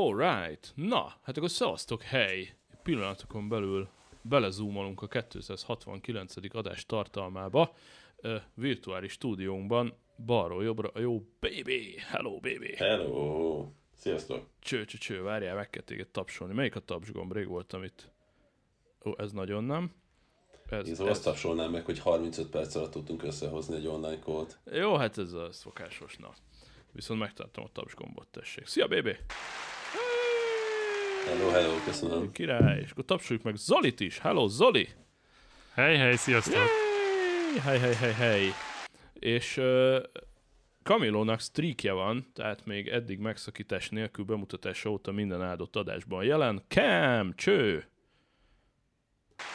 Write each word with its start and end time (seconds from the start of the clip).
Alright, 0.00 0.72
na, 0.74 1.14
hát 1.22 1.36
akkor 1.36 1.50
szevasztok, 1.50 2.02
hely! 2.02 2.54
Pillanatokon 2.82 3.48
belül 3.48 3.88
belezoomolunk 4.22 5.02
a 5.02 5.06
269. 5.06 6.34
adás 6.54 6.86
tartalmába. 6.86 7.74
Virtuális 8.54 9.12
stúdiónkban 9.12 9.94
balról 10.26 10.64
jobbra 10.64 10.90
jó 11.00 11.22
baby! 11.40 11.94
Hello 11.98 12.30
baby! 12.30 12.74
Hello! 12.76 13.66
Sziasztok! 13.94 14.46
Cső, 14.58 14.84
cső, 14.84 14.98
cső, 14.98 15.22
várjál, 15.22 15.54
meg 15.54 15.70
kell 15.70 15.82
téged 15.82 16.08
tapsolni. 16.08 16.54
Melyik 16.54 16.76
a 16.76 16.80
tapsgomb? 16.80 17.32
Rég 17.32 17.48
voltam 17.48 17.82
itt. 17.82 18.10
Ó, 19.04 19.12
ez 19.18 19.32
nagyon 19.32 19.64
nem. 19.64 19.94
Ez, 20.68 20.88
Én 20.88 20.94
szóval 20.94 21.12
azt 21.12 21.24
tapsolnám 21.24 21.70
meg, 21.70 21.84
hogy 21.84 21.98
35 21.98 22.48
perc 22.48 22.74
alatt 22.74 22.90
tudtunk 22.90 23.22
összehozni 23.22 23.76
egy 23.76 23.86
online 23.86 24.18
kód. 24.18 24.58
Jó, 24.72 24.96
hát 24.96 25.18
ez 25.18 25.32
a 25.32 25.52
szokásos, 25.52 26.16
na. 26.16 26.34
Viszont 26.92 27.20
megtartom 27.20 27.64
a 27.64 27.72
tapsgombot, 27.72 28.28
tessék. 28.28 28.66
Szia, 28.66 28.88
baby! 28.88 29.16
Hello, 31.26 31.48
hello, 31.50 31.74
köszönöm. 31.84 32.32
Király, 32.32 32.80
és 32.80 32.90
akkor 32.90 33.04
tapsoljuk 33.04 33.44
meg 33.44 33.56
Zolit 33.56 34.00
is. 34.00 34.18
Hello, 34.18 34.48
Zoli! 34.48 34.88
Hej, 35.74 35.96
hej, 35.96 36.16
sziasztok! 36.16 36.54
Yay! 36.54 37.60
Hej, 37.60 37.78
hej, 37.78 37.94
hej, 37.94 38.12
hej! 38.12 38.52
És 39.12 39.56
uh, 39.56 39.96
Camilónak 40.82 41.40
streakje 41.40 41.92
van, 41.92 42.26
tehát 42.34 42.66
még 42.66 42.88
eddig 42.88 43.18
megszakítás 43.18 43.88
nélkül 43.88 44.24
bemutatása 44.24 44.90
óta 44.90 45.12
minden 45.12 45.42
áldott 45.42 45.76
adásban 45.76 46.24
jelen. 46.24 46.62
Cam, 46.68 47.34
cső! 47.34 47.84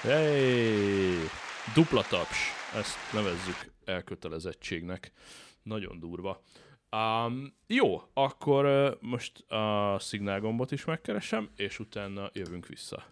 Hey! 0.02 1.16
Dupla 1.74 2.02
taps, 2.10 2.38
ezt 2.76 2.98
nevezzük 3.14 3.72
elkötelezettségnek. 3.86 5.12
Nagyon 5.64 6.00
durva. 6.00 6.42
Um, 6.96 7.54
jó, 7.68 8.02
akkor 8.14 8.66
uh, 8.66 9.02
most 9.02 9.52
a 9.52 9.96
szignálgombot 10.00 10.72
is 10.72 10.86
megkeresem, 10.86 11.50
és 11.56 11.80
utána 11.80 12.30
jövünk 12.34 12.66
vissza. 12.68 13.04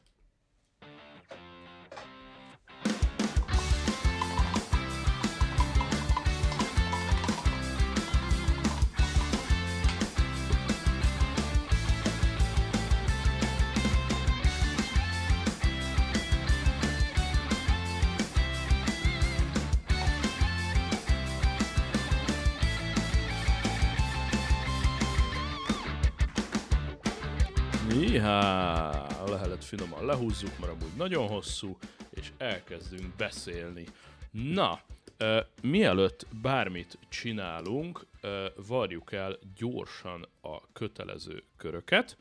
Finoman 29.76 30.06
lehúzzuk, 30.06 30.60
mert 30.60 30.72
amúgy 30.72 30.96
nagyon 30.98 31.28
hosszú, 31.28 31.78
és 32.10 32.32
elkezdünk 32.38 33.16
beszélni. 33.16 33.86
Na, 34.32 34.82
uh, 35.20 35.38
mielőtt 35.62 36.28
bármit 36.42 36.98
csinálunk, 37.10 38.08
uh, 38.24 38.46
varjuk 38.68 39.12
el 39.12 39.40
gyorsan 39.56 40.28
a 40.42 40.72
kötelező 40.72 41.44
köröket. 41.58 42.18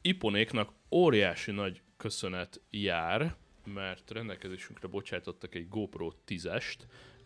Iponéknak 0.00 0.72
óriási 0.90 1.50
nagy 1.50 1.82
köszönet 1.96 2.60
jár, 2.70 3.36
mert 3.64 4.10
rendelkezésünkre 4.10 4.88
bocsátottak 4.88 5.54
egy 5.54 5.68
GoPro 5.68 6.12
10-est, 6.26 6.78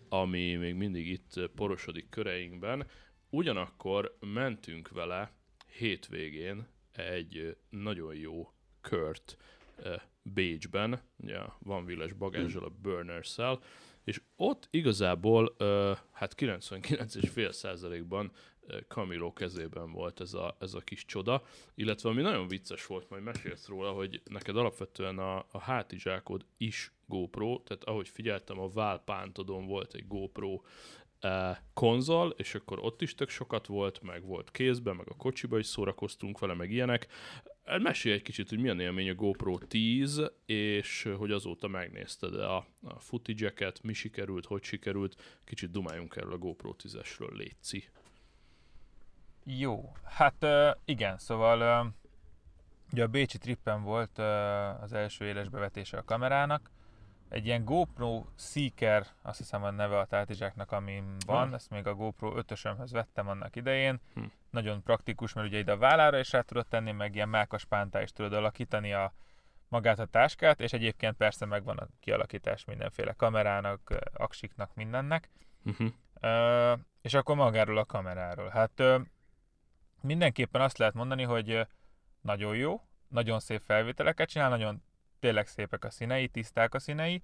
ami 0.09 0.55
még 0.55 0.75
mindig 0.75 1.09
itt 1.09 1.51
porosodik 1.55 2.09
köreinkben. 2.09 2.87
Ugyanakkor 3.31 4.17
mentünk 4.21 4.89
vele 4.89 5.33
hétvégén 5.79 6.67
egy 6.93 7.57
nagyon 7.71 8.15
jó 8.15 8.51
kört 8.89 9.37
Bécsben, 10.23 11.01
ugye 11.17 11.39
van 11.59 11.85
villes 11.85 12.13
bagázsal 12.13 12.65
a 12.65 12.73
burners 12.83 13.39
és 14.05 14.21
ott 14.37 14.69
igazából 14.71 15.55
hát 16.13 16.35
99,5 16.37 17.53
százalékban 17.53 18.33
Camilo 18.89 19.33
kezében 19.33 19.93
volt 19.93 20.21
ez 20.21 20.35
a, 20.35 20.57
ez 20.59 20.75
a 20.75 20.81
kis 20.81 21.05
csoda, 21.05 21.43
illetve 21.75 22.09
ami 22.09 22.23
nagyon 22.23 22.49
vicces 22.49 22.87
volt, 22.87 23.11
majd 23.11 23.23
mesélsz 23.23 23.67
róla, 23.67 23.91
hogy 23.91 24.23
neked 24.25 24.57
alapvetően 24.57 25.19
a, 25.19 25.37
a 25.51 25.59
hátizsákod 25.59 26.45
is 26.57 26.93
GoPro, 27.07 27.61
tehát 27.65 27.85
ahogy 27.85 28.09
figyeltem, 28.09 28.59
a 28.59 28.69
válpántodon 28.69 29.67
volt 29.67 29.95
egy 29.95 30.07
GoPro 30.07 30.61
konzol, 31.75 32.35
és 32.37 32.55
akkor 32.55 32.79
ott 32.79 33.03
is 33.03 33.15
tök 33.15 33.29
sokat 33.29 33.67
volt, 33.67 34.03
meg 34.03 34.25
volt 34.25 34.51
kézben, 34.51 34.97
meg 34.97 35.07
a 35.09 35.17
kocsiba 35.17 35.59
is 35.59 35.67
szórakoztunk 35.67 36.39
vele, 36.39 36.55
meg 36.55 36.71
ilyenek. 36.71 37.07
Mesélj 37.67 38.15
egy 38.15 38.23
kicsit, 38.23 38.49
hogy 38.49 38.59
milyen 38.59 38.81
élmény 38.81 39.11
a 39.11 39.15
GoPro 39.15 39.59
10, 39.59 40.23
és 40.47 41.09
hogy 41.17 41.31
azóta 41.31 41.69
megnézted 41.69 42.35
a, 42.35 42.57
a 42.83 42.99
footage-eket, 42.99 43.83
mi 43.83 43.93
sikerült, 43.93 44.47
hogy 44.47 44.63
sikerült. 44.63 45.41
Kicsit 45.45 45.71
dumáljunk 45.71 46.17
erről 46.17 46.33
a 46.33 46.39
GoPro 46.39 46.75
10-esről, 46.83 47.33
létszi. 47.33 47.89
Jó, 49.45 49.93
hát 50.05 50.47
igen, 50.85 51.19
szóval 51.19 51.93
ugye 52.93 53.03
a 53.03 53.09
Bécsi 53.09 53.39
trippen 53.39 53.83
volt 53.83 54.19
az 54.81 54.93
első 54.93 55.25
éles 55.25 55.49
bevetése 55.49 55.99
a 55.99 56.05
kamerának, 56.05 56.71
egy 57.29 57.47
ilyen 57.47 57.65
GoPro 57.65 58.25
Seeker, 58.37 59.07
azt 59.23 59.39
hiszem 59.39 59.63
a 59.63 59.71
neve 59.71 59.99
a 59.99 60.05
tártizsáknak, 60.05 60.73
ami 60.73 61.03
van, 61.27 61.49
hm. 61.49 61.55
ezt 61.55 61.71
még 61.71 61.87
a 61.87 61.95
GoPro 61.95 62.33
5-ösömhöz 62.37 62.89
vettem 62.91 63.29
annak 63.29 63.57
idején. 63.57 64.01
Hm. 64.15 64.25
Nagyon 64.51 64.83
praktikus, 64.83 65.33
mert 65.33 65.47
ugye 65.47 65.59
ide 65.59 65.73
a 65.73 65.77
vállára 65.77 66.19
is 66.19 66.33
rá 66.33 66.41
tudod 66.41 66.67
tenni, 66.67 66.93
meg 66.93 67.15
ilyen 67.15 67.29
mákas 67.29 67.65
pántá 67.65 68.03
is 68.03 68.13
tudod 68.13 68.33
alakítani 68.33 68.93
a 68.93 69.13
magát 69.69 69.99
a 69.99 70.07
táskát, 70.07 70.61
és 70.61 70.73
egyébként 70.73 71.17
persze 71.17 71.47
megvan 71.47 71.77
a 71.77 71.89
kialakítás 72.01 72.65
mindenféle 72.65 73.13
kamerának, 73.13 73.95
aksiknak, 74.13 74.75
mindennek. 74.75 75.31
Uh-huh. 75.65 75.93
Uh, 76.23 76.79
és 77.01 77.15
akkor 77.15 77.37
magáról 77.37 77.79
a 77.79 77.85
kameráról. 77.85 78.49
Hát 78.49 78.81
uh, 78.81 79.01
mindenképpen 80.01 80.61
azt 80.61 80.79
lehet 80.79 80.95
mondani, 80.95 81.23
hogy 81.23 81.67
nagyon 82.21 82.57
jó, 82.57 82.81
nagyon 83.09 83.41
szép 83.41 83.63
felvételeket 83.65 84.29
csinál, 84.29 84.49
nagyon 84.49 84.83
tényleg 85.27 85.47
szépek 85.47 85.85
a 85.85 85.91
színei, 85.91 86.29
tiszták 86.29 86.75
a 86.75 86.79
színei. 86.79 87.23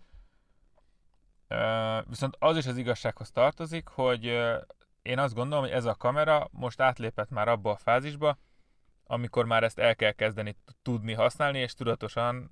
Viszont 2.07 2.37
az 2.39 2.57
is 2.57 2.67
az 2.67 2.77
igazsághoz 2.77 3.31
tartozik, 3.31 3.89
hogy 3.89 4.25
én 5.03 5.19
azt 5.19 5.35
gondolom, 5.35 5.65
hogy 5.65 5.73
ez 5.73 5.85
a 5.85 5.95
kamera 5.95 6.49
most 6.51 6.81
átlépett 6.81 7.31
már 7.31 7.49
abba 7.49 7.71
a 7.71 7.77
fázisba, 7.77 8.39
amikor 9.05 9.45
már 9.45 9.63
ezt 9.63 9.79
el 9.79 9.97
kell 9.97 10.13
kezdeni 10.13 10.57
tudni 10.83 11.13
használni, 11.13 11.59
és 11.59 11.75
tudatosan 11.75 12.51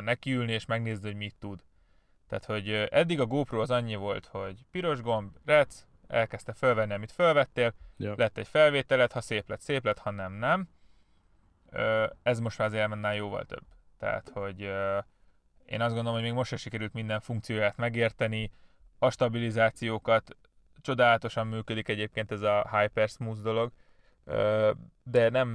nekiülni, 0.00 0.52
és 0.52 0.64
megnézni, 0.64 1.06
hogy 1.06 1.16
mit 1.16 1.36
tud. 1.38 1.64
Tehát, 2.28 2.44
hogy 2.44 2.70
eddig 2.72 3.20
a 3.20 3.26
GoPro 3.26 3.60
az 3.60 3.70
annyi 3.70 3.94
volt, 3.94 4.26
hogy 4.26 4.64
piros 4.70 5.00
gomb, 5.00 5.36
rec, 5.44 5.84
elkezdte 6.06 6.52
felvenni, 6.52 6.92
amit 6.92 7.12
felvettél, 7.12 7.74
ja. 7.96 8.14
lett 8.16 8.38
egy 8.38 8.48
felvételed, 8.48 9.12
ha 9.12 9.20
szép 9.20 9.48
lett, 9.48 9.60
szép 9.60 9.84
lett, 9.84 9.98
ha 9.98 10.10
nem, 10.10 10.32
nem. 10.32 10.68
Ez 12.22 12.38
most 12.38 12.58
már 12.58 12.66
azért 12.68 12.82
elmennál 12.82 13.14
jóval 13.14 13.44
több. 13.44 13.64
Tehát, 13.98 14.28
hogy 14.28 14.60
én 15.64 15.80
azt 15.80 15.94
gondolom, 15.94 16.12
hogy 16.12 16.22
még 16.22 16.32
most 16.32 16.48
sem 16.48 16.58
sikerült 16.58 16.92
minden 16.92 17.20
funkcióját 17.20 17.76
megérteni, 17.76 18.50
a 18.98 19.10
stabilizációkat 19.10 20.36
csodálatosan 20.80 21.46
működik 21.46 21.88
egyébként 21.88 22.30
ez 22.30 22.42
a 22.42 22.78
Hyper 22.78 23.08
Smooth 23.08 23.40
dolog, 23.40 23.72
de 25.02 25.28
nem, 25.28 25.54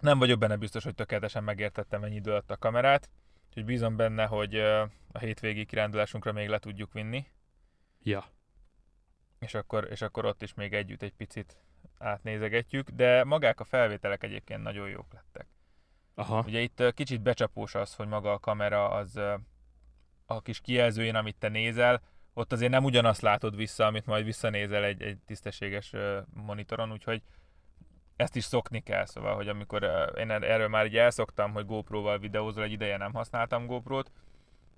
nem 0.00 0.18
vagyok 0.18 0.38
benne 0.38 0.56
biztos, 0.56 0.84
hogy 0.84 0.94
tökéletesen 0.94 1.44
megértettem 1.44 2.04
ennyi 2.04 2.14
idő 2.14 2.30
alatt 2.30 2.50
a 2.50 2.56
kamerát, 2.56 3.10
úgyhogy 3.48 3.64
bízom 3.64 3.96
benne, 3.96 4.26
hogy 4.26 4.54
a 5.12 5.18
hétvégi 5.18 5.64
kirándulásunkra 5.64 6.32
még 6.32 6.48
le 6.48 6.58
tudjuk 6.58 6.92
vinni. 6.92 7.26
Ja. 8.02 8.24
És 9.38 9.54
akkor, 9.54 9.86
és 9.90 10.02
akkor 10.02 10.24
ott 10.24 10.42
is 10.42 10.54
még 10.54 10.74
együtt 10.74 11.02
egy 11.02 11.14
picit 11.14 11.56
átnézegetjük, 11.98 12.90
de 12.90 13.24
magák 13.24 13.60
a 13.60 13.64
felvételek 13.64 14.22
egyébként 14.22 14.62
nagyon 14.62 14.88
jók 14.88 15.12
lettek. 15.12 15.46
Aha. 16.18 16.44
Ugye 16.46 16.60
itt 16.60 16.92
kicsit 16.94 17.20
becsapós 17.20 17.74
az, 17.74 17.94
hogy 17.94 18.06
maga 18.06 18.32
a 18.32 18.38
kamera 18.38 18.90
az 18.90 19.20
a 20.26 20.42
kis 20.42 20.60
kijelzőjén, 20.60 21.14
amit 21.14 21.36
te 21.36 21.48
nézel, 21.48 22.02
ott 22.34 22.52
azért 22.52 22.70
nem 22.70 22.84
ugyanazt 22.84 23.20
látod 23.20 23.56
vissza, 23.56 23.86
amit 23.86 24.06
majd 24.06 24.24
visszanézel 24.24 24.84
egy, 24.84 25.02
egy 25.02 25.18
tisztességes 25.26 25.92
monitoron, 26.34 26.92
úgyhogy 26.92 27.22
ezt 28.16 28.36
is 28.36 28.44
szokni 28.44 28.80
kell, 28.80 29.04
szóval, 29.04 29.34
hogy 29.34 29.48
amikor 29.48 29.82
én 30.18 30.30
erről 30.30 30.68
már 30.68 30.86
így 30.86 30.96
elszoktam, 30.96 31.52
hogy 31.52 31.66
GoPro-val 31.66 32.18
videózol, 32.18 32.64
egy 32.64 32.72
ideje 32.72 32.96
nem 32.96 33.12
használtam 33.12 33.66
GoPro-t, 33.66 34.10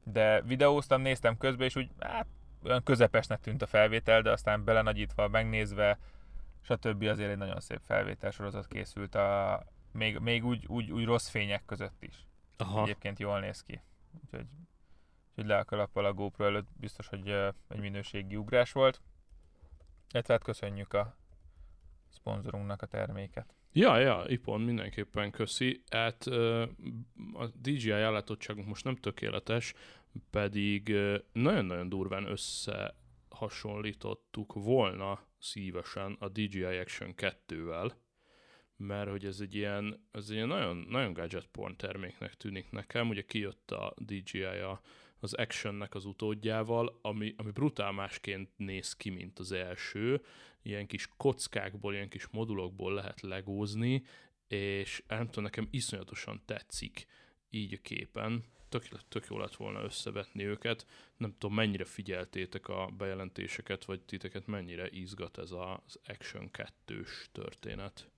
de 0.05 0.43
videóztam, 0.43 1.01
néztem 1.01 1.39
közben, 1.39 1.67
és 1.67 1.77
úgy 1.77 1.91
hát, 1.99 2.27
olyan 2.65 2.83
közepesnek 2.83 3.41
tűnt 3.41 3.63
a 3.63 3.67
felvétel, 3.67 4.23
de 4.23 4.31
aztán 4.31 4.65
belenagyítva, 4.65 5.29
megnézve, 5.29 5.99
stb. 6.61 7.03
azért 7.03 7.31
egy 7.31 7.39
nagyon 7.39 7.61
szép 7.61 7.81
felvétel 7.87 8.31
sorozat 8.31 8.67
készült 8.67 9.15
a, 9.15 9.63
még, 9.99 10.19
még 10.19 10.45
úgy, 10.45 10.67
úgy, 10.67 10.91
úgy 10.91 11.05
rossz 11.05 11.29
fények 11.29 11.65
között 11.65 12.03
is. 12.03 12.27
Aha. 12.57 12.83
Egyébként 12.83 13.19
jól 13.19 13.41
néz 13.41 13.63
ki. 13.63 13.81
Úgyhogy, 14.25 14.47
úgyhogy 15.31 15.47
le 15.47 15.59
a 15.59 15.65
kalappal 15.65 16.05
a 16.05 16.13
GoPro 16.13 16.45
előtt 16.45 16.69
biztos, 16.77 17.09
hogy 17.09 17.29
egy 17.69 17.81
minőségi 17.81 18.37
ugrás 18.37 18.73
volt. 18.73 19.01
Illetve 20.13 20.33
hát 20.33 20.43
köszönjük 20.43 20.93
a 20.93 21.17
szponzorunknak 22.09 22.83
a 22.83 22.87
terméket. 22.87 23.55
Ja, 23.73 23.99
ja, 23.99 24.25
Ipon 24.27 24.61
mindenképpen 24.61 25.31
köszi. 25.31 25.83
Hát 25.91 26.27
a 27.33 27.47
DJI 27.61 27.91
ellátottságunk 27.91 28.67
most 28.67 28.85
nem 28.85 28.97
tökéletes, 28.97 29.75
pedig 30.31 30.97
nagyon-nagyon 31.33 31.89
durván 31.89 32.27
összehasonlítottuk 32.27 34.53
volna 34.53 35.27
szívesen 35.39 36.17
a 36.21 36.29
DJI 36.29 36.65
Action 36.65 37.15
2-vel, 37.17 37.93
mert 38.79 39.11
hogy 39.11 39.25
ez 39.25 39.41
egy 39.41 39.55
ilyen, 39.55 40.09
ez 40.11 40.25
egy 40.29 40.35
ilyen 40.35 40.49
nagyon, 40.49 40.77
nagyon 40.77 41.13
gadget 41.13 41.47
porn 41.47 41.77
terméknek 41.77 42.35
tűnik 42.35 42.71
nekem. 42.71 43.09
Ugye 43.09 43.23
kijött 43.23 43.71
a 43.71 43.95
DJI 43.97 44.43
a, 44.43 44.81
az 45.21 45.35
Actionnek 45.35 45.95
az 45.95 46.05
utódjával, 46.05 46.99
ami, 47.03 47.35
ami 47.37 47.51
brutál 47.51 47.93
másként 47.93 48.51
néz 48.57 48.97
ki, 48.97 49.11
mint 49.11 49.39
az 49.39 49.53
első. 49.53 50.25
Ilyen 50.63 50.87
kis 50.87 51.09
kockákból, 51.17 51.95
ilyen 51.95 52.09
kis 52.09 52.27
modulokból 52.27 52.95
lehet 52.95 53.21
legózni, 53.21 54.05
és 54.49 55.03
nem 55.09 55.27
tudom, 55.27 55.45
nekem 55.45 55.69
iszonyatosan 55.71 56.43
tetszik 56.45 57.07
így 57.51 57.73
a 57.73 57.81
képen. 57.83 58.45
Tök, 58.69 58.89
tök 59.09 59.27
jó 59.31 59.39
lett 59.39 59.57
volna 59.57 59.83
összevetni 59.83 60.45
őket. 60.45 60.87
Nem 61.17 61.33
tudom, 61.39 61.55
mennyire 61.55 61.85
figyeltétek 61.85 62.69
a 62.69 62.93
bejelentéseket, 62.97 63.85
vagy 63.85 64.01
titeket 64.01 64.47
mennyire 64.47 64.89
izgat 64.91 65.39
ez 65.39 65.51
az 65.51 65.99
Action 66.07 66.51
2-s 66.53 67.29
történet 67.33 68.11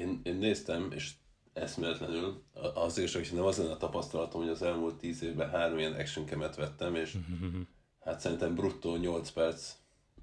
én, 0.00 0.20
én 0.22 0.36
néztem, 0.36 0.92
és 0.92 1.12
eszméletlenül, 1.52 2.42
azért 2.74 3.08
is, 3.08 3.14
hogy 3.14 3.28
nem 3.32 3.44
az 3.44 3.58
lenne 3.58 3.70
a 3.70 3.76
tapasztalatom, 3.76 4.40
hogy 4.40 4.50
az 4.50 4.62
elmúlt 4.62 4.94
tíz 4.94 5.22
évben 5.22 5.50
három 5.50 5.78
ilyen 5.78 5.92
action 5.92 6.26
kemet 6.26 6.56
vettem, 6.56 6.94
és 6.94 7.16
hát 8.04 8.20
szerintem 8.20 8.54
bruttó 8.54 8.96
8 8.96 9.30
perc 9.30 9.74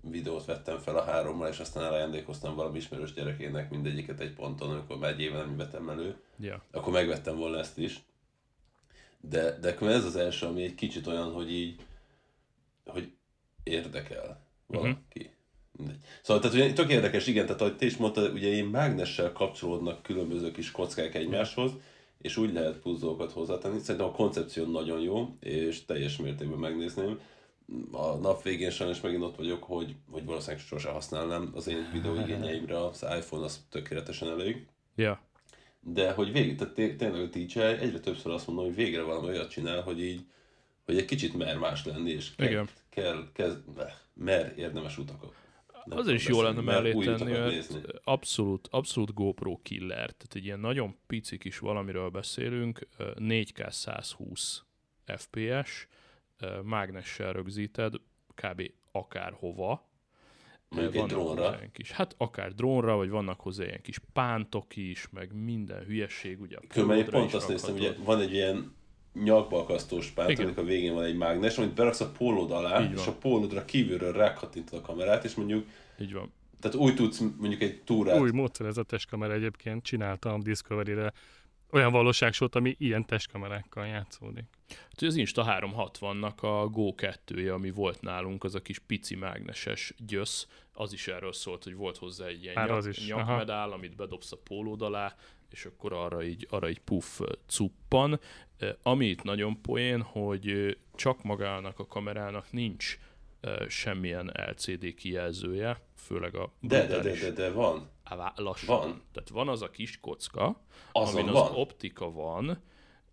videót 0.01 0.45
vettem 0.45 0.77
fel 0.77 0.97
a 0.97 1.03
hárommal, 1.03 1.47
és 1.47 1.59
aztán 1.59 1.83
elajándékoztam 1.83 2.55
valami 2.55 2.77
ismerős 2.77 3.13
gyerekének 3.13 3.69
mindegyiket 3.69 4.19
egy 4.19 4.33
ponton, 4.33 4.69
amikor 4.69 4.97
már 4.97 5.11
egy 5.11 5.19
éve 5.19 5.37
nem 5.37 5.57
vettem 5.57 5.89
elő. 5.89 6.21
Yeah. 6.39 6.61
Akkor 6.71 6.93
megvettem 6.93 7.35
volna 7.35 7.57
ezt 7.57 7.77
is. 7.77 7.99
De, 9.19 9.59
de 9.59 9.77
ez 9.79 10.05
az 10.05 10.15
első, 10.15 10.45
ami 10.45 10.63
egy 10.63 10.75
kicsit 10.75 11.07
olyan, 11.07 11.31
hogy 11.31 11.51
így, 11.51 11.85
hogy 12.85 13.11
érdekel 13.63 14.45
valaki. 14.67 15.19
Uh-huh. 15.19 15.35
Mindegy. 15.77 15.97
Szóval 16.21 16.41
tehát 16.41 16.57
ugye, 16.57 16.73
tök 16.73 16.91
érdekes, 16.91 17.27
igen, 17.27 17.45
tehát 17.45 17.61
ahogy 17.61 17.75
te 17.75 17.85
is 17.85 17.97
mondtad, 17.97 18.33
ugye 18.33 18.47
én 18.47 18.65
mágnessel 18.65 19.31
kapcsolódnak 19.31 20.03
különböző 20.03 20.51
kis 20.51 20.71
kockák 20.71 21.15
egymáshoz, 21.15 21.71
és 22.21 22.37
úgy 22.37 22.53
lehet 22.53 22.77
puzzókat 22.77 23.31
hozzátenni. 23.31 23.79
Szerintem 23.79 24.09
a 24.09 24.15
koncepció 24.15 24.65
nagyon 24.65 25.01
jó, 25.01 25.35
és 25.39 25.85
teljes 25.85 26.17
mértékben 26.17 26.59
megnézném. 26.59 27.19
A 27.91 28.15
nap 28.15 28.43
végén 28.43 28.69
sajnos 28.69 29.01
megint 29.01 29.23
ott 29.23 29.35
vagyok, 29.35 29.63
hogy, 29.63 29.95
hogy 30.11 30.25
valószínűleg 30.25 30.65
sose 30.65 30.89
használnám 30.89 31.51
az 31.55 31.67
én 31.67 31.89
videóigényeimre, 31.93 32.85
az 32.85 33.05
iPhone 33.17 33.43
az 33.45 33.65
tökéletesen 33.69 34.29
elég. 34.29 34.67
Ja. 34.95 35.21
De 35.79 36.11
hogy 36.11 36.31
végig, 36.31 36.57
tehát 36.57 36.73
tényleg 36.97 37.21
a 37.21 37.25
DJI 37.25 37.59
egyre 37.61 37.99
többször 37.99 38.31
azt 38.31 38.47
mondom, 38.47 38.65
hogy 38.65 38.75
végre 38.75 39.01
valami 39.01 39.27
olyat 39.27 39.49
csinál, 39.49 39.81
hogy 39.81 40.01
így, 40.03 40.25
hogy 40.85 40.97
egy 40.97 41.05
kicsit 41.05 41.37
mer 41.37 41.57
más 41.57 41.85
lenni, 41.85 42.11
és 42.11 42.35
kell, 42.35 42.47
Igen. 42.47 42.69
kell, 42.89 43.29
kell, 43.33 43.61
mer 44.13 44.53
érdemes 44.57 44.97
utakat. 44.97 45.33
Az 45.89 46.07
is 46.07 46.27
jó 46.27 46.41
lenne 46.41 46.61
mellé 46.61 46.91
tenni, 46.91 47.31
mert 47.31 47.77
abszolút, 48.03 48.67
abszolút 48.71 49.13
GoPro 49.13 49.59
killer. 49.61 49.95
Tehát 49.95 50.35
egy 50.35 50.45
ilyen 50.45 50.59
nagyon 50.59 50.95
pici 51.07 51.37
kis 51.37 51.59
valamiről 51.59 52.09
beszélünk, 52.09 52.87
4K 52.99 53.69
120 53.69 54.63
FPS, 55.05 55.87
mágnessel 56.63 57.33
rögzíted, 57.33 57.93
kb. 58.35 58.71
akárhova, 58.91 59.89
Mondjuk 60.69 60.95
egy 60.95 61.03
drónra. 61.03 61.59
Kis, 61.71 61.91
hát 61.91 62.15
akár 62.17 62.53
drónra, 62.53 62.95
vagy 62.95 63.09
vannak 63.09 63.39
hozzá 63.39 63.63
ilyen 63.63 63.81
kis 63.81 63.99
pántok 64.13 64.75
is, 64.75 65.09
meg 65.09 65.33
minden 65.33 65.83
hülyeség. 65.83 66.41
Ugye 66.41 66.57
Különben 66.67 67.05
pont 67.05 67.33
azt 67.33 67.47
néztem, 67.47 67.73
ugye 67.75 67.93
van 68.03 68.21
egy 68.21 68.33
ilyen 68.33 68.75
nyakbalkasztós 69.23 70.07
párt, 70.07 70.57
a 70.57 70.63
végén 70.63 70.93
van 70.93 71.03
egy 71.03 71.17
mágnes, 71.17 71.57
amit 71.57 71.73
beraksz 71.73 72.01
a 72.01 72.11
pólód 72.11 72.51
alá, 72.51 72.89
és 72.93 73.07
a 73.07 73.13
pólódra 73.13 73.65
kívülről 73.65 74.11
rákattintod 74.11 74.79
a 74.79 74.81
kamerát, 74.81 75.23
és 75.23 75.35
mondjuk 75.35 75.67
így 75.99 76.13
van. 76.13 76.33
Tehát 76.59 76.77
úgy 76.77 76.95
tudsz 76.95 77.23
mondjuk 77.37 77.61
egy 77.61 77.81
túrát... 77.81 78.19
Új 78.19 78.31
módszer 78.31 78.65
ez 78.65 78.77
a 78.77 78.83
testkamera 78.83 79.33
egyébként, 79.33 79.83
csináltam 79.83 80.41
Discovery-re 80.41 81.13
olyan 81.71 81.91
valóságsót, 81.91 82.55
ami 82.55 82.75
ilyen 82.79 83.05
testkamerákkal 83.05 83.85
játszódik. 83.85 84.43
Hát, 84.69 85.01
az 85.01 85.15
Insta 85.15 85.45
360-nak 85.47 86.35
a 86.35 86.67
Go 86.67 86.95
2 86.95 87.51
ami 87.51 87.71
volt 87.71 88.01
nálunk, 88.01 88.43
az 88.43 88.55
a 88.55 88.61
kis 88.61 88.79
pici 88.79 89.15
mágneses 89.15 89.93
gyösz, 89.97 90.47
az 90.73 90.93
is 90.93 91.07
erről 91.07 91.33
szólt, 91.33 91.63
hogy 91.63 91.75
volt 91.75 91.97
hozzá 91.97 92.25
egy 92.25 92.43
ilyen 92.43 92.53
nyak, 92.55 92.69
az 92.69 92.85
is. 92.85 93.07
nyakmedál, 93.07 93.71
amit 93.71 93.95
bedobsz 93.95 94.31
a 94.31 94.37
pólód 94.37 94.81
alá, 94.81 95.15
és 95.49 95.65
akkor 95.65 95.93
arra 95.93 96.23
így, 96.23 96.47
arra 96.49 96.69
így 96.69 96.79
puff 96.79 97.19
cuppan. 97.47 98.19
Ami 98.83 99.05
itt 99.05 99.23
nagyon 99.23 99.61
poén, 99.61 100.01
hogy 100.01 100.77
csak 100.95 101.23
magának 101.23 101.79
a 101.79 101.85
kamerának 101.85 102.51
nincs 102.51 102.97
semmilyen 103.67 104.31
LCD 104.49 104.93
kijelzője, 104.93 105.81
főleg 105.95 106.35
a 106.35 106.51
de, 106.59 106.87
de, 106.87 106.99
de, 106.99 107.11
de, 107.11 107.31
de 107.31 107.51
van. 107.51 107.89
Lassan. 108.35 108.79
Van. 108.79 109.01
Tehát 109.11 109.29
van 109.29 109.47
az 109.47 109.61
a 109.61 109.69
kis 109.69 109.99
kocka, 109.99 110.61
Azon 110.91 111.21
amin 111.21 111.33
van. 111.33 111.43
az 111.43 111.51
optika 111.55 112.11
van, 112.11 112.61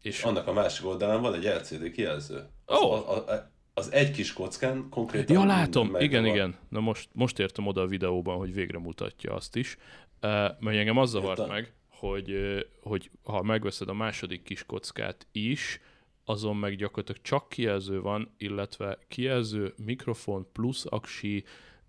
és... 0.02 0.22
Annak 0.22 0.46
a 0.46 0.52
másik 0.52 0.86
oldalán 0.86 1.20
van 1.20 1.34
egy 1.34 1.44
LCD 1.44 1.90
kijelző. 1.90 2.48
Az, 2.64 2.80
oh. 2.80 2.92
a, 2.92 3.32
a, 3.32 3.50
az 3.74 3.92
egy 3.92 4.10
kis 4.10 4.32
kockán 4.32 4.88
konkrétan... 4.90 5.36
Ja, 5.36 5.44
látom, 5.44 5.96
igen, 5.98 6.22
van. 6.22 6.30
igen. 6.32 6.54
Na 6.68 6.80
most, 6.80 7.08
most 7.12 7.38
értem 7.38 7.66
oda 7.66 7.80
a 7.80 7.86
videóban, 7.86 8.36
hogy 8.36 8.54
végre 8.54 8.78
mutatja 8.78 9.34
azt 9.34 9.56
is. 9.56 9.76
Uh, 10.22 10.30
mert 10.60 10.76
engem 10.76 10.98
az 10.98 11.10
zavart 11.10 11.38
Értem. 11.38 11.54
meg, 11.54 11.72
hogy, 12.08 12.58
hogy 12.80 13.10
ha 13.22 13.42
megveszed 13.42 13.88
a 13.88 13.94
második 13.94 14.42
kis 14.42 14.64
kockát 14.66 15.26
is, 15.32 15.80
azon 16.24 16.56
meg 16.56 16.76
gyakorlatilag 16.76 17.22
csak 17.22 17.48
kijelző 17.48 18.00
van, 18.00 18.34
illetve 18.38 18.98
kijelző, 19.08 19.74
mikrofon, 19.76 20.46
plusz 20.52 20.84
aksi, 20.88 21.44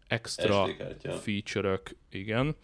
extra 0.07 0.67
feature-ök, 1.01 1.95
igen, 2.09 2.55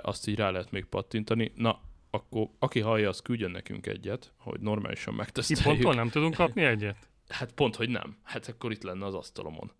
azt 0.00 0.28
így 0.28 0.36
rá 0.36 0.50
lehet 0.50 0.70
még 0.70 0.84
pattintani. 0.84 1.52
Na, 1.54 1.80
akkor 2.10 2.48
aki 2.58 2.80
hallja, 2.80 3.08
az 3.08 3.20
küldjön 3.20 3.50
nekünk 3.50 3.86
egyet, 3.86 4.32
hogy 4.36 4.60
normálisan 4.60 5.14
megteszteljük. 5.14 5.64
Kiponttól 5.66 5.94
nem 5.94 6.08
tudunk 6.08 6.34
kapni 6.34 6.62
egyet? 6.62 7.08
Hát 7.32 7.52
pont, 7.52 7.76
hogy 7.76 7.88
nem. 7.88 8.16
Hát 8.22 8.48
akkor 8.48 8.70
itt 8.72 8.82
lenne 8.82 9.04
az 9.04 9.14
asztalomon. 9.14 9.72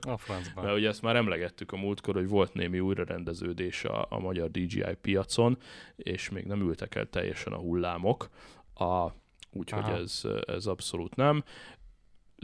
A 0.00 0.16
francban. 0.16 0.64
Mert 0.64 0.76
ugye 0.76 0.88
ezt 0.88 1.02
már 1.02 1.16
emlegettük 1.16 1.72
a 1.72 1.76
múltkor, 1.76 2.14
hogy 2.14 2.28
volt 2.28 2.54
némi 2.54 2.80
újrarendeződés 2.80 3.84
a, 3.84 4.06
a 4.10 4.18
magyar 4.18 4.50
DJI 4.50 4.94
piacon, 5.00 5.58
és 5.96 6.30
még 6.30 6.44
nem 6.44 6.60
ültek 6.60 6.94
el 6.94 7.08
teljesen 7.08 7.52
a 7.52 7.58
hullámok. 7.58 8.28
A 8.74 9.08
úgyhogy 9.52 9.88
ez, 9.88 10.22
ez 10.46 10.66
abszolút 10.66 11.16
nem. 11.16 11.44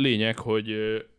Lényeg, 0.00 0.38
hogy 0.38 0.71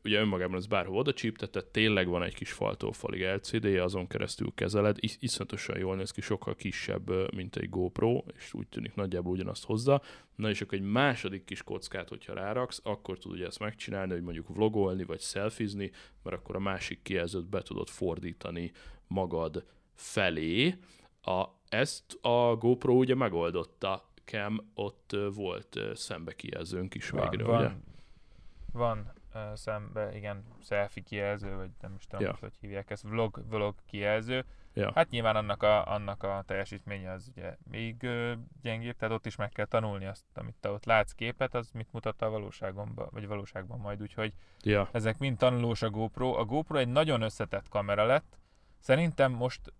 ugye 0.04 0.20
önmagában 0.20 0.58
ez 0.58 0.66
bárhol 0.66 0.98
oda 0.98 1.14
csíptetett, 1.14 1.72
tényleg 1.72 2.08
van 2.08 2.24
egy 2.24 2.36
kis 2.36 2.52
faltófalig 2.52 3.22
lcd 3.22 3.66
azon 3.66 4.08
keresztül 4.08 4.52
kezeled, 4.56 4.98
Is- 5.00 5.18
iszonyatosan 5.20 5.78
jól 5.78 5.96
néz 5.96 6.12
ki, 6.12 6.22
sokkal 6.22 6.56
kisebb, 6.56 7.34
mint 7.36 7.56
egy 7.56 7.70
GoPro, 7.70 8.24
és 8.38 8.54
úgy 8.54 8.68
tűnik 8.68 8.96
nagyjából 8.96 9.32
ugyanazt 9.32 9.66
hozza. 9.66 10.02
Na 10.36 10.50
és 10.50 10.62
akkor 10.62 10.78
egy 10.78 10.84
második 10.84 11.44
kis 11.44 11.64
kockát, 11.64 12.10
hogyha 12.10 12.34
ráraksz, 12.34 12.82
akkor 12.84 13.18
tudod 13.18 13.38
ugye 13.38 13.46
ezt 13.46 13.60
megcsinálni, 13.60 14.12
hogy 14.12 14.22
mondjuk 14.22 14.48
vlogolni, 14.48 15.04
vagy 15.04 15.20
szelfizni, 15.20 15.92
mert 16.24 16.36
akkor 16.36 16.56
a 16.56 16.60
másik 16.60 17.02
kijelzőt 17.02 17.50
be 17.50 17.62
tudod 17.62 17.88
fordítani 17.88 18.72
magad 19.08 19.66
felé. 19.94 20.76
A, 21.22 21.46
ezt 21.70 22.18
a 22.22 22.56
GoPro 22.56 22.94
ugye 22.94 23.16
megoldotta 23.16 24.10
Cam 24.26 24.72
ott 24.74 25.16
volt 25.34 25.80
szembe 25.94 26.34
kijelzőnk 26.34 26.96
is 26.96 27.10
végre, 27.10 27.44
van, 27.44 27.60
ugye? 27.60 27.68
Van 27.68 27.90
uh, 28.74 29.42
szembe, 29.54 30.16
igen, 30.16 30.44
selfie 30.62 31.04
kijelző, 31.04 31.56
vagy 31.56 31.70
nem 31.82 31.96
is 31.98 32.06
tudom, 32.06 32.26
ja. 32.26 32.38
hogy 32.40 32.54
hívják 32.60 32.90
ezt, 32.90 33.04
vlog, 33.04 33.44
vlog 33.50 33.76
kijelző. 33.86 34.46
Ja. 34.74 34.92
Hát 34.96 35.10
nyilván 35.10 35.36
annak 35.36 35.64
a, 35.64 35.86
annak 35.86 36.24
a 36.24 36.44
teljesítménye 36.48 37.12
az 37.12 37.32
ugye 37.36 37.58
még 37.70 37.96
uh, 38.04 38.32
gyengébb, 38.62 38.96
tehát 38.96 39.16
ott 39.16 39.26
is 39.26 39.36
meg 39.36 39.50
kell 39.50 39.66
tanulni 39.66 40.06
azt, 40.06 40.26
amit 40.34 40.56
te 40.60 40.70
ott 40.70 40.86
látsz 40.86 41.12
képet, 41.12 41.54
az 41.54 41.72
mit 41.74 41.92
mutat 41.92 42.22
a 42.22 42.30
valóságban, 42.30 43.10
vagy 43.12 43.28
valóságban 43.28 43.80
majd, 43.80 44.02
úgyhogy 44.02 44.34
ja. 44.64 44.90
ezek 44.92 45.18
mind 45.18 45.38
tanulós 45.38 45.82
a 45.82 45.90
GoPro. 45.90 46.34
A 46.40 46.46
GoPro 46.46 46.78
egy 46.78 46.88
nagyon 46.88 47.22
összetett 47.22 47.70
kamera 47.70 48.06
lett, 48.06 48.38
szerintem 48.80 49.32
most 49.32 49.74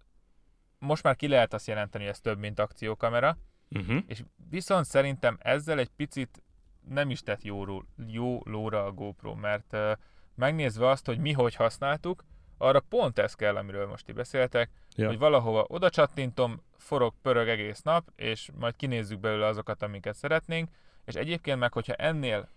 most 0.80 1.04
már 1.04 1.16
ki 1.16 1.28
lehet 1.28 1.54
azt 1.54 1.68
jelenteni, 1.68 2.04
hogy 2.04 2.14
ez 2.14 2.20
több, 2.20 2.40
mint 2.40 2.60
akciókamera, 2.60 3.38
Uh-huh. 3.76 4.04
És 4.08 4.24
viszont 4.50 4.86
szerintem 4.86 5.38
ezzel 5.40 5.80
egy 5.80 5.90
picit 5.96 6.44
nem 6.90 7.10
is 7.10 7.22
tett 7.22 7.44
jó, 7.44 7.84
jó 8.08 8.40
lóra 8.44 8.86
a 8.86 8.92
GoPro, 8.92 9.36
mert 9.36 9.74
uh, 9.74 9.92
megnézve 10.36 10.88
azt, 10.88 11.06
hogy 11.06 11.20
mi 11.20 11.32
hogy 11.32 11.56
használtuk, 11.56 12.24
arra 12.58 12.80
pont 12.80 13.20
ez 13.20 13.34
kell, 13.34 13.56
amiről 13.56 13.88
most 13.88 14.06
ti 14.06 14.12
beszéltek, 14.12 14.70
ja. 14.96 15.08
hogy 15.08 15.18
valahova 15.18 15.66
oda 15.68 15.90
csattintom, 15.90 16.62
forog, 16.78 17.14
pörög 17.22 17.48
egész 17.48 17.82
nap, 17.82 18.08
és 18.16 18.50
majd 18.60 18.76
kinézzük 18.76 19.20
belőle 19.20 19.46
azokat, 19.46 19.84
amiket 19.84 20.16
szeretnénk, 20.16 20.70
és 21.06 21.14
egyébként 21.14 21.60
meg, 21.60 21.74
hogyha 21.74 21.94
ennél 21.94 22.50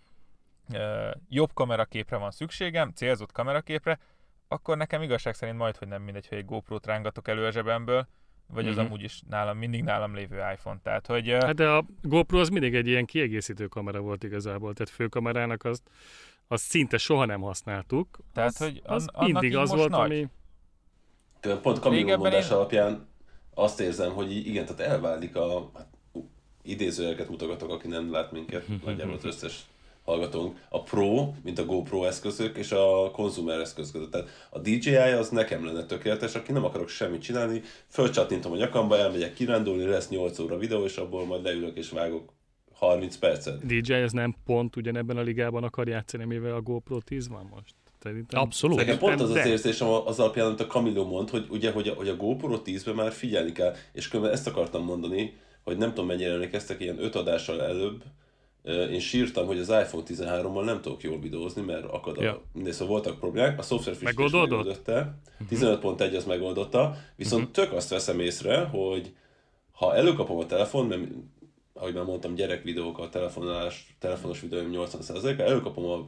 uh, 0.73 1.11
jobb 1.29 1.53
kameraképre 1.55 2.17
van 2.17 2.31
szükségem, 2.31 2.91
célzott 2.91 3.33
kameraképre, 3.33 3.99
akkor 4.49 4.77
nekem 4.77 5.03
igazság 5.03 5.35
szerint 5.35 5.59
majd, 5.59 5.77
hogy 5.77 5.89
nem 5.89 6.03
mindegy, 6.03 6.29
hogy 6.29 6.39
egy 6.39 6.45
GoPro-t 6.45 6.87
rángatok 6.87 7.29
elő 7.29 7.47
a 7.47 7.51
zsebemből, 7.51 8.09
vagy 8.47 8.69
az 8.69 8.77
Mhm. 8.77 8.85
amúgy 8.85 9.03
is 9.03 9.23
nálam, 9.31 9.59
mindig 9.59 9.83
nálam 9.83 10.15
lévő 10.15 10.37
iPhone. 10.53 10.79
Tehát, 10.83 11.07
hogy 11.07 11.29
Hát 11.31 11.55
de 11.55 11.69
a 11.69 11.85
GoPro 12.03 12.39
az 12.41 12.49
mindig 12.49 12.75
egy 12.75 12.87
ilyen 12.87 13.05
kiegészítő 13.05 13.67
kamera 13.67 14.01
volt 14.01 14.25
igazából, 14.25 14.75
tehát 14.75 14.93
főkamerának 14.95 15.65
azt, 15.65 15.83
azt 16.49 16.65
szinte 16.65 16.99
soha 16.99 17.25
nem 17.25 17.41
használtuk. 17.41 18.19
Tehát, 18.33 18.49
az, 18.51 18.57
hogy 18.59 18.81
az 18.85 19.07
an- 19.07 19.17
annak 19.17 19.41
mindig 19.41 19.57
az 19.59 19.69
most 19.71 19.81
volt, 19.81 19.91
nagy. 19.93 20.11
ami... 20.11 20.29
Tőlem 21.41 21.61
Pont 21.61 21.77
Camilo 21.79 22.01
Régebben 22.01 22.19
mondás 22.31 22.47
én- 22.51 22.57
alapján 22.57 23.07
azt 23.55 23.81
érzem, 23.81 24.13
hogy 24.13 24.31
igen, 24.47 24.65
tehát 24.67 24.93
elválik 24.93 25.37
a 25.37 25.71
hát, 25.75 25.87
ú, 26.13 26.29
idézőjeleket 26.63 27.29
mutogatok, 27.29 27.71
aki 27.71 27.89
nem 27.89 28.11
lát 28.13 28.33
minket, 28.33 28.65
nagyjából 28.85 29.15
az 29.15 29.25
összes 29.25 29.65
hallgatónk, 30.05 30.59
a 30.69 30.83
Pro, 30.83 31.33
mint 31.43 31.59
a 31.59 31.65
GoPro 31.65 32.05
eszközök, 32.05 32.57
és 32.57 32.73
a 32.73 33.11
konzumer 33.13 33.61
eszköz 33.61 33.93
között. 33.93 34.11
Tehát 34.11 34.29
a 34.51 34.59
DJI 34.59 34.97
az 34.97 35.29
nekem 35.29 35.65
lenne 35.65 35.85
tökéletes, 35.85 36.35
aki 36.35 36.53
nem 36.53 36.65
akarok 36.65 36.89
semmit 36.89 37.23
csinálni, 37.23 37.63
fölcsattintom 37.89 38.53
a 38.53 38.57
nyakamba, 38.57 38.99
elmegyek 38.99 39.35
kirándulni, 39.35 39.85
lesz 39.85 40.09
8 40.09 40.39
óra 40.39 40.59
videó, 40.59 40.85
és 40.85 40.97
abból 40.97 41.27
majd 41.27 41.43
leülök 41.43 41.77
és 41.77 41.91
vágok 41.91 42.33
30 42.73 43.17
percet. 43.17 43.67
DJI 43.67 43.93
ez 43.93 44.13
nem 44.13 44.35
pont 44.45 44.77
ugyanebben 44.77 45.17
a 45.17 45.23
ligában 45.23 45.65
akar 45.65 45.89
játszani, 45.89 46.25
mivel 46.25 46.55
a 46.55 46.61
GoPro 46.61 47.01
10 47.01 47.29
van 47.29 47.51
most. 47.55 47.75
Szerintem 48.03 48.41
Abszolút. 48.41 48.77
Nekem 48.77 48.99
pont 48.99 49.21
az 49.21 49.29
az 49.29 49.35
de. 49.35 49.47
érzésem 49.47 49.89
az 49.89 50.21
alapján, 50.21 50.47
amit 50.47 50.61
a 50.61 50.67
Camilo 50.67 51.05
mond, 51.05 51.31
hogy 51.31 51.47
ugye, 51.51 51.73
hogy 51.73 51.89
a, 51.89 51.95
hogy 51.95 52.09
a 52.09 52.17
GoPro 52.17 52.61
10-ben 52.65 52.95
már 52.95 53.13
figyelni 53.13 53.53
kell, 53.53 53.75
és 53.93 54.09
különben 54.09 54.35
ezt 54.35 54.47
akartam 54.47 54.85
mondani, 54.85 55.35
hogy 55.63 55.77
nem 55.77 55.89
tudom 55.89 56.07
mennyire 56.07 56.33
emlékeztek, 56.33 56.81
ilyen 56.81 57.03
öt 57.03 57.15
adással 57.15 57.63
előbb, 57.63 58.03
én 58.65 59.01
sírtam, 59.01 59.47
hogy 59.47 59.59
az 59.59 59.69
iPhone 59.69 60.05
13-mal 60.07 60.65
nem 60.65 60.81
tudok 60.81 61.03
jól 61.03 61.21
videózni, 61.21 61.63
mert 61.63 61.85
akad. 61.85 62.21
Ja. 62.21 62.43
Mindegy, 62.53 62.73
szóval 62.73 62.89
voltak 62.89 63.19
problémák, 63.19 63.59
a 63.59 63.63
szoftver 63.63 63.97
megoldotta, 64.01 65.15
15.1 65.51 66.17
az 66.17 66.25
megoldotta, 66.25 66.97
viszont 67.17 67.51
tök 67.51 67.73
azt 67.73 67.89
veszem 67.89 68.21
észre, 68.21 68.59
hogy 68.65 69.15
ha 69.73 69.97
előkapom 69.97 70.39
a 70.39 70.47
telefon, 70.47 70.87
mert 70.87 71.03
ahogy 71.73 71.95
már 71.95 72.05
mondtam, 72.05 72.35
gyerek 72.35 72.63
videók 72.63 72.99
a 72.99 73.09
telefonálás, 73.09 73.97
telefonos 73.99 74.41
videóim 74.41 74.71
80%-a, 74.73 75.43
előkapom 75.43 75.85
a 75.85 76.07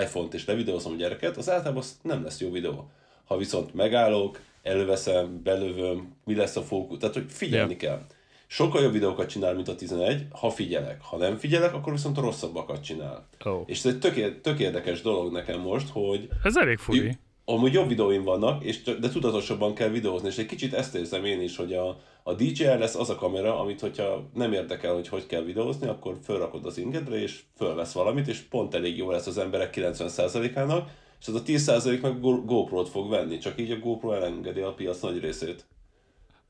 iPhone-t 0.00 0.34
és 0.34 0.46
levideózom 0.46 0.92
a 0.92 0.96
gyereket, 0.96 1.36
az 1.36 1.50
általában 1.50 1.82
nem 2.02 2.22
lesz 2.22 2.40
jó 2.40 2.50
videó. 2.50 2.90
Ha 3.24 3.36
viszont 3.36 3.74
megállok, 3.74 4.40
előveszem, 4.62 5.42
belövöm, 5.42 6.16
mi 6.24 6.34
lesz 6.34 6.56
a 6.56 6.62
fókusz, 6.62 6.98
tehát 6.98 7.14
hogy 7.14 7.26
figyelni 7.28 7.72
Ja. 7.72 7.78
kell. 7.78 8.06
Sokkal 8.54 8.82
jobb 8.82 8.92
videókat 8.92 9.28
csinál, 9.28 9.54
mint 9.54 9.68
a 9.68 9.74
11, 9.74 10.26
ha 10.30 10.50
figyelek. 10.50 11.02
Ha 11.02 11.16
nem 11.16 11.36
figyelek, 11.36 11.74
akkor 11.74 11.92
viszont 11.92 12.18
rosszabbakat 12.18 12.82
csinál. 12.82 13.28
Oh. 13.44 13.62
És 13.66 13.78
ez 13.78 13.84
egy 13.86 13.98
tök, 13.98 14.16
ér- 14.16 14.40
tök 14.40 14.58
érdekes 14.58 15.02
dolog 15.02 15.32
nekem 15.32 15.60
most, 15.60 15.88
hogy 15.88 16.28
Ez 16.44 16.56
elég 16.56 16.78
furi. 16.78 17.18
amúgy 17.44 17.72
jobb 17.72 17.88
videóim 17.88 18.22
vannak, 18.22 18.64
és, 18.64 18.82
de 18.82 19.08
tudatosabban 19.08 19.74
kell 19.74 19.88
videózni, 19.88 20.28
és 20.28 20.38
egy 20.38 20.46
kicsit 20.46 20.74
ezt 20.74 20.94
érzem 20.94 21.24
én 21.24 21.40
is, 21.40 21.56
hogy 21.56 21.72
a, 21.72 21.98
a 22.22 22.32
DJI 22.34 22.64
lesz 22.64 22.94
az 22.94 23.10
a 23.10 23.14
kamera, 23.14 23.60
amit 23.60 23.80
hogyha 23.80 24.28
nem 24.34 24.52
érdekel, 24.52 24.94
hogy 24.94 25.08
hogy 25.08 25.26
kell 25.26 25.42
videózni, 25.42 25.88
akkor 25.88 26.18
felrakod 26.22 26.66
az 26.66 26.78
ingedre, 26.78 27.22
és 27.22 27.42
fölvesz 27.56 27.92
valamit, 27.92 28.28
és 28.28 28.38
pont 28.38 28.74
elég 28.74 28.96
jó 28.96 29.10
lesz 29.10 29.26
az 29.26 29.38
emberek 29.38 29.74
90%-ának, 29.76 30.88
és 31.20 31.28
az 31.28 31.34
a 31.34 31.42
10% 31.42 32.00
meg 32.00 32.20
Go- 32.20 32.44
GoPro-t 32.44 32.88
fog 32.88 33.10
venni, 33.10 33.38
csak 33.38 33.60
így 33.60 33.70
a 33.70 33.78
GoPro 33.78 34.12
elengedi 34.12 34.60
a 34.60 34.74
piac 34.74 35.00
nagy 35.00 35.20
részét. 35.20 35.64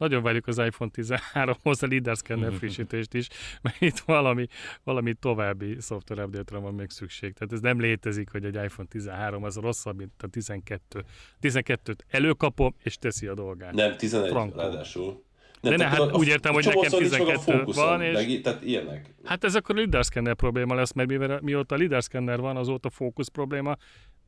Nagyon 0.03 0.23
várjuk 0.23 0.47
az 0.47 0.59
iPhone 0.59 0.91
13-hoz 0.95 1.83
a 1.83 1.87
LiDAR 1.87 2.17
scanner 2.17 2.53
frissítést 2.53 3.15
is, 3.15 3.27
mert 3.63 3.81
itt 3.81 3.99
valami, 3.99 4.47
valami 4.85 5.15
további 5.15 5.77
szoftver 5.81 6.19
update 6.25 6.59
van 6.59 6.75
még 6.75 6.91
szükség. 6.91 7.33
Tehát 7.33 7.53
ez 7.53 7.61
nem 7.61 7.81
létezik, 7.81 8.31
hogy 8.31 8.45
egy 8.45 8.55
iPhone 8.55 8.89
13 8.89 9.45
az 9.45 9.57
rosszabb, 9.57 9.97
mint 9.97 10.23
a 10.23 10.27
12. 10.27 11.05
12-t 11.43 11.97
előkapom, 12.09 12.75
és 12.83 12.97
teszi 12.97 13.27
a 13.27 13.35
dolgát. 13.35 13.73
Nem, 13.73 13.97
11 13.97 14.31
Frankó. 14.31 14.59
ráadásul. 14.59 15.23
De 15.61 15.77
ne, 15.77 15.89
hát 15.89 16.13
úgy 16.17 16.27
értem, 16.29 16.53
hogy 16.53 16.65
nekem 16.65 16.81
nincs 17.01 17.11
meg 17.11 17.21
a 17.21 17.25
12 17.35 17.59
fókuszom, 17.59 17.85
van, 17.85 18.03
és- 18.03 18.13
Meg, 18.15 18.41
tehát 18.41 18.63
ilyenek. 18.63 19.15
Hát 19.25 19.45
ez 19.45 19.55
akkor 19.55 19.77
a 19.77 19.81
LiDAR 19.81 20.05
scanner 20.05 20.35
probléma 20.35 20.75
lesz, 20.75 20.93
mert 20.93 21.09
mivel, 21.09 21.41
mióta 21.43 21.75
a 21.75 21.79
LiDAR 21.79 22.03
scanner 22.03 22.41
van, 22.41 22.57
azóta 22.57 22.91
fókusz 22.91 23.29
probléma, 23.29 23.77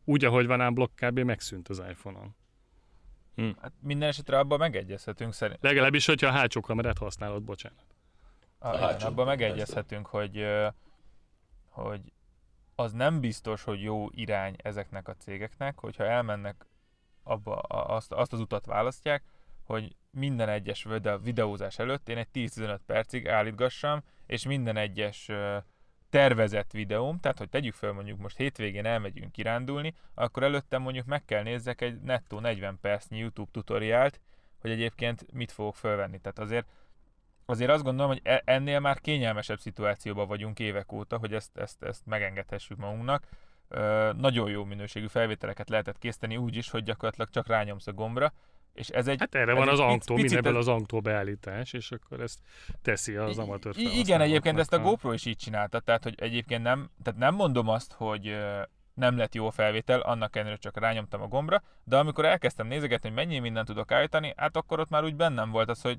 úgy, 0.04 0.24
ahogy 0.24 0.46
van 0.46 0.60
ám 0.60 0.74
blokk 0.74 0.90
kb. 1.04 1.18
megszűnt 1.18 1.68
az 1.68 1.82
iPhone-on. 1.90 2.36
Hát 3.60 3.72
minden 3.80 4.08
esetre 4.08 4.38
abban 4.38 4.58
megegyezhetünk 4.58 5.32
szerint. 5.32 5.62
Legalábbis, 5.62 6.06
hogyha 6.06 6.26
a 6.26 6.30
hátsó 6.30 6.60
kamerát 6.60 6.98
használod, 6.98 7.42
bocsánat. 7.42 7.84
Ah, 8.58 8.78
hátsó, 8.80 8.96
igen, 8.96 9.06
abban 9.08 9.26
megegyezhetünk, 9.26 10.06
hogy, 10.06 10.46
hogy 11.68 12.00
az 12.74 12.92
nem 12.92 13.20
biztos, 13.20 13.62
hogy 13.62 13.82
jó 13.82 14.08
irány 14.10 14.56
ezeknek 14.62 15.08
a 15.08 15.14
cégeknek, 15.14 15.78
hogyha 15.78 16.04
elmennek 16.04 16.66
abba, 17.22 17.56
a- 17.56 17.94
azt, 17.94 18.12
azt 18.12 18.32
az 18.32 18.40
utat 18.40 18.66
választják, 18.66 19.22
hogy 19.62 19.96
minden 20.10 20.48
egyes 20.48 20.84
vide- 20.84 21.22
videózás 21.22 21.78
előtt 21.78 22.08
én 22.08 22.16
egy 22.16 22.28
10-15 22.34 22.78
percig 22.86 23.28
állítgassam, 23.28 24.02
és 24.26 24.46
minden 24.46 24.76
egyes 24.76 25.30
tervezett 26.14 26.72
videóm, 26.72 27.18
tehát 27.18 27.38
hogy 27.38 27.48
tegyük 27.48 27.74
fel 27.74 27.92
mondjuk 27.92 28.18
most 28.18 28.36
hétvégén 28.36 28.86
elmegyünk 28.86 29.32
kirándulni, 29.32 29.94
akkor 30.14 30.42
előtte 30.42 30.78
mondjuk 30.78 31.06
meg 31.06 31.24
kell 31.24 31.42
nézzek 31.42 31.80
egy 31.80 32.00
nettó 32.00 32.40
40 32.40 32.78
percnyi 32.80 33.18
YouTube 33.18 33.50
tutoriált, 33.52 34.20
hogy 34.60 34.70
egyébként 34.70 35.32
mit 35.32 35.52
fogok 35.52 35.76
fölvenni. 35.76 36.18
Tehát 36.18 36.38
azért 36.38 36.66
azért 37.46 37.70
azt 37.70 37.82
gondolom, 37.82 38.10
hogy 38.10 38.20
e- 38.22 38.42
ennél 38.44 38.80
már 38.80 39.00
kényelmesebb 39.00 39.58
szituációban 39.58 40.26
vagyunk 40.26 40.58
évek 40.58 40.92
óta, 40.92 41.18
hogy 41.18 41.34
ezt, 41.34 41.56
ezt, 41.56 41.82
ezt 41.82 42.06
megengedhessük 42.06 42.78
magunknak. 42.78 43.26
Ö, 43.68 44.12
nagyon 44.16 44.50
jó 44.50 44.64
minőségű 44.64 45.06
felvételeket 45.06 45.68
lehetett 45.68 45.98
készíteni 45.98 46.36
úgy 46.36 46.56
is, 46.56 46.70
hogy 46.70 46.82
gyakorlatilag 46.82 47.30
csak 47.30 47.46
rányomsz 47.46 47.86
a 47.86 47.92
gombra, 47.92 48.32
és 48.74 48.88
ez 48.88 49.06
egy... 49.06 49.18
Hát 49.18 49.34
erre 49.34 49.52
ez 49.52 49.58
van 49.58 49.68
az 49.68 49.80
Angtó, 49.80 50.14
mindenből 50.14 50.56
az 50.56 50.68
Angtó 50.68 51.00
beállítás, 51.00 51.72
és 51.72 51.90
akkor 51.90 52.20
ezt 52.20 52.38
teszi 52.82 53.16
az 53.16 53.38
amatőr 53.38 53.74
Igen, 53.76 54.20
egyébként 54.20 54.58
ezt 54.58 54.72
a 54.72 54.78
GoPro 54.78 55.12
is 55.12 55.26
így 55.26 55.36
csinálta, 55.36 55.80
tehát 55.80 56.02
hogy 56.02 56.14
egyébként 56.16 56.62
nem, 56.62 56.90
tehát 57.02 57.20
nem 57.20 57.34
mondom 57.34 57.68
azt, 57.68 57.92
hogy 57.92 58.36
nem 58.94 59.16
lett 59.16 59.34
jó 59.34 59.50
felvétel, 59.50 60.00
annak 60.00 60.36
ellenére 60.36 60.56
csak 60.56 60.78
rányomtam 60.78 61.22
a 61.22 61.26
gombra, 61.26 61.62
de 61.84 61.96
amikor 61.96 62.24
elkezdtem 62.24 62.66
nézegetni, 62.66 63.08
hogy 63.08 63.18
mennyi 63.18 63.38
mindent 63.38 63.66
tudok 63.66 63.92
állítani, 63.92 64.32
hát 64.36 64.56
akkor 64.56 64.80
ott 64.80 64.88
már 64.88 65.04
úgy 65.04 65.16
bennem 65.16 65.50
volt 65.50 65.68
az, 65.68 65.80
hogy 65.80 65.98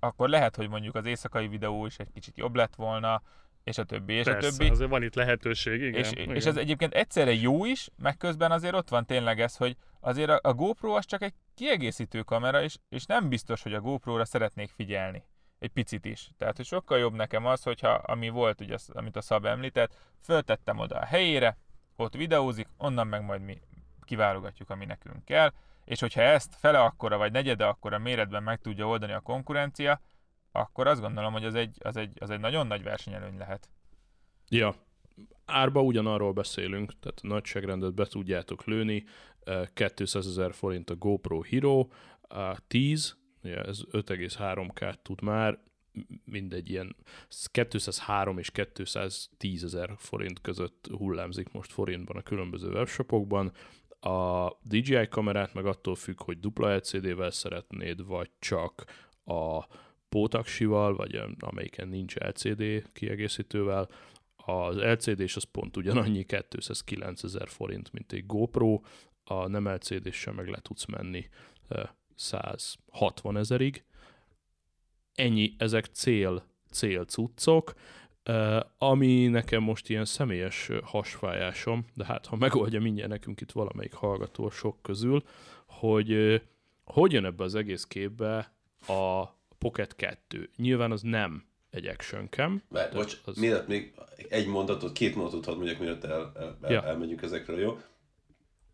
akkor 0.00 0.28
lehet, 0.28 0.56
hogy 0.56 0.68
mondjuk 0.68 0.94
az 0.94 1.06
éjszakai 1.06 1.48
videó 1.48 1.86
is 1.86 1.96
egy 1.96 2.10
kicsit 2.12 2.36
jobb 2.36 2.54
lett 2.54 2.74
volna, 2.74 3.22
és 3.64 3.78
a 3.78 3.84
többi, 3.84 4.12
és 4.12 4.24
Persze, 4.24 4.46
a 4.46 4.50
többi. 4.50 4.70
azért 4.70 4.90
van 4.90 5.02
itt 5.02 5.14
lehetőség, 5.14 5.80
igen. 5.80 6.00
és, 6.00 6.10
igen. 6.10 6.34
és 6.34 6.44
ez 6.44 6.56
egyébként 6.56 6.94
egyszerre 6.94 7.32
jó 7.32 7.64
is, 7.64 7.88
meg 7.96 8.16
közben 8.16 8.50
azért 8.50 8.74
ott 8.74 8.88
van 8.88 9.06
tényleg 9.06 9.40
ez, 9.40 9.56
hogy 9.56 9.76
azért 10.00 10.30
a, 10.30 10.38
a 10.42 10.52
GoPro 10.52 10.92
az 10.92 11.06
csak 11.06 11.22
egy 11.22 11.34
kiegészítő 11.54 12.22
kamera, 12.22 12.62
és, 12.62 12.76
és 12.88 13.04
nem 13.04 13.28
biztos, 13.28 13.62
hogy 13.62 13.74
a 13.74 13.80
GoPro-ra 13.80 14.24
szeretnék 14.24 14.70
figyelni. 14.70 15.24
Egy 15.58 15.70
picit 15.70 16.04
is. 16.04 16.30
Tehát, 16.38 16.56
hogy 16.56 16.66
sokkal 16.66 16.98
jobb 16.98 17.14
nekem 17.14 17.46
az, 17.46 17.62
hogyha, 17.62 17.90
ami 17.90 18.28
volt, 18.28 18.60
ugye, 18.60 18.76
amit 18.88 19.16
a 19.16 19.20
Szab 19.20 19.44
említett, 19.44 19.96
föltettem 20.22 20.78
oda 20.78 20.98
a 20.98 21.04
helyére, 21.04 21.58
ott 21.96 22.14
videózik, 22.14 22.68
onnan 22.76 23.06
meg 23.06 23.24
majd 23.24 23.40
mi 23.40 23.60
kiválogatjuk, 24.04 24.70
ami 24.70 24.84
nekünk 24.84 25.24
kell, 25.24 25.52
és 25.84 26.00
hogyha 26.00 26.20
ezt 26.20 26.54
fele 26.54 26.80
akkora, 26.80 27.16
vagy 27.16 27.32
negyede 27.32 27.66
akkora 27.66 27.98
méretben 27.98 28.42
meg 28.42 28.60
tudja 28.60 28.86
oldani 28.86 29.12
a 29.12 29.20
konkurencia, 29.20 30.00
akkor 30.52 30.86
azt 30.86 31.00
gondolom, 31.00 31.32
hogy 31.32 31.44
az 31.44 31.54
egy, 31.54 31.76
az 31.82 31.96
egy, 31.96 32.16
az 32.20 32.30
egy 32.30 32.40
nagyon 32.40 32.66
nagy 32.66 32.82
versenyelőny 32.82 33.38
lehet. 33.38 33.68
Ja, 34.48 34.74
árba 35.44 35.82
ugyanarról 35.82 36.32
beszélünk, 36.32 36.98
tehát 37.00 37.20
a 37.22 37.26
nagyságrendet 37.26 37.94
be 37.94 38.06
tudjátok 38.06 38.64
lőni, 38.64 39.04
eh, 39.44 39.66
200 39.94 40.26
ezer 40.26 40.54
forint 40.54 40.90
a 40.90 40.94
GoPro 40.94 41.42
Hero, 41.42 41.86
a 42.28 42.58
10, 42.66 43.16
ugye 43.42 43.62
ez 43.62 43.80
5,3K 43.90 44.94
tud 45.02 45.22
már, 45.22 45.58
mindegy 46.24 46.70
ilyen 46.70 46.96
203 47.50 48.38
és 48.38 48.50
210 48.50 49.64
ezer 49.64 49.94
forint 49.96 50.40
között 50.40 50.88
hullámzik 50.96 51.52
most 51.52 51.72
forintban 51.72 52.16
a 52.16 52.22
különböző 52.22 52.68
webshopokban. 52.68 53.52
A 54.00 54.48
DJI 54.62 55.08
kamerát 55.08 55.54
meg 55.54 55.66
attól 55.66 55.94
függ, 55.94 56.22
hogy 56.22 56.40
dupla 56.40 56.74
LCD-vel 56.76 57.30
szeretnéd, 57.30 58.06
vagy 58.06 58.30
csak 58.38 58.84
a 59.24 59.66
pótaksival, 60.08 60.94
vagy 60.94 61.14
eh, 61.14 61.24
amelyiken 61.38 61.88
nincs 61.88 62.16
LCD 62.16 62.92
kiegészítővel, 62.92 63.88
az 64.44 64.76
LCD 64.76 65.20
és 65.20 65.36
az 65.36 65.42
pont 65.42 65.76
ugyanannyi 65.76 66.26
209 66.48 67.22
ezer 67.22 67.48
forint, 67.48 67.92
mint 67.92 68.12
egy 68.12 68.26
GoPro, 68.26 68.80
a 69.24 69.48
nem 69.48 69.68
lcd 69.68 70.12
sem 70.12 70.34
meg 70.34 70.48
le 70.48 70.58
tudsz 70.62 70.84
menni 70.84 71.28
eh, 71.68 71.82
160 72.14 73.36
ezerig. 73.36 73.84
Ennyi, 75.14 75.54
ezek 75.58 75.84
cél, 75.84 76.44
cél 76.70 77.04
cuccok, 77.04 77.74
ami 78.78 79.26
nekem 79.26 79.62
most 79.62 79.88
ilyen 79.88 80.04
személyes 80.04 80.70
hasfájásom, 80.82 81.84
de 81.94 82.04
hát 82.04 82.26
ha 82.26 82.36
megoldja 82.36 82.80
mindjárt 82.80 83.10
nekünk 83.10 83.40
itt 83.40 83.52
valamelyik 83.52 83.92
hallgató 83.92 84.50
sok 84.50 84.82
közül, 84.82 85.22
hogy 85.66 86.12
eh, 86.12 86.40
hogy 86.84 87.12
jön 87.12 87.24
ebbe 87.24 87.44
az 87.44 87.54
egész 87.54 87.84
képbe 87.84 88.52
a 88.86 89.24
Pocket 89.58 89.96
2. 89.96 90.50
Nyilván 90.56 90.90
az 90.90 91.02
nem 91.02 91.44
egy 91.74 91.86
action 91.86 92.28
cam. 92.30 92.62
Mert, 92.70 92.92
bocs, 92.94 93.20
az- 93.24 93.36
mielőtt 93.36 93.66
még 93.68 93.94
egy 94.28 94.46
mondatot, 94.46 94.92
két 94.92 95.14
mondatot 95.14 95.44
hadd 95.44 95.54
mondjak, 95.56 95.78
mielőtt 95.78 96.04
el, 96.04 96.32
el, 96.36 96.58
el, 96.62 96.72
Ja. 96.72 96.84
elmegyünk 96.84 97.22
ezekről, 97.22 97.60
jó? 97.60 97.78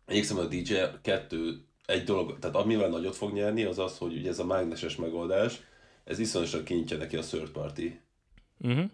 Egyébként 0.05 0.39
a 0.39 0.45
DJ 0.47 0.73
2 1.01 1.65
egy 1.85 2.03
dolog, 2.03 2.39
tehát 2.39 2.55
amivel 2.55 2.89
nagyot 2.89 3.15
fog 3.15 3.33
nyerni, 3.33 3.63
az 3.63 3.79
az, 3.79 3.97
hogy 3.97 4.13
ugye 4.15 4.29
ez 4.29 4.39
a 4.39 4.45
mágneses 4.45 4.95
megoldás, 4.95 5.61
ez 6.03 6.19
iszonyosan 6.19 6.63
kinyitja 6.63 6.97
neki 6.97 7.15
a 7.17 7.21
third 7.21 7.49
party 7.49 7.81
Uh-huh. 8.63 8.89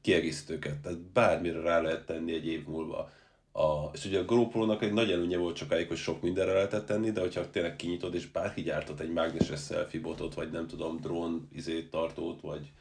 kiegészítőket, 0.00 0.78
tehát 0.80 0.98
bármire 0.98 1.60
rá 1.60 1.80
lehet 1.80 2.06
tenni 2.06 2.32
egy 2.32 2.46
év 2.46 2.64
múlva. 2.66 3.10
A, 3.52 3.90
és 3.92 4.04
ugye 4.04 4.18
a 4.18 4.24
GoPro-nak 4.24 4.82
egy 4.82 4.92
nagy 4.92 5.10
előnye 5.12 5.36
volt 5.36 5.56
sokáig, 5.56 5.88
hogy 5.88 5.96
sok 5.96 6.22
mindenre 6.22 6.52
lehetett 6.52 6.86
tenni, 6.86 7.10
de 7.10 7.20
hogyha 7.20 7.50
tényleg 7.50 7.76
kinyitod, 7.76 8.14
és 8.14 8.26
bárki 8.30 8.62
gyártott 8.62 9.00
egy 9.00 9.12
mágneses 9.12 9.64
selfie 9.64 10.00
botot, 10.00 10.34
vagy 10.34 10.50
nem 10.50 10.66
tudom, 10.66 11.00
drón 11.00 11.48
izét 11.52 11.90
tartót, 11.90 12.40
vagy 12.40 12.72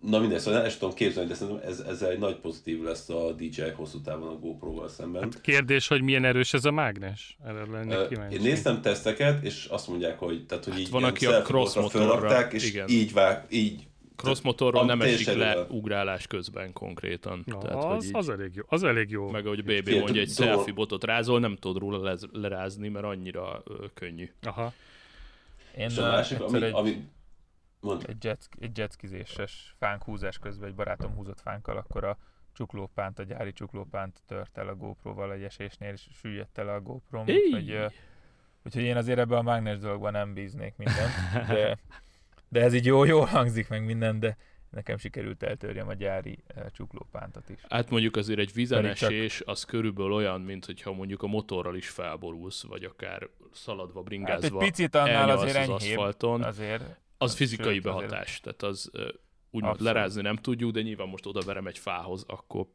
Na 0.00 0.18
mindegy, 0.18 0.38
szóval 0.38 0.60
el 0.62 0.68
sem 0.68 0.78
tudom 0.78 0.94
képzelni, 0.94 1.28
de 1.28 1.34
szerintem 1.34 1.68
ez, 1.68 1.78
ezzel 1.80 2.10
egy 2.10 2.18
nagy 2.18 2.36
pozitív 2.36 2.82
lesz 2.82 3.08
a 3.08 3.32
DJI 3.32 3.70
hosszú 3.74 4.00
távon 4.00 4.28
a 4.28 4.38
GoPro-val 4.38 4.88
szemben. 4.88 5.22
Hát 5.22 5.40
kérdés, 5.40 5.88
hogy 5.88 6.02
milyen 6.02 6.24
erős 6.24 6.54
ez 6.54 6.64
a 6.64 6.70
mágnes? 6.70 7.36
Erre 7.46 7.66
lennék 7.70 8.08
kíváncsi. 8.08 8.36
Én 8.36 8.42
néztem 8.42 8.80
teszteket, 8.82 9.44
és 9.44 9.64
azt 9.64 9.88
mondják, 9.88 10.18
hogy, 10.18 10.46
tehát, 10.46 10.64
hogy 10.64 10.72
Hát 10.72 10.82
így 10.82 10.90
van, 10.90 11.00
ilyen 11.00 11.12
aki 11.12 11.26
a 11.26 11.42
cross-motorra- 11.42 12.10
fölrakták, 12.12 12.52
és 12.52 12.68
igen. 12.68 12.88
így 12.88 13.12
vág, 13.12 13.46
így 13.50 13.86
Cross 14.16 14.40
motorról 14.40 14.84
nem 14.84 15.00
esik 15.00 15.34
le 15.34 15.54
jó. 15.54 15.76
ugrálás 15.76 16.26
közben 16.26 16.72
konkrétan. 16.72 17.42
Na, 17.46 17.58
Tehát, 17.58 17.84
az, 17.84 18.04
így, 18.04 18.10
az, 18.14 18.28
elég 18.28 18.50
jó. 18.54 18.62
Az 18.68 18.82
elég 18.82 19.10
jó. 19.10 19.30
meg 19.30 19.46
ahogy 19.46 19.62
BB 19.62 19.70
Figyelj, 19.70 19.98
mondja, 19.98 20.20
egy 20.20 20.32
dolog- 20.36 20.54
selfie 20.54 20.72
botot 20.74 21.04
rázol, 21.04 21.40
nem 21.40 21.56
tudod 21.56 21.76
róla 21.82 22.02
lez- 22.02 22.28
lerázni, 22.32 22.88
mert 22.88 23.04
annyira 23.04 23.62
ö, 23.64 23.84
könnyű. 23.94 24.30
Aha. 24.42 24.72
Én 25.78 25.86
és 25.86 25.96
a 25.98 26.02
másik, 26.02 26.40
ami, 26.40 26.62
egy, 26.62 26.72
ami 26.74 27.04
mond, 27.86 28.04
egy, 28.08 28.24
jet, 28.24 28.48
egy 28.60 28.78
jetskizéses 28.78 29.74
fánk 29.78 30.02
húzás 30.02 30.38
közben 30.38 30.68
egy 30.68 30.74
barátom 30.74 31.14
húzott 31.14 31.40
fánkkal, 31.40 31.76
akkor 31.76 32.04
a 32.04 32.18
csuklópánt, 32.52 33.18
a 33.18 33.22
gyári 33.22 33.52
csuklópánt 33.52 34.22
tört 34.26 34.58
el 34.58 34.68
a 34.68 34.74
GoPro-val 34.74 35.32
egy 35.32 35.42
esésnél, 35.42 35.92
és 35.92 36.06
süllyedt 36.20 36.58
el 36.58 36.68
a 36.68 36.80
GoPro, 36.80 37.22
Éj! 37.26 37.36
úgyhogy, 37.36 37.92
úgyhogy 38.64 38.82
én 38.82 38.96
azért 38.96 39.18
ebben 39.18 39.38
a 39.38 39.42
mágnes 39.42 39.78
dologban 39.78 40.12
nem 40.12 40.34
bíznék 40.34 40.76
mindent, 40.76 41.12
de, 41.48 41.78
de 42.48 42.60
ez 42.60 42.74
így 42.74 42.84
jó, 42.84 43.04
jól 43.04 43.24
hangzik 43.24 43.68
meg 43.68 43.84
minden, 43.84 44.20
de 44.20 44.36
nekem 44.70 44.96
sikerült 44.98 45.42
eltörjem 45.42 45.88
a 45.88 45.94
gyári 45.94 46.38
ö, 46.54 46.60
csuklópántot 46.70 47.48
is. 47.48 47.60
Hát 47.68 47.90
mondjuk 47.90 48.16
azért 48.16 48.38
egy 48.38 48.52
vízenesés 48.52 49.42
az 49.44 49.64
körülbelül 49.64 50.12
olyan, 50.12 50.40
mint 50.40 50.64
hogyha 50.64 50.92
mondjuk 50.92 51.22
a 51.22 51.26
motorral 51.26 51.76
is 51.76 51.88
felborulsz, 51.88 52.64
vagy 52.64 52.84
akár 52.84 53.28
szaladva, 53.52 53.92
Hát 53.92 54.02
egy 54.02 54.04
bringázva 54.04 54.58
picit 54.58 54.94
annál 54.94 55.30
azért 55.30 55.56
az 55.56 55.62
enyhébb, 55.62 55.98
aszfalton. 55.98 56.42
azért 56.42 57.00
az 57.18 57.34
fizikai 57.34 57.74
sőt, 57.74 57.86
azért- 57.86 58.08
behatás, 58.10 58.40
tehát 58.40 58.62
az 58.62 58.90
úgymond 59.50 59.74
Abszolút. 59.74 59.94
lerázni 59.94 60.22
nem 60.22 60.36
tudjuk, 60.36 60.70
de 60.70 60.82
nyilván 60.82 61.08
most 61.08 61.26
oda 61.26 61.40
verem 61.40 61.66
egy 61.66 61.78
fához, 61.78 62.24
akkor 62.26 62.66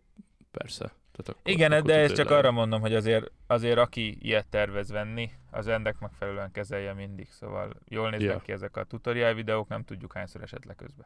persze. 0.51 0.85
Tehát 0.85 1.39
akkor, 1.39 1.51
Igen, 1.51 1.71
akkor 1.71 1.85
de 1.85 1.95
ezt 1.97 2.15
csak 2.15 2.29
arra 2.29 2.51
mondom, 2.51 2.81
hogy 2.81 2.93
azért, 2.95 3.31
azért 3.47 3.77
aki 3.77 4.17
ilyet 4.21 4.47
tervez 4.47 4.89
venni, 4.91 5.29
az 5.51 5.67
ennek 5.67 5.99
megfelelően 5.99 6.51
kezelje 6.51 6.93
mindig. 6.93 7.29
Szóval 7.29 7.73
jól 7.87 8.09
néznek 8.09 8.29
Ja. 8.29 8.39
ki 8.41 8.51
ezek 8.51 8.77
a 8.77 8.83
tutorial 8.83 9.33
videók, 9.33 9.67
nem 9.67 9.83
tudjuk 9.83 10.13
hányszor 10.13 10.41
esett 10.41 10.65
le 10.65 10.73
közben. 10.73 11.05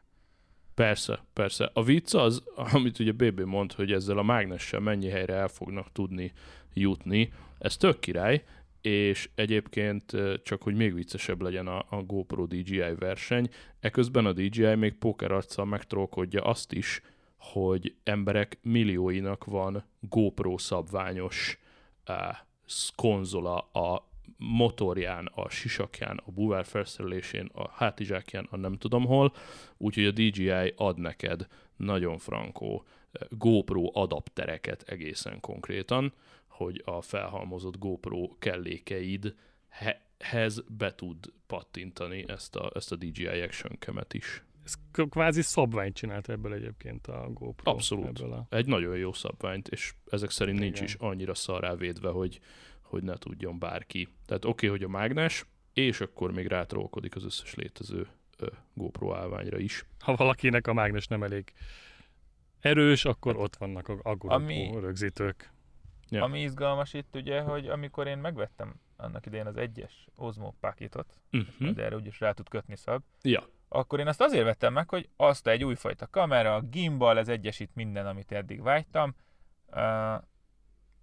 Persze, 0.74 1.24
persze. 1.32 1.70
A 1.72 1.82
vicc 1.82 2.14
az, 2.14 2.42
amit 2.72 2.98
ugye 2.98 3.12
BB 3.12 3.40
mond, 3.40 3.72
hogy 3.72 3.92
ezzel 3.92 4.18
a 4.18 4.22
mágnessel 4.22 4.80
mennyi 4.80 5.08
helyre 5.08 5.34
el 5.34 5.48
fognak 5.48 5.92
tudni 5.92 6.32
jutni, 6.74 7.32
ez 7.58 7.76
tök 7.76 8.00
király, 8.00 8.44
és 8.86 9.30
egyébként 9.34 10.12
csak, 10.42 10.62
hogy 10.62 10.74
még 10.74 10.94
viccesebb 10.94 11.42
legyen 11.42 11.66
a, 11.66 11.86
a 11.88 12.02
GoPro 12.02 12.46
DJI 12.46 12.94
verseny, 12.98 13.48
eközben 13.80 14.26
a 14.26 14.32
DJI 14.32 14.74
még 14.74 14.94
poker 14.94 15.30
arccal 15.30 15.64
megtrolkodja 15.64 16.42
azt 16.42 16.72
is, 16.72 17.02
hogy 17.36 17.94
emberek 18.04 18.58
millióinak 18.62 19.44
van 19.44 19.84
GoPro 20.00 20.58
szabványos 20.58 21.58
sz- 22.66 22.94
konzola 22.94 23.58
a 23.58 24.08
motorján, 24.36 25.30
a 25.34 25.48
sisakján, 25.48 26.20
a 26.26 26.30
búvár 26.30 26.64
felszerelésén, 26.64 27.50
a 27.54 27.70
hátizsákján, 27.70 28.48
a 28.50 28.56
nem 28.56 28.74
tudom 28.78 29.04
hol, 29.04 29.32
úgyhogy 29.76 30.04
a 30.04 30.10
DJI 30.10 30.72
ad 30.76 30.98
neked 30.98 31.46
nagyon 31.76 32.18
frankó 32.18 32.84
GoPro 33.28 33.90
adaptereket 33.92 34.82
egészen 34.82 35.40
konkrétan, 35.40 36.12
hogy 36.56 36.82
a 36.84 37.00
felhalmozott 37.00 37.78
GoPro 37.78 38.28
kellékeidhez 38.38 40.64
be 40.68 40.94
tud 40.94 41.32
pattintani 41.46 42.24
ezt 42.28 42.56
a, 42.56 42.70
ezt 42.74 42.92
a 42.92 42.96
DJI 42.96 43.26
Action 43.26 43.76
Cam-et 43.78 44.14
is. 44.14 44.44
Ez 44.64 44.74
k- 44.90 45.08
kvázi 45.08 45.42
szabványt 45.42 45.94
csinált 45.94 46.28
ebből 46.28 46.52
egyébként 46.52 47.06
a 47.06 47.30
GoPro. 47.32 47.70
Abszolút. 47.70 48.06
Ebből 48.06 48.32
a... 48.32 48.46
Egy 48.50 48.66
nagyon 48.66 48.96
jó 48.96 49.12
szabványt, 49.12 49.68
és 49.68 49.94
ezek 50.10 50.30
szerint 50.30 50.58
nincs 50.58 50.76
Igen. 50.76 50.84
is 50.84 50.94
annyira 50.94 51.34
szarrá 51.34 51.74
védve, 51.74 52.10
hogy, 52.10 52.40
hogy 52.80 53.02
ne 53.02 53.16
tudjon 53.16 53.58
bárki. 53.58 54.08
Tehát 54.26 54.44
oké, 54.44 54.66
okay, 54.66 54.78
hogy 54.78 54.88
a 54.88 54.98
mágnes, 54.98 55.46
és 55.72 56.00
akkor 56.00 56.32
még 56.32 56.46
rátrólkodik 56.46 57.16
az 57.16 57.24
összes 57.24 57.54
létező 57.54 58.06
ö, 58.38 58.46
GoPro 58.74 59.14
állványra 59.14 59.58
is. 59.58 59.86
Ha 59.98 60.14
valakinek 60.14 60.66
a 60.66 60.72
mágnes 60.72 61.06
nem 61.06 61.22
elég 61.22 61.52
erős, 62.60 63.04
akkor 63.04 63.36
ott 63.36 63.56
vannak 63.56 63.88
a, 63.88 63.92
a 63.92 64.16
GoPro 64.16 64.34
Ami- 64.34 64.70
rögzítők. 64.80 65.54
Ja. 66.08 66.22
Ami 66.22 66.40
izgalmas 66.40 66.94
itt 66.94 67.14
ugye, 67.16 67.40
hogy 67.40 67.68
amikor 67.68 68.06
én 68.06 68.18
megvettem 68.18 68.74
annak 68.96 69.26
idején 69.26 69.46
az 69.46 69.56
egyes 69.56 70.06
Osmo 70.16 70.52
pakitot, 70.60 71.06
Uh-huh. 71.32 71.70
de 71.74 71.84
erre 71.84 71.96
úgyis 71.96 72.20
rá 72.20 72.30
tud 72.32 72.48
kötni 72.48 72.76
szab, 72.76 73.02
Ja, 73.22 73.44
akkor 73.68 74.00
én 74.00 74.06
azt 74.06 74.20
azért 74.20 74.44
vettem 74.44 74.72
meg, 74.72 74.88
hogy 74.88 75.08
azt 75.16 75.46
egy 75.46 75.64
újfajta 75.64 76.06
kamera, 76.06 76.54
a 76.54 76.60
gimbal, 76.60 77.18
ez 77.18 77.28
egyesít 77.28 77.70
minden, 77.74 78.06
amit 78.06 78.32
eddig 78.32 78.62
vágytam. 78.62 79.14
Uh, 79.72 80.14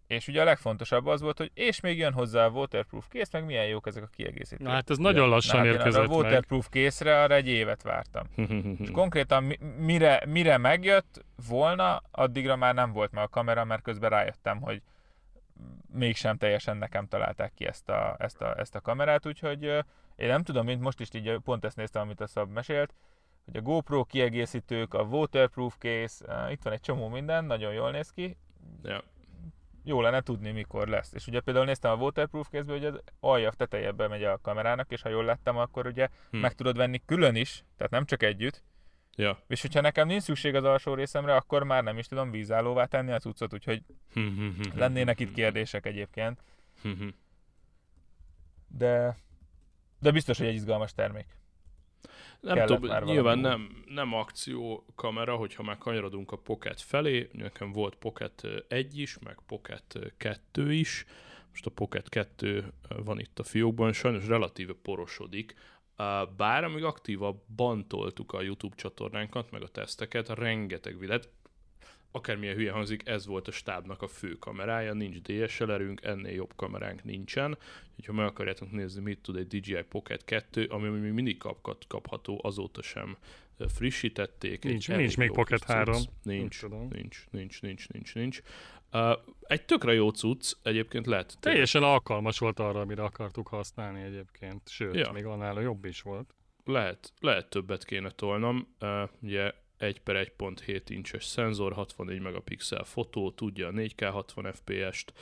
és 0.08 0.28
ugye 0.28 0.42
a 0.42 0.44
legfontosabb 0.44 1.06
az 1.06 1.22
volt, 1.22 1.38
hogy 1.38 1.52
és 1.54 1.80
még 1.80 1.98
jön 1.98 2.14
hozzá 2.14 2.46
a 2.46 2.50
waterproof 2.50 3.08
kész, 3.10 3.32
meg 3.32 3.46
milyen 3.46 3.66
jók 3.68 3.88
ezek 3.88 4.04
a 4.04 4.08
kiegészítők. 4.08 4.68
Na 4.68 4.74
hát 4.74 4.90
ez 4.90 4.98
nagyon 4.98 5.30
lassan 5.30 5.60
Na, 5.60 5.66
hát 5.66 5.76
érkezett 5.76 6.06
a 6.06 6.08
meg. 6.08 6.18
waterproof 6.18 6.70
készre 6.70 7.22
arra 7.22 7.34
egy 7.34 7.48
évet 7.48 7.82
vártam. 7.82 8.28
És 8.84 8.92
konkrétan 8.92 9.44
mi- 9.44 9.60
mire, 9.78 10.24
mire 10.28 10.58
megjött 10.58 11.26
volna, 11.48 12.02
addigra 12.12 12.56
már 12.56 12.74
nem 12.74 12.92
volt 12.92 13.12
meg 13.12 13.24
a 13.24 13.28
kamera, 13.28 13.64
mert 13.64 13.82
közben 13.82 14.10
rájöttem, 14.10 14.62
hogy 14.62 14.82
mégsem 15.92 16.38
teljesen 16.38 16.78
nekem 16.78 17.08
találták 17.08 17.54
ki 17.54 17.66
ezt 17.66 17.90
a, 17.90 18.16
ezt 18.20 18.42
a, 18.42 18.60
ezt 18.60 18.76
a 18.76 18.82
kamerát, 18.82 19.26
úgyhogy 19.26 19.64
én 20.16 20.28
nem 20.28 20.44
tudom, 20.44 20.66
mint 20.66 20.82
most 20.82 21.00
is 21.00 21.08
így 21.14 21.38
pont 21.44 21.66
ezt 21.66 21.76
néztem, 21.76 22.02
amit 22.02 22.22
a 22.22 22.28
Szab 22.28 22.52
mesélt, 22.52 22.94
hogy 23.46 23.58
a 23.58 23.62
GoPro 23.62 24.04
kiegészítők, 24.04 24.94
a 24.94 25.02
waterproof 25.02 25.76
case, 25.78 26.52
itt 26.52 26.62
van 26.62 26.74
egy 26.74 26.80
csomó 26.80 27.08
minden, 27.08 27.46
nagyon 27.46 27.74
jól 27.74 27.92
néz 27.92 28.10
ki, 28.10 28.38
ja. 28.84 29.04
jó 29.84 30.02
lenne 30.02 30.22
tudni, 30.22 30.52
mikor 30.52 30.88
lesz. 30.88 31.14
És 31.14 31.28
ugye 31.28 31.40
például 31.40 31.66
néztem 31.66 31.92
a 31.92 32.04
waterproof 32.04 32.50
kézbe, 32.50 32.72
hogy 32.72 32.86
az 32.86 33.00
alja 33.20 33.52
tetejebe 33.52 34.08
megy 34.08 34.24
a 34.24 34.40
kamerának, 34.42 34.92
és 34.92 35.02
ha 35.02 35.10
jól 35.10 35.26
lettem, 35.26 35.58
akkor 35.58 35.88
ugye 35.88 36.08
Hm. 36.30 36.38
meg 36.38 36.54
tudod 36.54 36.78
venni 36.78 37.02
külön 37.06 37.36
is, 37.36 37.64
tehát 37.78 37.92
nem 37.92 38.06
csak 38.06 38.24
együtt, 38.24 38.64
Ja. 39.16 39.40
és 39.48 39.62
hogyha 39.62 39.82
nekem 39.82 40.08
nincs 40.08 40.24
szükség 40.24 40.56
az 40.56 40.64
alsó 40.64 40.94
részemre, 40.94 41.36
akkor 41.36 41.64
már 41.64 41.84
nem 41.84 41.98
is 41.98 42.08
tudom 42.08 42.32
vízállóvá 42.32 42.86
tenni 42.86 43.12
a 43.12 43.20
cuccot, 43.20 43.54
úgyhogy 43.54 43.84
lennének 44.76 45.20
itt 45.20 45.34
kérdések 45.34 45.86
egyébként, 45.86 46.40
de, 48.68 49.18
de 50.00 50.12
biztos, 50.12 50.38
hogy 50.38 50.48
egy 50.48 50.54
izgalmas 50.54 50.94
termék. 50.94 51.26
Nem 52.40 52.66
tudom, 52.66 53.04
nyilván 53.04 53.40
nem, 53.40 53.84
nem 53.88 54.14
akció 54.14 54.86
kamera, 54.96 55.36
hogyha 55.36 55.64
már 55.64 55.78
kanyarodunk 55.78 56.32
a 56.32 56.38
Pocket 56.38 56.82
felé, 56.82 57.30
nekem 57.32 57.72
volt 57.72 57.96
Pocket 57.96 58.48
1 58.68 58.98
is, 59.00 59.18
meg 59.20 59.38
Pocket 59.48 60.00
2 60.18 60.74
is, 60.74 61.06
most 61.50 61.66
a 61.66 61.70
Pocket 61.70 62.10
2 62.10 62.74
van 63.04 63.20
itt 63.20 63.40
a 63.40 63.44
fiókban, 63.44 63.94
sajnos 63.94 64.28
relatíve 64.28 64.74
porosodik, 64.82 65.56
bár 66.38 66.64
amíg 66.64 66.84
aktívabban 66.84 67.88
toltuk 67.88 68.34
a 68.34 68.42
YouTube 68.42 68.76
csatornánkat, 68.76 69.52
meg 69.52 69.62
a 69.62 69.68
teszteket, 69.68 70.30
rengeteg 70.30 71.00
videót, 71.00 71.30
akármilyen 72.12 72.56
hülye 72.56 72.72
hangzik, 72.72 73.08
ez 73.08 73.26
volt 73.26 73.48
a 73.48 73.52
stábnak 73.52 74.02
a 74.02 74.08
fő 74.08 74.38
kamerája, 74.38 74.94
nincs 74.94 75.22
DSLR-ünk, 75.22 76.04
ennél 76.04 76.34
jobb 76.34 76.54
kameránk 76.56 77.04
nincsen, 77.04 77.58
úgyhogy 77.98 78.16
meg 78.16 78.26
akarjátok 78.26 78.72
nézni, 78.72 79.02
mit 79.02 79.20
tud 79.20 79.36
egy 79.36 79.48
DJI 79.48 79.84
Pocket 79.90 80.26
2, 80.26 80.66
ami 80.66 80.88
még 80.90 81.12
mindig 81.12 81.38
kapkat, 81.38 81.86
kapható, 81.88 82.40
azóta 82.44 82.82
sem 82.82 83.18
frissítették. 83.68 84.64
Nincs- 84.64 84.88
nincs 84.88 85.18
még 85.18 85.32
Pocket 85.32 85.60
kis 85.60 85.68
cucc. 85.68 85.76
3. 85.76 86.02
Nincs, 86.24 86.62
nincs, 86.92 87.26
nincs, 87.32 87.62
nincs, 87.62 87.90
nincs, 87.90 88.16
nincs. 88.16 88.42
Uh, 88.94 89.12
egy 89.42 89.66
tökre 89.66 89.94
jó 89.94 90.10
cucc, 90.10 90.52
egyébként 90.64 91.06
lehet. 91.06 91.38
Teljesen 91.40 91.84
alkalmas 91.84 92.40
volt 92.40 92.60
arra, 92.60 92.80
amire 92.80 93.04
akartuk 93.04 93.48
használni 93.48 94.02
egyébként. 94.02 94.70
Sőt, 94.70 94.96
Ja. 94.96 95.12
még 95.12 95.26
annál 95.26 95.62
jobb 95.62 95.86
is 95.86 96.02
volt. 96.02 96.36
lehet, 96.66 97.14
lehet 97.20 97.50
többet 97.50 97.86
kéne 97.86 98.10
tolnom. 98.12 98.68
Uh, 98.80 99.10
ugye 99.22 99.52
1 99.78 100.02
per 100.02 100.16
1.7 100.38 100.82
incses 100.88 101.26
szenzor, 101.26 101.74
64 101.74 102.22
megapixel 102.22 102.84
fotó, 102.84 103.32
tudja 103.32 103.68
a 103.68 103.72
4K 103.72 104.10
60 104.12 104.54
FPS-t, 104.54 105.14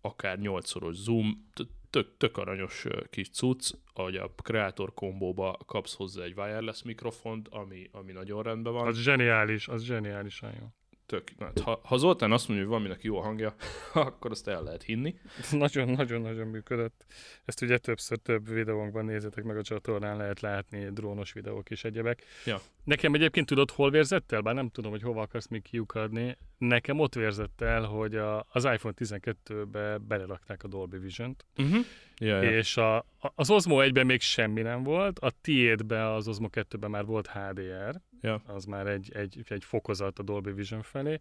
akár 0.00 0.38
8-szoros 0.40 0.94
zoom, 0.94 1.48
tök, 1.90 2.16
tök 2.16 2.36
aranyos 2.36 2.86
kis 3.10 3.30
cucc, 3.30 3.70
ahogy 3.94 4.16
a 4.16 4.30
Creator 4.42 4.94
kombóba 4.94 5.58
kapsz 5.66 5.94
hozzá 5.94 6.22
egy 6.22 6.34
wireless 6.36 6.82
mikrofont, 6.82 7.48
ami, 7.48 7.88
ami 7.92 8.12
nagyon 8.12 8.42
rendben 8.42 8.72
van. 8.72 8.86
Az 8.86 8.98
zseniális, 8.98 9.68
az 9.68 9.82
zseniálisan 9.82 10.52
jó. 10.60 10.66
Tök, 11.12 11.30
ha, 11.62 11.80
ha 11.84 11.96
Zoltán 11.96 12.32
azt 12.32 12.48
mondja, 12.48 12.66
hogy 12.66 12.74
valaminek 12.74 13.04
jó 13.04 13.18
a 13.18 13.22
hangja, 13.22 13.54
akkor 13.94 14.30
azt 14.30 14.48
el 14.48 14.62
lehet 14.62 14.82
hinni. 14.82 15.14
Nagyon-nagyon-nagyon 15.50 16.46
működött. 16.46 17.04
Ezt 17.44 17.62
ugye 17.62 17.78
többször 17.78 18.18
több 18.18 18.48
videónkban 18.48 19.04
nézzetek 19.04 19.44
meg 19.44 19.56
a 19.56 19.62
csatornán, 19.62 20.16
lehet 20.16 20.40
látni 20.40 20.90
drónos 20.90 21.32
videók 21.32 21.70
és 21.70 21.84
egyebek. 21.84 22.22
Ja. 22.44 22.60
Nekem 22.84 23.14
egyébként 23.14 23.46
tudod, 23.46 23.70
hol 23.70 23.90
vérzett 23.90 24.32
el? 24.32 24.40
Bár 24.40 24.54
nem 24.54 24.68
tudom, 24.68 24.90
hogy 24.90 25.02
hova 25.02 25.22
akarsz 25.22 25.48
még 25.48 25.62
kiukadni. 25.62 26.36
Nekem 26.66 26.98
ott 27.00 27.14
vérzett 27.14 27.60
el, 27.60 27.82
hogy 27.82 28.16
a, 28.16 28.46
az 28.52 28.64
iPhone 28.64 28.94
12-be 28.98 29.98
belerakták 29.98 30.62
a 30.64 30.68
Dolby 30.68 30.98
Vision-t, 30.98 31.44
Uh-huh. 31.56 31.84
Ja, 32.18 32.42
ja. 32.42 32.56
és 32.56 32.76
a, 32.76 33.04
az 33.34 33.50
Osmo 33.50 33.78
1-ben 33.82 34.06
még 34.06 34.20
semmi 34.20 34.62
nem 34.62 34.82
volt, 34.82 35.18
a 35.18 35.30
tiédbe, 35.40 36.12
az 36.12 36.28
Osmo 36.28 36.48
2-ben 36.52 36.90
már 36.90 37.04
volt 37.04 37.26
HDR, 37.28 38.00
Ja. 38.20 38.42
az 38.46 38.64
már 38.64 38.86
egy, 38.86 39.12
egy, 39.14 39.42
egy 39.48 39.64
fokozat 39.64 40.18
a 40.18 40.22
Dolby 40.22 40.52
Vision 40.52 40.82
felé, 40.82 41.20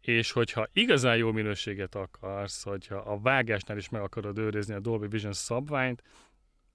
és 0.00 0.32
hogyha 0.32 0.66
igazán 0.72 1.16
jó 1.16 1.32
minőséget 1.32 1.94
akarsz, 1.94 2.62
hogyha 2.62 2.96
a 2.96 3.18
vágásnál 3.20 3.76
is 3.76 3.88
meg 3.88 4.02
akarod 4.02 4.38
őrizni 4.38 4.74
a 4.74 4.80
Dolby 4.80 5.06
Vision 5.08 5.32
szabványt, 5.32 6.02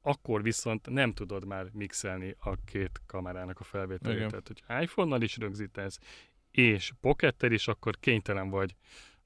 akkor 0.01 0.43
viszont 0.43 0.89
nem 0.89 1.13
tudod 1.13 1.45
már 1.45 1.67
mixelni 1.73 2.35
a 2.39 2.55
két 2.65 3.01
kamerának 3.05 3.59
a 3.59 3.63
felvételét. 3.63 4.17
Igen. 4.17 4.29
Tehát, 4.29 4.47
hogy 4.47 4.83
iPhone-nal 4.83 5.21
is 5.21 5.37
rögzítesz, 5.37 5.99
és 6.51 6.91
pockettel 7.01 7.51
is, 7.51 7.67
akkor 7.67 7.99
kénytelen 7.99 8.49
vagy 8.49 8.75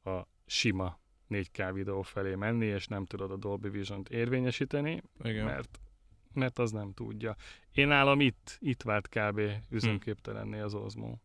a 0.04 0.22
sima 0.46 1.00
4K 1.30 1.70
videó 1.74 2.02
felé 2.02 2.36
menni, 2.36 2.66
és 2.66 2.88
nem 2.88 3.06
tudod 3.06 3.32
a 3.32 3.38
Dolby 3.38 3.70
Vision-t 3.70 4.10
érvényesíteni, 4.10 5.02
Igen. 5.24 5.46
mert, 5.46 5.80
mert 6.34 6.60
az 6.60 6.72
nem 6.72 6.94
tudja. 6.94 7.36
Én 7.72 7.88
nálam 7.88 8.22
itt, 8.22 8.58
itt 8.60 8.82
vált 8.82 9.08
kb. 9.10 9.42
üzemképtelenné 9.70 10.60
az 10.60 10.74
Osmo. 10.74 11.18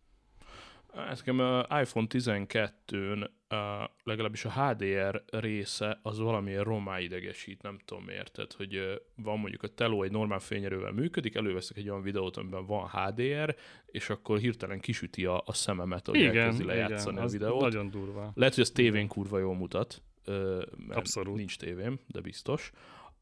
Nekem 0.94 1.38
a 1.38 1.80
iPhone 1.80 2.06
12-n 2.08 3.28
uh, 3.50 3.58
legalábbis 4.02 4.44
a 4.44 4.50
HDR 4.50 5.24
része 5.26 5.98
az 6.02 6.18
valamiért 6.18 6.64
romá 6.64 7.00
idegesít, 7.00 7.62
nem 7.62 7.78
tudom 7.84 8.04
miért. 8.04 8.32
Tehát, 8.32 8.52
hogy 8.52 8.76
uh, 8.76 8.92
van 9.16 9.38
mondjuk 9.38 9.62
a 9.62 9.68
teló 9.68 10.02
egy 10.02 10.10
normál 10.10 10.38
fényerővel 10.38 10.92
működik, 10.92 11.34
előveszek 11.34 11.76
egy 11.76 11.88
olyan 11.88 12.02
videót, 12.02 12.36
amiben 12.36 12.66
van 12.66 12.88
HDR, 12.88 13.56
és 13.86 14.10
akkor 14.10 14.38
hirtelen 14.38 14.80
kisüti 14.80 15.24
a, 15.24 15.42
a 15.46 15.52
szememet, 15.52 16.06
hogy 16.06 16.18
Igen, 16.18 16.36
elkezdi 16.36 16.62
igen, 16.62 16.74
lejátszani 16.76 17.18
a 17.18 17.22
az 17.22 17.32
videót. 17.32 17.60
nagyon 17.60 17.90
durva. 17.90 18.32
Lehet, 18.34 18.54
hogy 18.54 18.62
ez 18.64 18.70
tévén 18.70 19.08
kurva 19.08 19.38
jól 19.38 19.54
mutat, 19.54 20.02
mert 20.76 20.98
Abszolút. 20.98 21.36
nincs 21.36 21.58
tévém, 21.58 21.98
de 22.06 22.20
biztos. 22.20 22.70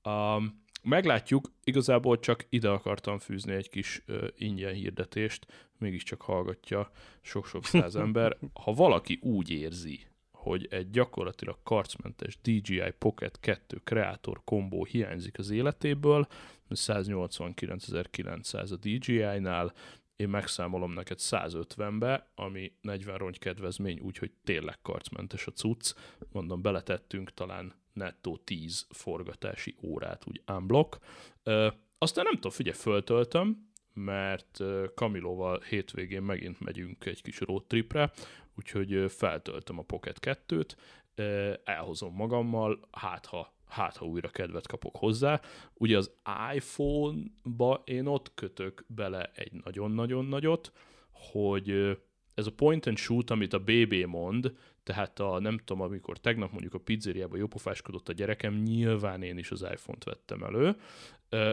Um, 0.05 0.63
meglátjuk, 0.83 1.53
igazából 1.65 2.19
csak 2.19 2.47
ide 2.49 2.69
akartam 2.69 3.19
fűzni 3.19 3.55
egy 3.55 3.71
kis 3.71 4.03
ö, 4.07 4.27
ingyen 4.37 4.75
hirdetést, 4.75 5.47
mégiscsak 5.79 6.23
hallgatja 6.23 6.91
sok-sok 7.21 7.65
száz 7.65 7.97
ember. 8.07 8.39
Ha 8.53 8.73
valaki 8.73 9.19
úgy 9.23 9.51
érzi, 9.51 10.07
hogy 10.31 10.67
egy 10.71 10.91
gyakorlatilag 10.91 11.59
karcmentes 11.63 12.39
DJI 12.43 12.93
Pocket 12.99 13.41
2 13.41 13.81
kreator 13.85 14.41
kombó 14.45 14.85
hiányzik 14.85 15.39
az 15.39 15.51
életéből, 15.51 16.27
189.900 16.71 18.73
a 18.73 18.77
DJI-nál, 18.77 19.73
én 20.17 20.29
megszámolom 20.29 20.93
neked 20.93 21.19
150-be, 21.21 22.31
ami 22.35 22.73
40 22.81 23.17
rongy 23.17 23.39
kedvezmény, 23.39 24.01
úgyhogy 24.01 24.33
tényleg 24.45 24.79
karcmentes 24.83 25.47
a 25.47 25.53
cucc. 25.53 25.95
Mondom, 26.33 26.63
beletettünk 26.63 27.35
talán 27.35 27.75
nettó 27.93 28.37
10 28.37 28.87
forgatási 28.91 29.77
órát, 29.83 30.23
úgy 30.27 30.43
unblock. 30.47 30.99
Ö, 31.43 31.69
aztán 31.99 32.25
nem 32.25 32.35
tudom, 32.35 32.51
figyelj, 32.51 32.77
föltöltöm, 32.77 33.69
mert 33.99 34.61
Kamilóval 34.95 35.61
hétvégén 35.69 36.23
megint 36.23 36.61
megyünk 36.61 37.05
egy 37.05 37.23
kis 37.23 37.41
roadtripre, 37.41 38.11
úgyhogy 38.57 38.93
ö, 38.93 39.09
feltöltöm 39.09 39.79
a 39.79 39.83
Pocket 39.83 40.19
2-t, 40.49 40.71
ö, 41.15 41.53
elhozom 41.65 42.15
magammal, 42.15 42.81
hát 42.91 43.27
ha, 43.27 43.55
hát 43.69 43.97
ha 43.97 44.07
újra 44.07 44.29
kedvet 44.29 44.67
kapok 44.67 44.97
hozzá. 44.97 45.41
Ugye 45.75 45.97
az 45.97 46.11
iPhone-ba 46.55 47.83
én 47.85 48.07
ott 48.07 48.35
kötök 48.35 48.85
bele 48.87 49.31
egy 49.35 49.53
nagyon-nagyon 49.65 50.25
nagyot, 50.25 50.73
hogy 51.11 51.99
ez 52.35 52.47
a 52.47 52.53
point 52.53 52.87
and 52.87 52.97
shoot, 52.97 53.31
amit 53.31 53.53
a 53.53 53.59
BB 53.59 53.95
mond, 54.07 54.53
tehát 54.83 55.21
a, 55.21 55.39
nem 55.39 55.59
tudom, 55.65 55.83
amikor 55.83 56.19
tegnap 56.19 56.51
mondjuk 56.51 56.75
a 56.75 56.79
pizzériában 56.79 57.39
jópofáskodott 57.39 58.09
a 58.09 58.13
gyerekem, 58.13 58.55
nyilván 58.55 59.23
én 59.23 59.39
is 59.39 59.51
az 59.51 59.63
iPhone-t 59.63 60.05
vettem 60.05 60.43
elő. 60.43 60.77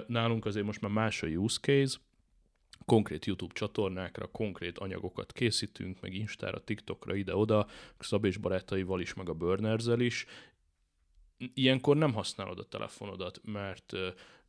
Nálunk 0.07 0.45
azért 0.45 0.65
most 0.65 0.81
már 0.81 0.91
más 0.91 1.23
a 1.23 1.27
use 1.27 1.59
case, 1.61 1.97
konkrét 2.85 3.25
YouTube 3.25 3.53
csatornákra 3.53 4.27
konkrét 4.27 4.77
anyagokat 4.77 5.31
készítünk, 5.31 6.01
meg 6.01 6.13
Instára, 6.13 6.63
TikTokra, 6.63 7.15
ide-oda, 7.15 7.67
Szab 7.99 8.25
és 8.25 8.37
barátaival 8.37 9.01
is, 9.01 9.13
meg 9.13 9.29
a 9.29 9.33
Burnerzel 9.33 9.99
is. 9.99 10.25
Ilyenkor 11.37 11.97
nem 11.97 12.13
használod 12.13 12.59
a 12.59 12.67
telefonodat, 12.67 13.41
mert 13.43 13.93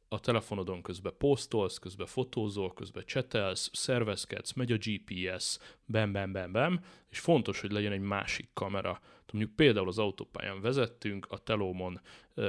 a 0.08 0.20
telefonodon 0.20 0.82
közben 0.82 1.14
posztolsz, 1.18 1.78
közben 1.78 2.06
fotózol, 2.06 2.72
közben 2.72 3.04
csetelsz, 3.06 3.70
szervezkedsz, 3.72 4.52
megy 4.52 4.72
a 4.72 4.76
GPS, 4.76 5.58
bem, 5.84 6.12
bem, 6.12 6.32
bem, 6.32 6.52
bem, 6.52 6.84
és 7.08 7.20
fontos, 7.20 7.60
hogy 7.60 7.72
legyen 7.72 7.92
egy 7.92 8.00
másik 8.00 8.48
kamera. 8.52 9.00
Mondjuk 9.32 9.56
például 9.56 9.88
az 9.88 9.98
autópályán 9.98 10.60
vezettünk, 10.60 11.26
a 11.28 11.38
telómon 11.38 12.00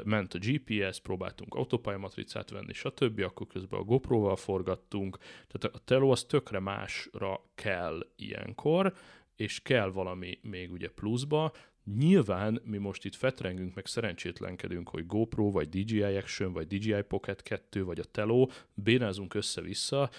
ment 0.04 0.34
a 0.34 0.38
GPS, 0.42 1.00
próbáltunk 1.00 1.56
autópályamatricát 1.56 2.50
venni, 2.50 2.74
stb., 2.74 3.20
akkor 3.20 3.48
közben 3.48 3.80
a 3.80 3.84
GoPro-val 3.84 4.36
forgattunk, 4.36 5.18
tehát 5.48 5.76
a 5.76 5.80
teló 5.86 6.12
az 6.12 6.24
tökre 6.24 6.60
másra 6.60 7.44
kell 7.56 8.08
ilyenkor, 8.16 8.94
és 9.36 9.62
kell 9.62 9.92
valami 9.92 10.40
még 10.42 10.72
ugye 10.72 10.90
pluszba, 10.90 11.52
Nyilván 11.96 12.62
mi 12.64 12.78
most 12.78 13.06
itt 13.06 13.16
fetrengünk, 13.16 13.76
meg 13.76 13.86
szerencsétlenkedünk, 13.86 14.90
hogy 14.90 15.06
GoPro, 15.06 15.52
vagy 15.52 15.70
DJI 15.70 16.04
Action, 16.04 16.54
vagy 16.54 16.68
DJI 16.68 17.02
Pocket 17.02 17.42
2, 17.42 17.84
vagy 17.84 18.00
a 18.00 18.04
Teló, 18.04 18.52
bénázunk 18.74 19.34
össze-vissza. 19.34 20.10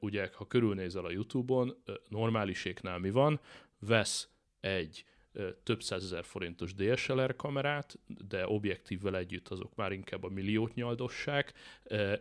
Ugye, 0.00 0.30
ha 0.34 0.46
körülnézel 0.46 1.04
a 1.04 1.10
YouTube-on, 1.10 1.82
normáliséknál 2.08 2.98
mi 2.98 3.10
van? 3.10 3.40
Vesz 3.78 4.28
egy 4.60 5.04
több 5.62 5.82
százezer 5.82 6.24
forintos 6.24 6.74
DSLR 6.74 7.36
kamerát, 7.36 7.98
de 8.28 8.48
objektívvel 8.48 9.16
együtt 9.16 9.48
azok 9.48 9.74
már 9.74 9.92
inkább 9.92 10.24
a 10.24 10.28
milliót 10.28 10.74
nyaldossák, 10.74 11.52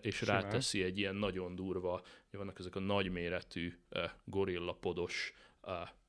és 0.02 0.16
Simán. 0.16 0.42
ráteszi 0.42 0.84
egy 0.84 0.98
ilyen 0.98 1.16
nagyon 1.16 1.56
durva, 1.56 2.02
vannak 2.32 2.60
ezek 2.60 2.76
a 2.76 2.80
nagyméretű 2.80 3.74
gorillapodos 4.24 5.34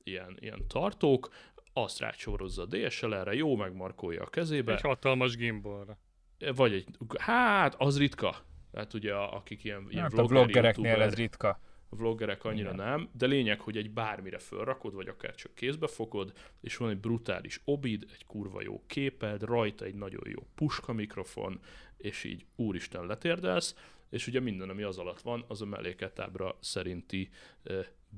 ilyen, 0.02 0.36
ilyen 0.40 0.66
tartók, 0.68 1.28
azt 1.82 1.98
rácsorozza 1.98 2.62
a 2.62 2.66
DSLR-re, 2.66 3.34
jó 3.34 3.56
megmarkolja 3.56 4.22
a 4.22 4.26
kezébe, 4.26 4.72
Egy 4.72 4.80
hatalmas 4.80 5.36
gimbalra. 5.36 5.98
vagy 6.54 6.72
egy, 6.72 6.86
hát 7.18 7.74
az 7.78 7.98
ritka. 7.98 8.36
Tehát 8.70 8.94
ugye 8.94 9.14
a- 9.14 9.34
akik 9.36 9.64
ilyen, 9.64 9.86
ilyen 9.90 10.02
Hát 10.02 10.12
a 10.12 10.16
vlogger, 10.16 10.36
vloggereknél 10.36 10.84
youtuber, 10.86 11.06
ez 11.08 11.14
ritka. 11.14 11.60
a 11.90 11.96
vloggerek 11.96 12.44
annyira 12.44 12.72
Igen. 12.72 12.86
nem, 12.86 13.08
de 13.12 13.26
lényeg, 13.26 13.60
hogy 13.60 13.76
egy 13.76 13.90
bármire 13.90 14.38
fölrakod, 14.38 14.94
vagy 14.94 15.08
akár 15.08 15.34
csak 15.34 15.54
kézbe 15.54 15.86
fogod, 15.86 16.32
és 16.60 16.76
van 16.76 16.90
egy 16.90 16.98
brutális 16.98 17.60
obid, 17.64 18.06
egy 18.14 18.26
kurva 18.26 18.62
jó 18.62 18.82
képed, 18.86 19.42
rajta 19.42 19.84
egy 19.84 19.94
nagyon 19.94 20.22
jó 20.28 20.46
puska 20.54 20.92
mikrofon, 20.92 21.60
és 21.96 22.24
így 22.24 22.46
úristen 22.56 23.06
letérdelsz, 23.06 23.74
és 24.10 24.26
ugye 24.26 24.40
minden, 24.40 24.68
ami 24.68 24.82
az 24.82 24.98
alatt 24.98 25.20
van, 25.20 25.44
az 25.48 25.62
a 25.62 25.66
melléketábra 25.66 26.56
szerinti 26.60 27.30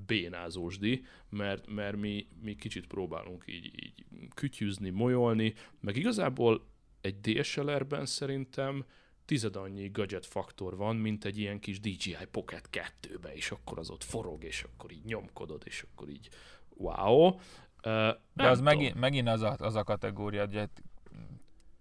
bénázósdi, 0.07 1.05
mert, 1.29 1.66
mert 1.66 1.96
mi, 1.96 2.26
mi 2.42 2.55
kicsit 2.55 2.87
próbálunk 2.87 3.44
így, 3.46 3.64
így 3.85 4.05
kütyüzni, 4.35 4.90
molyolni, 4.90 5.55
meg 5.81 5.96
igazából 5.96 6.66
egy 7.00 7.20
DSLR-ben 7.20 8.07
szerintem 8.07 8.85
tized 9.24 9.57
annyi 9.57 9.88
gadget 9.88 10.26
faktor 10.26 10.76
van, 10.76 10.96
mint 10.96 11.24
egy 11.24 11.38
ilyen 11.38 11.59
kis 11.59 11.81
DJI 11.81 12.16
Pocket 12.31 12.68
2-be, 12.72 13.35
és 13.35 13.50
akkor 13.50 13.79
az 13.79 13.90
ott 13.90 14.05
forog, 14.05 14.44
és 14.44 14.62
akkor 14.62 14.92
így 14.92 15.05
nyomkodod, 15.05 15.62
és 15.64 15.85
akkor 15.90 16.09
így 16.09 16.29
wow. 16.68 17.26
Uh, 17.26 17.38
De 18.33 18.48
az 18.48 18.61
megint, 18.61 18.94
megint 18.94 19.29
az, 19.29 19.42
a, 19.42 19.57
az 19.59 19.74
a 19.74 19.85
kategória, 19.85 20.46
hogy 20.46 20.68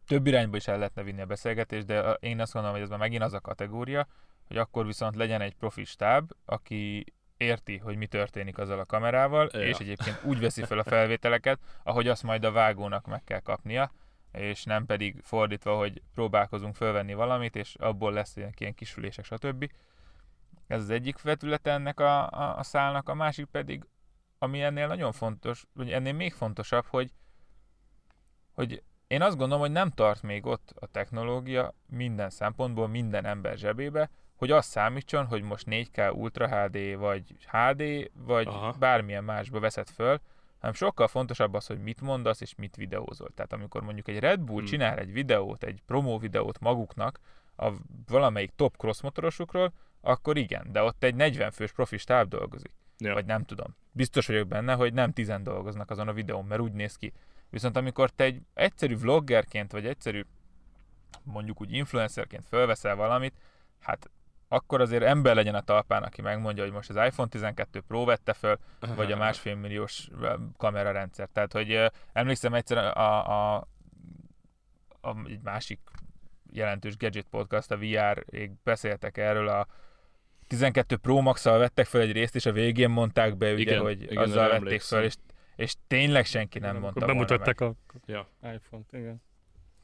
több 0.06 0.28
irányba 0.28 0.58
is 0.58 0.67
el 0.67 0.78
lehetne 0.78 1.04
vinni 1.04 1.22
a 1.22 1.26
beszélgetést, 1.26 1.86
de 1.86 2.13
én 2.19 2.39
azt 2.39 2.54
gondolom, 2.54 2.76
hogy 2.78 2.86
ez 2.86 2.91
már 2.91 3.00
megint 3.00 3.24
az 3.24 3.34
a 3.34 3.39
kategória, 3.39 4.08
hogy 4.48 4.58
akkor 4.58 4.86
viszont 4.86 5.15
legyen 5.15 5.41
egy 5.41 5.56
profi 5.56 5.84
stáb, 5.84 6.32
aki 6.45 7.06
érti, 7.39 7.78
hogy 7.78 7.95
mi 7.95 8.06
történik 8.08 8.58
azzal 8.58 8.80
a 8.80 8.86
kamerával, 8.86 9.49
Ja. 9.52 9.60
és 9.60 9.78
egyébként 9.78 10.23
úgy 10.23 10.39
veszi 10.39 10.63
fel 10.63 10.80
a 10.80 10.84
felvételeket, 10.84 11.60
ahogy 11.84 12.08
azt 12.08 12.23
majd 12.23 12.45
a 12.45 12.52
vágónak 12.52 13.06
meg 13.08 13.23
kell 13.23 13.39
kapnia, 13.39 13.91
és 14.32 14.63
nem 14.63 14.86
pedig 14.86 15.19
fordítva, 15.23 15.78
hogy 15.78 16.02
próbálkozunk 16.13 16.75
fölvenni 16.75 17.13
valamit, 17.13 17.56
és 17.56 17.75
abból 17.75 18.13
lesz 18.13 18.36
ilyen, 18.36 18.73
kisülések, 18.75 19.25
stb. 19.25 19.71
Ez 20.67 20.82
az 20.82 20.89
egyik 20.89 21.21
vetülete 21.21 21.71
ennek 21.71 21.99
a, 21.99 22.30
a, 22.30 22.58
a 22.58 22.63
szálnak, 22.63 23.10
a 23.10 23.13
másik 23.13 23.45
pedig, 23.45 23.86
ami 24.38 24.62
ennél 24.62 24.88
nagyon 24.88 25.12
fontos, 25.12 25.65
vagy 25.73 25.91
ennél 25.91 26.13
még 26.13 26.34
fontosabb, 26.34 26.86
hogy, 26.86 27.12
hogy 28.54 28.84
én 29.08 29.21
azt 29.21 29.38
gondolom, 29.38 29.62
hogy 29.62 29.71
nem 29.71 29.89
tart 29.89 30.21
még 30.21 30.45
ott 30.45 30.73
a 30.80 30.88
technológia 30.88 31.73
minden 31.88 32.30
szempontból, 32.30 32.88
minden 32.88 33.25
ember 33.25 33.58
zsebébe, 33.58 34.10
hogy 34.39 34.52
az 34.52 34.65
számítson, 34.65 35.25
hogy 35.25 35.41
most 35.41 35.65
4K 35.69 36.13
Ultra 36.13 36.47
HD, 36.47 36.97
vagy 36.97 37.23
HD, 37.47 38.12
vagy 38.13 38.47
Aha. 38.47 38.75
bármilyen 38.80 39.23
másba 39.23 39.60
veszed 39.60 39.89
föl, 39.89 40.19
hanem 40.60 40.75
sokkal 40.75 41.08
fontosabb 41.08 41.54
az, 41.54 41.65
hogy 41.65 41.80
mit 41.80 42.02
mondasz 42.02 42.41
és 42.41 42.56
mit 42.56 42.75
videózol. 42.75 43.30
Tehát 43.36 43.54
amikor 43.54 43.82
mondjuk 43.82 44.08
egy 44.08 44.19
Red 44.19 44.39
Bull 44.39 44.58
Hmm. 44.58 44.65
csinál 44.65 44.97
egy 44.97 45.12
videót, 45.12 45.63
egy 45.63 45.82
promó 45.86 46.17
videót 46.17 46.60
maguknak, 46.60 47.19
a 47.58 47.71
valamelyik 48.08 48.52
top 48.56 48.78
crossmotorosukról, 48.78 49.73
akkor 50.02 50.38
igen, 50.38 50.67
de 50.71 50.82
ott 50.82 51.04
egy 51.04 51.15
40 51.15 51.52
fős 51.52 51.71
profi 51.71 51.97
stáb 51.97 52.30
dolgozik. 52.30 52.71
Ja. 52.97 53.13
Vagy 53.13 53.25
nem 53.25 53.43
tudom. 53.43 53.75
Biztos 53.91 54.28
vagyok 54.28 54.47
benne, 54.47 54.73
hogy 54.73 54.93
nem 54.93 55.12
tizen 55.12 55.43
dolgoznak 55.43 55.89
azon 55.89 56.08
a 56.08 56.13
videón, 56.13 56.45
mert 56.45 56.62
úgy 56.62 56.71
néz 56.71 56.95
ki. 56.95 57.13
Viszont 57.49 57.78
amikor 57.78 58.10
te 58.10 58.23
egy 58.23 58.41
egyszerű 58.54 58.97
vloggerként, 58.97 59.71
vagy 59.71 59.86
egyszerű 59.86 60.25
mondjuk 61.23 61.62
úgy 61.62 61.73
influencerként 61.73 62.45
fölveszel 62.45 62.95
valamit, 62.95 63.34
hát 63.80 64.10
akkor 64.51 64.81
azért 64.81 65.03
ember 65.03 65.35
legyen 65.35 65.55
a 65.55 65.62
talpán, 65.62 66.03
aki 66.03 66.21
megmondja, 66.21 66.63
hogy 66.63 66.71
most 66.71 66.89
az 66.89 66.95
iPhone 66.95 67.29
12 67.29 67.79
Pro 67.79 68.05
vette 68.05 68.33
föl, 68.33 68.57
vagy 68.95 69.12
a 69.12 69.17
másfél 69.17 69.55
milliós 69.55 70.09
kamerarendszer. 70.57 71.29
Tehát, 71.33 71.53
hogy 71.53 71.91
emlékszem 72.13 72.53
egyszer 72.53 72.77
a, 72.77 73.55
a, 73.55 73.67
a, 75.01 75.15
egy 75.25 75.41
másik 75.43 75.79
jelentős 76.51 76.97
gadget 76.97 77.25
podcast, 77.29 77.71
a 77.71 77.77
VR, 77.77 78.25
ég 78.29 78.51
beszéltek 78.63 79.17
erről 79.17 79.47
a 79.47 79.67
12 80.47 80.95
Pro 80.95 81.21
max 81.21 81.43
vettek 81.43 81.85
fel 81.85 82.01
egy 82.01 82.12
részt, 82.12 82.35
és 82.35 82.45
a 82.45 82.51
végén 82.51 82.89
mondták 82.89 83.38
be, 83.38 83.51
ugye, 83.51 83.62
Igen, 83.62 83.81
hogy 83.81 84.01
igen, 84.01 84.23
azzal 84.23 84.49
vették 84.49 84.81
fel, 84.81 85.03
és, 85.03 85.15
és 85.55 85.75
tényleg 85.88 86.25
senki 86.25 86.59
nem 86.59 86.69
Igen, 86.69 86.81
mondta 86.81 87.01
Akkor 87.01 87.13
volna 87.13 87.27
bemutatták 87.27 87.62
a 87.62 87.73
Ja. 88.05 88.27
iPhone-t, 88.53 88.93
igen. 88.93 89.21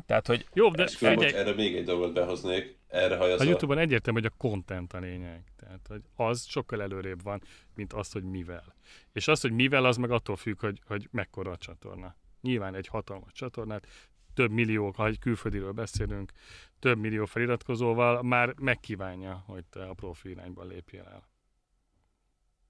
Tehát, 0.06 0.28
hogy 0.28 0.48
Jó, 0.54 0.70
de 0.70 0.88
figyelj, 0.88 1.16
bocs, 1.16 1.34
erre 1.34 1.54
még 1.54 1.76
egy 1.76 1.86
dolgot 1.86 2.14
behoznék, 2.14 2.78
erre 2.88 3.18
hajaz 3.18 3.40
a 3.40 3.44
a... 3.44 3.48
Youtube-on 3.48 3.78
egyértelmű, 3.78 4.20
hogy 4.22 4.32
a 4.34 4.38
content 4.38 4.94
a 4.94 5.00
lényeg. 5.00 5.44
Tehát, 5.56 5.88
hogy 5.88 6.02
az 6.16 6.46
sokkal 6.46 6.82
előrébb 6.82 7.24
van, 7.24 7.42
mint 7.76 7.94
az, 7.94 8.12
hogy 8.12 8.24
mivel. 8.24 8.76
És 9.14 9.28
az, 9.28 9.42
hogy 9.42 9.52
mivel, 9.52 9.86
az 9.86 9.98
meg 9.98 10.12
attól 10.12 10.36
függ, 10.36 10.60
hogy, 10.60 10.82
hogy 10.88 11.08
mekkora 11.12 11.52
a 11.52 11.58
csatorna. 11.58 12.16
Nyilván 12.42 12.76
egy 12.76 12.88
hatalmas 12.88 13.32
csatornát, 13.32 13.88
több 14.34 14.52
millió, 14.52 14.94
ha 14.96 15.08
egy 15.08 15.20
külföldiről 15.20 15.72
beszélünk, 15.72 16.32
több 16.80 16.98
millió 16.98 17.26
feliratkozóval 17.26 18.24
már 18.24 18.54
megkívánja, 18.60 19.44
hogy 19.46 19.66
te 19.66 19.86
a 19.86 19.94
profi 19.94 20.30
irányban 20.30 20.68
lépjél 20.68 21.04
el. 21.04 21.30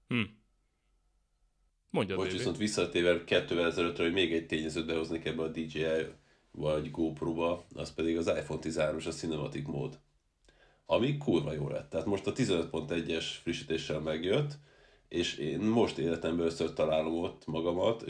Hm. 0.08 0.22
Mondjad, 1.90 2.18
Most 2.18 2.36
Dévi. 2.36 2.58
viszont 2.58 3.24
kettővel 3.24 3.66
ezelőttre, 3.66 4.04
hogy 4.04 4.12
még 4.12 4.32
egy 4.32 4.46
tényezőt 4.46 4.86
behoznék 4.86 5.24
ebbe 5.24 5.42
a 5.42 5.48
DJI 5.48 5.84
vagy 6.56 6.90
GoPro-ba, 6.90 7.64
az 7.74 7.94
pedig 7.94 8.16
az 8.16 8.26
iPhone 8.26 8.60
13-as 8.62 9.06
a 9.06 9.10
Cinematic 9.10 9.66
mód. 9.66 9.98
Ami 10.86 11.16
kurva 11.16 11.52
jó 11.52 11.68
lett. 11.68 11.90
Tehát 11.90 12.06
most 12.06 12.26
a 12.26 12.32
15.1-es 12.32 13.24
frissítéssel 13.42 14.00
megjött, 14.00 14.52
és 15.08 15.36
én 15.36 15.60
most 15.60 15.98
életemben 15.98 16.40
először 16.40 16.72
találom 16.72 17.18
ott 17.18 17.46
magamat, 17.46 18.04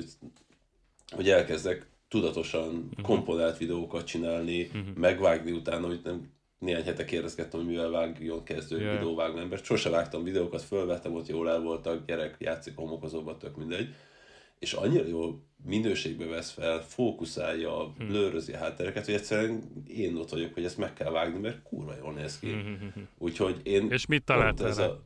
hogy- 1.14 1.28
elkezdek 1.28 1.86
tudatosan 2.08 2.68
uh-huh. 2.68 3.04
komponált 3.04 3.58
videókat 3.58 4.06
csinálni, 4.06 4.62
uh-huh. 4.62 4.94
megvágni 4.94 5.50
utána, 5.50 5.86
hogy 5.86 6.00
nem 6.04 6.30
néhány 6.58 6.84
hete 6.84 7.04
kérdezgettem, 7.04 7.60
hogy 7.60 7.68
mivel 7.68 7.90
vágjon 7.90 8.42
kezdő 8.42 8.80
yeah. 8.80 8.92
videóvágó 8.92 9.38
ember. 9.38 9.58
Sose 9.58 9.90
vágtam 9.90 10.22
videókat, 10.24 10.62
fölvettem, 10.62 11.14
ott 11.14 11.26
jól 11.26 11.50
el 11.50 11.60
voltak, 11.60 12.06
gyerek 12.06 12.36
játszik 12.38 12.76
homokozóban, 12.76 13.38
tök 13.38 13.56
mindegy. 13.56 13.94
És 14.58 14.72
annyira 14.72 15.06
jó 15.06 15.40
minőségbe 15.64 16.24
vesz 16.26 16.50
fel, 16.50 16.82
fókuszálja, 16.82 17.92
Hm. 17.98 18.06
blőrözi 18.06 18.52
a 18.52 18.56
háttereket, 18.58 19.04
hogy 19.04 19.14
egyszerűen 19.14 19.62
én 19.86 20.16
ott 20.16 20.30
vagyok, 20.30 20.54
hogy 20.54 20.64
ezt 20.64 20.78
meg 20.78 20.92
kell 20.92 21.10
vágni, 21.10 21.38
mert 21.38 21.62
kurva 21.62 21.94
jól 21.96 22.12
néz 22.12 22.38
ki. 22.38 22.54
Úgyhogy 23.18 23.60
én... 23.62 23.90
És 23.90 24.06
mit 24.06 24.22
pont 24.24 24.38
találtál 24.38 24.68
ez 24.68 24.78
a... 24.78 25.04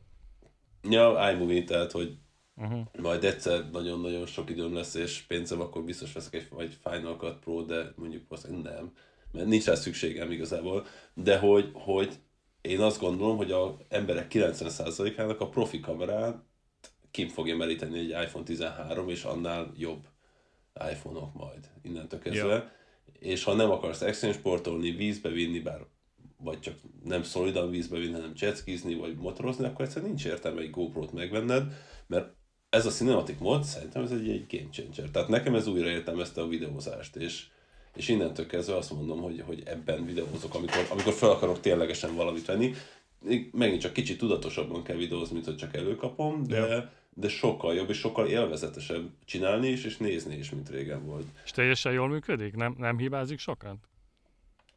Ja, 0.89 1.31
iMovie, 1.31 1.63
tehát, 1.63 1.91
hogy 1.91 2.17
Uh-huh. 2.55 2.81
majd 3.01 3.23
egyszer 3.23 3.69
nagyon-nagyon 3.71 4.25
sok 4.25 4.49
időm 4.49 4.73
lesz, 4.73 4.93
és 4.95 5.21
pénzem, 5.21 5.61
akkor 5.61 5.83
biztos 5.83 6.13
veszek 6.13 6.33
egy, 6.33 6.47
egy 6.57 6.77
Final 6.83 7.15
Cut 7.15 7.39
Pro, 7.39 7.63
de 7.65 7.93
mondjuk 7.95 8.23
valószínűleg 8.27 8.73
nem, 8.73 8.91
mert 9.31 9.47
nincs 9.47 9.65
rá 9.65 9.75
szükségem 9.75 10.31
igazából, 10.31 10.85
de 11.13 11.37
hogy, 11.37 11.69
hogy 11.73 12.13
én 12.61 12.79
azt 12.79 12.99
gondolom, 12.99 13.37
hogy 13.37 13.51
a 13.51 13.77
emberek 13.89 14.31
90%-ának 14.33 15.39
a 15.41 15.49
profi 15.49 15.79
kamerán 15.79 16.43
kim 17.11 17.27
fogja 17.27 17.55
meríteni 17.55 17.99
egy 17.99 18.09
iPhone 18.09 18.45
13, 18.45 19.09
és 19.09 19.23
annál 19.23 19.71
jobb 19.77 20.07
iPhone-ok 20.91 21.33
majd 21.33 21.69
innentől 21.81 22.19
kezdve. 22.19 22.53
Ja. 22.53 22.71
És 23.19 23.43
ha 23.43 23.53
nem 23.53 23.71
akarsz 23.71 24.01
extrém 24.01 24.31
sportolni, 24.31 24.91
vízbe 24.91 25.29
vinni, 25.29 25.59
bár 25.59 25.85
vagy 26.43 26.59
csak 26.59 26.75
nem 27.03 27.23
szolidan 27.23 27.69
vízbe 27.69 27.97
vinni, 27.97 28.13
hanem 28.13 28.31
jetskizni, 28.35 28.95
vagy 28.95 29.15
motorozni, 29.15 29.65
akkor 29.65 29.85
egyszerűen 29.85 30.09
nincs 30.09 30.25
értelme 30.25 30.61
egy 30.61 30.69
GoPro-t 30.69 31.13
megvenned, 31.13 31.63
mert 32.07 32.33
ez 32.69 32.85
a 32.85 32.89
cinematic 32.89 33.39
mod 33.39 33.63
szerintem 33.63 34.03
ez 34.03 34.11
egy, 34.11 34.29
egy 34.29 34.45
game 34.49 34.69
changer. 34.71 35.09
Tehát 35.09 35.29
nekem 35.29 35.55
ez 35.55 35.67
újra 35.67 35.89
értelmezte 35.89 36.41
a 36.41 36.47
videózást, 36.47 37.15
és, 37.15 37.47
és 37.95 38.07
innentől 38.07 38.45
kezdve 38.45 38.75
azt 38.75 38.93
mondom, 38.93 39.21
hogy, 39.21 39.43
hogy 39.45 39.63
ebben 39.65 40.05
videózok, 40.05 40.55
amikor, 40.55 40.87
amikor 40.89 41.13
fel 41.13 41.29
akarok 41.29 41.59
ténylegesen 41.59 42.15
valamit 42.15 42.45
venni. 42.45 42.73
Megint 43.51 43.81
csak 43.81 43.93
kicsit 43.93 44.17
tudatosabban 44.17 44.83
kell 44.83 44.95
videózni, 44.95 45.33
mint 45.33 45.45
hogy 45.45 45.55
csak 45.55 45.75
előkapom, 45.75 46.43
de, 46.43 46.57
Ja. 46.57 46.89
De 47.15 47.29
sokkal 47.29 47.75
jobb 47.75 47.89
és 47.89 47.97
sokkal 47.97 48.27
élvezetesebb 48.27 49.09
csinálni 49.25 49.67
is, 49.67 49.83
és 49.83 49.97
nézni 49.97 50.35
is, 50.35 50.49
mint 50.49 50.69
régen 50.69 51.05
volt. 51.05 51.25
És 51.43 51.51
teljesen 51.51 51.93
jól 51.93 52.07
működik? 52.07 52.55
Nem, 52.55 52.75
nem 52.77 52.97
hibázik 52.97 53.39
sokat? 53.39 53.75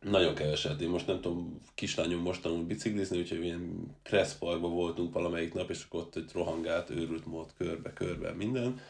Nagyon 0.00 0.34
keveset. 0.34 0.80
Én 0.80 0.88
most 0.88 1.06
nem 1.06 1.20
tudom, 1.20 1.60
kislányom 1.74 2.20
most 2.20 2.42
tanul 2.42 2.64
biciklizni, 2.64 3.18
úgyhogy 3.18 3.44
ilyen 3.44 3.96
Kressz 4.02 4.38
Parkban 4.38 4.72
voltunk 4.72 5.12
valamelyik 5.12 5.54
nap, 5.54 5.70
és 5.70 5.84
akkor 5.84 6.00
ott 6.00 6.16
egy 6.16 6.30
rohangált, 6.32 6.90
őrült 6.90 7.26
mód, 7.26 7.50
körbe-körbe 7.56 8.32
minden. 8.32 8.80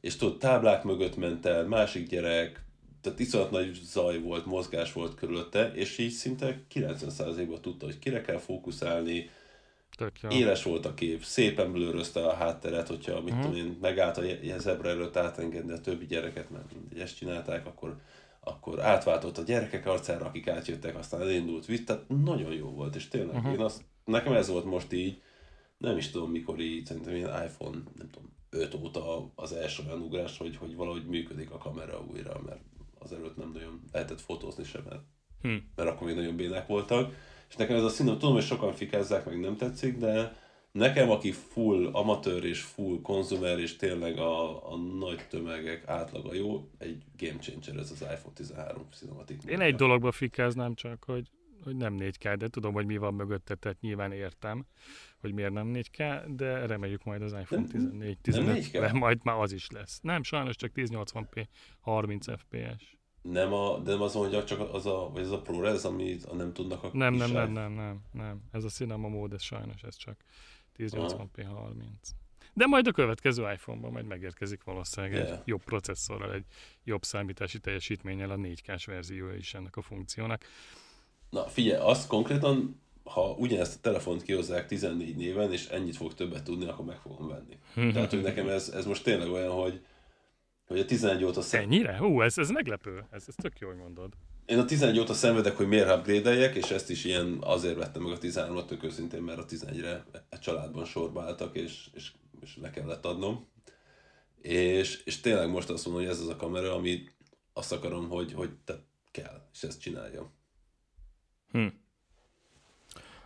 És 0.00 0.16
tudod, 0.16 0.38
táblák 0.38 0.84
mögött 0.84 1.16
ment 1.16 1.46
el, 1.46 1.66
másik 1.66 2.08
gyerek, 2.08 2.64
tehát 3.00 3.18
iszonyat 3.18 3.50
nagy 3.50 3.80
zaj 3.82 4.20
volt, 4.20 4.46
mozgás 4.46 4.92
volt 4.92 5.14
körülötte, 5.14 5.72
és 5.74 5.98
így 5.98 6.10
szinte 6.10 6.62
90%-ban 6.74 7.60
tudta, 7.60 7.84
hogy 7.84 7.98
kire 7.98 8.20
kell 8.20 8.38
fókuszálni. 8.38 9.30
Éles 10.30 10.62
volt 10.62 10.86
a 10.86 10.94
kép, 10.94 11.22
szépen 11.22 11.72
blőrözte 11.72 12.26
a 12.26 12.34
hátteret, 12.34 12.88
hogyha 12.88 13.20
mit 13.20 13.32
Mhm. 13.34 13.42
tudom 13.42 13.56
én, 13.56 13.78
megállt 13.80 14.18
a 14.18 14.22
zebra 14.58 14.88
előtt 14.88 15.16
átengedni 15.16 15.72
a 15.72 15.80
többi 15.80 16.06
gyereket, 16.06 16.50
mert 16.50 16.72
mindegy, 16.74 16.98
ezt 17.00 17.16
csinálták, 17.16 17.66
akkor, 17.66 17.96
akkor 18.40 18.80
átváltott 18.80 19.38
a 19.38 19.42
gyerekek 19.42 19.86
arcára, 19.86 20.26
akik 20.26 20.48
átjöttek, 20.48 20.96
aztán 20.96 21.20
elindult 21.20 21.66
vitt, 21.66 21.86
tehát 21.86 22.08
nagyon 22.08 22.52
jó 22.52 22.68
volt, 22.68 22.94
és 22.96 23.08
tényleg 23.08 23.36
Mhm. 23.42 23.50
én 23.52 23.60
azt, 23.60 23.84
nekem 24.04 24.32
ez 24.32 24.48
volt 24.48 24.64
most 24.64 24.92
így, 24.92 25.22
nem 25.78 25.96
is 25.96 26.10
tudom 26.10 26.30
mikor 26.30 26.60
így, 26.60 26.86
szerintem 26.86 27.14
ilyen 27.14 27.44
iPhone, 27.44 27.78
nem 27.96 28.10
tudom, 28.10 28.32
5 28.50 28.74
óta 28.74 29.30
az 29.34 29.52
első 29.52 29.82
olyan 29.86 30.00
ugrás, 30.00 30.38
hogy, 30.38 30.56
hogy 30.56 30.74
valahogy 30.76 31.06
működik 31.06 31.50
a 31.50 31.58
kamera 31.58 32.04
újra, 32.12 32.40
mert 32.46 32.60
azelőtt 32.98 33.36
nem 33.36 33.50
nagyon 33.52 33.80
lehetett 33.92 34.20
fotózni 34.20 34.64
sem, 34.64 34.82
mert 34.88 35.00
Hm. 35.42 35.54
mert 35.76 35.88
akkor 35.88 36.06
még 36.06 36.16
nagyon 36.16 36.36
bénák 36.36 36.66
voltak. 36.66 37.14
És 37.54 37.60
nekem 37.60 37.76
ez 37.76 37.84
a 37.84 37.88
szín, 37.88 38.06
tudom, 38.06 38.32
hogy 38.32 38.42
sokan 38.42 38.72
fikázzák, 38.72 39.24
meg 39.24 39.40
nem 39.40 39.56
tetszik, 39.56 39.98
de 39.98 40.36
nekem, 40.72 41.10
aki 41.10 41.32
full 41.32 41.86
amatőr 41.92 42.44
és 42.44 42.60
full 42.60 43.00
konzumer, 43.02 43.58
és 43.58 43.76
tényleg 43.76 44.18
a, 44.18 44.72
a 44.72 44.76
nagy 44.76 45.26
tömegek 45.28 45.88
átlaga 45.88 46.34
jó, 46.34 46.70
egy 46.78 47.02
game 47.18 47.38
changer 47.38 47.76
ez 47.76 47.90
az 47.90 48.00
iPhone 48.00 48.34
13 48.34 48.86
Cinematic. 48.90 49.44
Én 49.44 49.60
egy 49.60 49.74
dologba 49.74 50.12
fikáznám 50.12 50.74
csak, 50.74 51.04
hogy, 51.04 51.30
hogy 51.64 51.76
nem 51.76 51.96
4K, 51.98 52.34
de 52.38 52.48
tudom, 52.48 52.72
hogy 52.72 52.86
mi 52.86 52.96
van 52.96 53.14
mögötte, 53.14 53.54
tehát 53.54 53.80
nyilván 53.80 54.12
értem, 54.12 54.66
hogy 55.20 55.32
miért 55.32 55.52
nem 55.52 55.70
4K, 55.74 56.24
de 56.26 56.66
reméljük 56.66 57.04
majd 57.04 57.22
az 57.22 57.32
iPhone 57.32 57.60
Nem- 57.60 57.70
14, 57.70 58.00
nem 58.00 58.16
15 58.20 58.70
4K? 58.72 58.98
majd 58.98 59.18
már 59.22 59.40
az 59.40 59.52
is 59.52 59.70
lesz. 59.70 60.00
Nem, 60.00 60.22
sajnos 60.22 60.56
csak 60.56 60.72
1080p, 60.74 61.46
30 61.80 62.26
fps. 62.26 62.96
Nem, 63.32 63.52
a, 63.52 63.78
de 63.78 63.90
nem 63.90 64.02
az, 64.02 64.12
hogy 64.12 64.44
csak 64.44 64.74
az 64.74 64.86
a, 64.86 65.10
vagy 65.12 65.22
az 65.22 65.30
a 65.30 65.40
ProRes, 65.40 65.84
amit 65.84 66.24
a 66.24 66.34
nem 66.34 66.52
tudnak 66.52 66.82
a 66.82 66.90
Nem, 66.92 67.14
nem, 67.14 67.30
nem, 67.30 67.52
nem, 67.52 67.72
nem, 67.72 68.00
nem. 68.12 68.42
Ez 68.52 68.64
a 68.64 68.68
Cinema 68.68 69.08
mód, 69.08 69.32
ez 69.32 69.42
sajnos, 69.42 69.82
ez 69.82 69.96
csak 69.96 70.16
1080p 70.78 71.46
30. 71.54 72.08
De 72.52 72.66
majd 72.66 72.86
a 72.86 72.92
következő 72.92 73.50
iPhone-ban 73.52 73.92
majd 73.92 74.06
megérkezik 74.06 74.64
valószínűleg 74.64 75.16
egy 75.16 75.26
Yeah. 75.26 75.40
jobb 75.44 75.64
processzorral, 75.64 76.32
egy 76.32 76.44
jobb 76.84 77.02
számítási 77.02 77.58
teljesítménnyel 77.58 78.30
a 78.30 78.36
4K-s 78.36 78.84
verziója 78.84 79.34
is 79.34 79.54
ennek 79.54 79.76
a 79.76 79.82
funkciónak. 79.82 80.44
Na 81.30 81.46
figyelj, 81.48 81.82
azt 81.82 82.06
konkrétan, 82.06 82.80
ha 83.04 83.30
ugyanezt 83.30 83.76
a 83.76 83.80
telefont 83.80 84.22
kihozzák 84.22 84.66
14 84.66 85.16
néven, 85.16 85.52
és 85.52 85.66
ennyit 85.66 85.96
fog 85.96 86.14
többet 86.14 86.44
tudni, 86.44 86.66
akkor 86.66 86.84
meg 86.84 86.98
fogom 86.98 87.28
venni. 87.28 87.58
Tehát, 87.92 88.10
hogy 88.10 88.22
nekem 88.22 88.48
ez, 88.48 88.68
ez 88.68 88.86
most 88.86 89.04
tényleg 89.04 89.30
olyan, 89.30 89.52
hogy, 89.52 89.84
hogy 90.66 90.78
a 90.78 90.84
11 90.84 91.24
óta 91.24 91.42
szem... 91.42 91.62
Ennyire? 91.62 91.96
Hú, 91.96 92.20
ez, 92.22 92.38
ez 92.38 92.50
meglepő. 92.50 93.06
Ez, 93.10 93.24
ez 93.28 93.34
tök 93.34 93.58
jó, 93.58 93.68
hogy 93.68 93.76
mondod. 93.76 94.12
Én 94.46 94.58
a 94.58 94.64
11 94.64 94.98
óta 94.98 95.14
szenvedek, 95.14 95.56
hogy 95.56 95.68
miért 95.68 95.96
upgrade 95.96 96.52
és 96.52 96.70
ezt 96.70 96.90
is 96.90 97.04
ilyen 97.04 97.38
azért 97.40 97.76
vettem 97.76 98.02
meg 98.02 98.12
a 98.12 98.18
13-at 98.18 98.64
tök 98.64 98.84
őszintén, 98.84 99.22
mert 99.22 99.38
a 99.38 99.44
11-re 99.44 100.04
a 100.30 100.38
családban 100.38 100.84
sorba 100.84 101.22
álltak, 101.22 101.56
és, 101.56 101.88
és, 101.94 102.12
és 102.40 102.56
le 102.60 102.70
kellett 102.70 103.04
adnom. 103.04 103.48
És, 104.40 105.02
és 105.04 105.20
tényleg 105.20 105.50
most 105.50 105.70
azt 105.70 105.84
mondom, 105.84 106.02
hogy 106.02 106.12
ez 106.12 106.20
az 106.20 106.28
a 106.28 106.36
kamera, 106.36 106.74
amit 106.74 107.14
azt 107.52 107.72
akarom, 107.72 108.08
hogy, 108.08 108.32
hogy 108.32 108.50
te 108.64 108.82
kell, 109.10 109.48
és 109.52 109.62
ezt 109.62 109.80
csinálja. 109.80 110.32
Hm. 111.50 111.66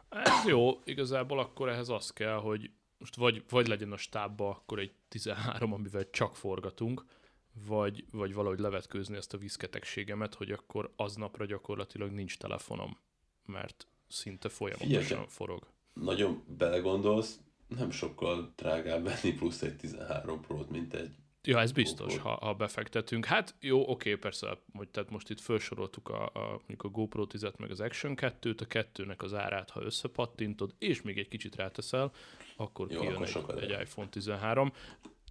Ez 0.09 0.45
jó, 0.47 0.81
igazából 0.85 1.39
akkor 1.39 1.69
ehhez 1.69 1.89
az 1.89 2.11
kell, 2.11 2.37
hogy 2.37 2.71
most 2.99 3.17
vagy, 3.17 3.45
vagy 3.49 3.69
legyen 3.69 3.93
a 3.93 3.97
stábba 3.97 4.49
akkor 4.49 4.79
egy 4.79 4.93
13, 5.09 5.73
amivel 5.73 6.11
csak 6.11 6.37
forgatunk, 6.37 7.05
vagy, 7.67 8.05
vagy 8.11 8.35
valahogy 8.35 8.59
levetkőzni 8.59 9.17
ezt 9.17 9.35
a 9.35 9.39
viszketegségemet, 9.39 10.35
hogy 10.35 10.51
akkor 10.51 10.93
aznapra 10.97 11.45
gyakorlatilag 11.45 12.11
nincs 12.11 12.39
telefonom, 12.39 12.99
mert 13.47 13.87
szinte 14.09 14.49
folyamatosan 14.49 15.03
Figyelj, 15.03 15.25
forog. 15.29 15.67
Nagyon 15.93 16.45
belegondolsz, 16.59 17.41
nem 17.69 17.91
sokkal 17.91 18.53
drágább 18.57 19.05
venni 19.05 19.37
plusz 19.37 19.63
egy 19.63 19.77
13 19.77 20.41
Pro-t, 20.41 20.71
mint 20.71 20.95
egy 20.95 21.17
Ja, 21.43 21.61
ez 21.61 21.73
biztos, 21.73 22.15
GoPro. 22.15 22.29
ha, 22.31 22.37
ha 22.47 22.55
befektetünk. 22.55 23.25
Hát 23.25 23.55
jó, 23.61 23.91
oké, 23.91 24.15
persze, 24.15 24.59
hogy 24.73 24.89
tehát 24.89 25.11
most 25.11 25.31
itt 25.31 25.41
felsoroltuk 25.41 26.09
a, 26.09 26.31
a, 26.35 26.61
a 26.77 26.89
GoPro 26.89 27.27
10 27.27 27.47
meg 27.57 27.71
az 27.71 27.81
Action 27.81 28.15
2-t, 28.17 28.61
a 28.61 28.65
kettőnek 28.65 29.23
az 29.23 29.35
árát, 29.35 29.71
ha 29.71 29.83
összepattintod, 29.83 30.75
és 30.79 31.03
még 31.03 31.19
egy 31.19 31.29
kicsit 31.29 31.57
ráteszel, 31.57 32.13
akkor 32.57 32.91
Jó, 32.91 33.01
kijön 33.01 33.23
akkor 33.23 33.63
egy, 33.63 33.71
egy 33.71 33.81
iPhone 33.81 34.09
13. 34.09 34.73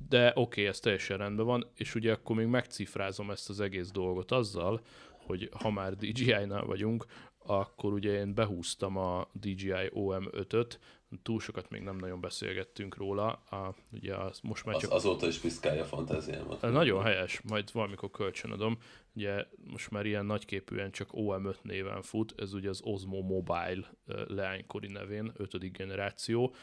De 0.10 0.31
oké, 0.36 0.67
ez 0.67 0.79
teljesen 0.79 1.17
rendben 1.17 1.45
van, 1.45 1.67
és 1.75 1.95
ugye 1.95 2.12
akkor 2.12 2.36
még 2.36 2.47
megcifrázom 2.47 3.31
ezt 3.31 3.49
az 3.49 3.60
egész 3.60 3.91
dolgot 3.91 4.31
azzal, 4.31 4.81
hogy 5.12 5.49
ha 5.62 5.69
már 5.69 5.95
DJI-nál 5.95 6.65
vagyunk, 6.65 7.05
akkor 7.38 7.93
ugye 7.93 8.19
én 8.19 8.33
behúztam 8.33 8.97
a 8.97 9.27
DJI 9.33 9.91
OM5-öt, 9.93 10.79
túl 11.21 11.39
sokat 11.39 11.69
még 11.69 11.81
nem 11.81 11.95
nagyon 11.95 12.21
beszélgettünk 12.21 12.97
róla, 12.97 13.27
a, 13.31 13.75
ugye 13.91 14.15
az, 14.15 14.39
most 14.41 14.65
már 14.65 14.75
Az, 14.75 14.81
csak 14.81 14.91
azóta 14.91 15.27
is 15.27 15.38
piszkálja 15.38 15.81
a 15.81 15.86
fantáziámat. 15.86 16.62
nagyon 16.62 17.03
helyes, 17.03 17.41
majd 17.41 17.71
valamikor 17.71 18.12
kölcsönadom. 18.12 18.77
Ugye 19.15 19.45
most 19.71 19.91
már 19.91 20.05
ilyen 20.05 20.25
nagyképűen 20.25 20.91
csak 20.91 21.10
OM5 21.12 21.55
néven 21.62 22.01
fut, 22.01 22.33
ez 22.38 22.53
ugye 22.53 22.69
az 22.69 22.81
Osmo 22.83 23.21
Mobile 23.21 23.91
leánykori 24.27 24.88
nevén, 24.88 25.31
ötödik 25.36 25.77
generáció, 25.77 26.53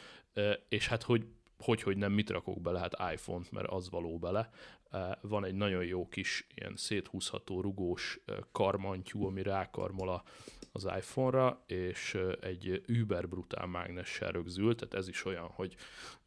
és 0.69 0.87
hát 0.87 1.03
hogy 1.03 1.25
hogy, 1.59 1.81
hogy 1.81 1.97
nem, 1.97 2.11
mit 2.11 2.29
rakok 2.29 2.61
bele, 2.61 2.79
hát 2.79 3.13
iPhone-t, 3.13 3.51
mert 3.51 3.67
az 3.67 3.89
való 3.89 4.17
bele. 4.17 4.49
Van 5.21 5.45
egy 5.45 5.55
nagyon 5.55 5.85
jó 5.85 6.07
kis 6.07 6.47
ilyen 6.55 6.75
széthúzható, 6.75 7.61
rugós 7.61 8.19
karmantyú, 8.51 9.25
ami 9.25 9.41
rákarmol 9.41 10.23
az 10.71 10.83
iPhone-ra, 10.97 11.63
és 11.67 12.17
egy 12.41 12.83
über 12.85 13.27
brutál 13.27 13.65
mágnessel 13.65 14.31
rögzült, 14.31 14.77
tehát 14.77 14.93
ez 14.93 15.07
is 15.07 15.25
olyan, 15.25 15.47
hogy 15.47 15.75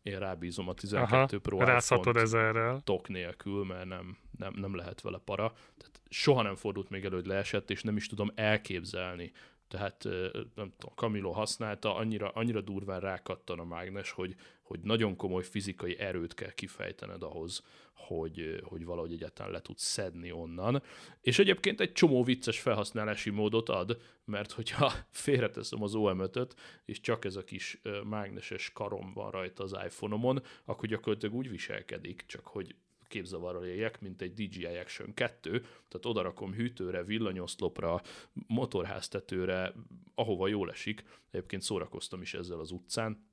én 0.03 0.19
rábízom 0.19 0.69
a 0.69 0.75
12 0.75 1.15
Aha, 1.15 1.39
Pro 1.39 1.57
iPhone-t 1.77 2.85
tok 2.85 3.09
nélkül, 3.09 3.65
mert 3.65 3.85
nem, 3.85 4.17
nem, 4.39 4.53
nem 4.57 4.75
lehet 4.75 5.01
vele 5.01 5.19
para. 5.19 5.53
Tehát 5.53 6.01
soha 6.09 6.43
nem 6.43 6.55
fordult 6.55 6.89
még 6.89 7.05
elő, 7.05 7.15
hogy 7.17 7.27
leesett, 7.27 7.71
és 7.71 7.83
nem 7.83 7.97
is 7.97 8.07
tudom 8.07 8.31
elképzelni. 8.35 9.33
Tehát 9.69 10.05
nem 10.55 10.73
tudom, 10.79 10.95
Camilo 10.95 11.31
használta, 11.31 11.95
annyira, 11.95 12.29
annyira 12.29 12.61
durván 12.61 13.01
rákattan 13.01 13.59
a 13.59 13.65
mágnes, 13.65 14.11
hogy, 14.11 14.35
hogy 14.63 14.81
nagyon 14.81 15.17
komoly 15.17 15.43
fizikai 15.43 15.99
erőt 15.99 16.35
kell 16.35 16.53
kifejtened 16.53 17.23
ahhoz, 17.23 17.63
hogy, 17.95 18.61
hogy 18.63 18.85
valahogy 18.85 19.13
egyáltalán 19.13 19.53
le 19.53 19.61
tudsz 19.61 19.85
szedni 19.85 20.33
onnan. 20.33 20.83
És 21.21 21.39
egyébként 21.39 21.81
egy 21.81 21.93
csomó 21.93 22.25
vicces 22.25 22.61
felhasználási 22.61 23.31
módot 23.31 23.69
ad, 23.69 24.01
mert 24.25 24.53
hogyha 24.53 24.93
félreteszem 25.11 25.83
az 25.83 25.93
OM5-öt, 25.95 26.55
és 26.85 27.01
csak 27.01 27.25
ez 27.25 27.37
a 27.37 27.45
kis 27.45 27.81
mágneses 28.05 28.73
karom 28.73 29.13
van 29.13 29.31
rajta 29.31 29.63
az 29.63 29.77
iPhone-omon, 29.85 30.43
akkor 30.65 30.89
gyakorlatilag 30.89 31.35
úgy 31.35 31.51
viselkedik, 31.51 32.25
csak 32.27 32.47
hogy 32.47 32.75
képzavarral 33.09 33.65
éljek, 33.65 34.01
mint 34.01 34.23
egy 34.23 34.33
DJI 34.33 34.65
Action 34.65 35.15
2, 35.15 35.61
tehát 35.61 36.07
odarakom 36.07 36.53
hűtőre, 36.53 37.05
villanyoszlopra, 37.05 38.03
motorháztetőre, 38.47 39.73
ahova 40.15 40.49
jól 40.49 40.71
esik. 40.71 41.05
Egyébként 41.31 41.63
szórakoztam 41.63 42.21
is 42.21 42.35
ezzel 42.35 42.61
az 42.61 42.71
utcán, 42.71 43.27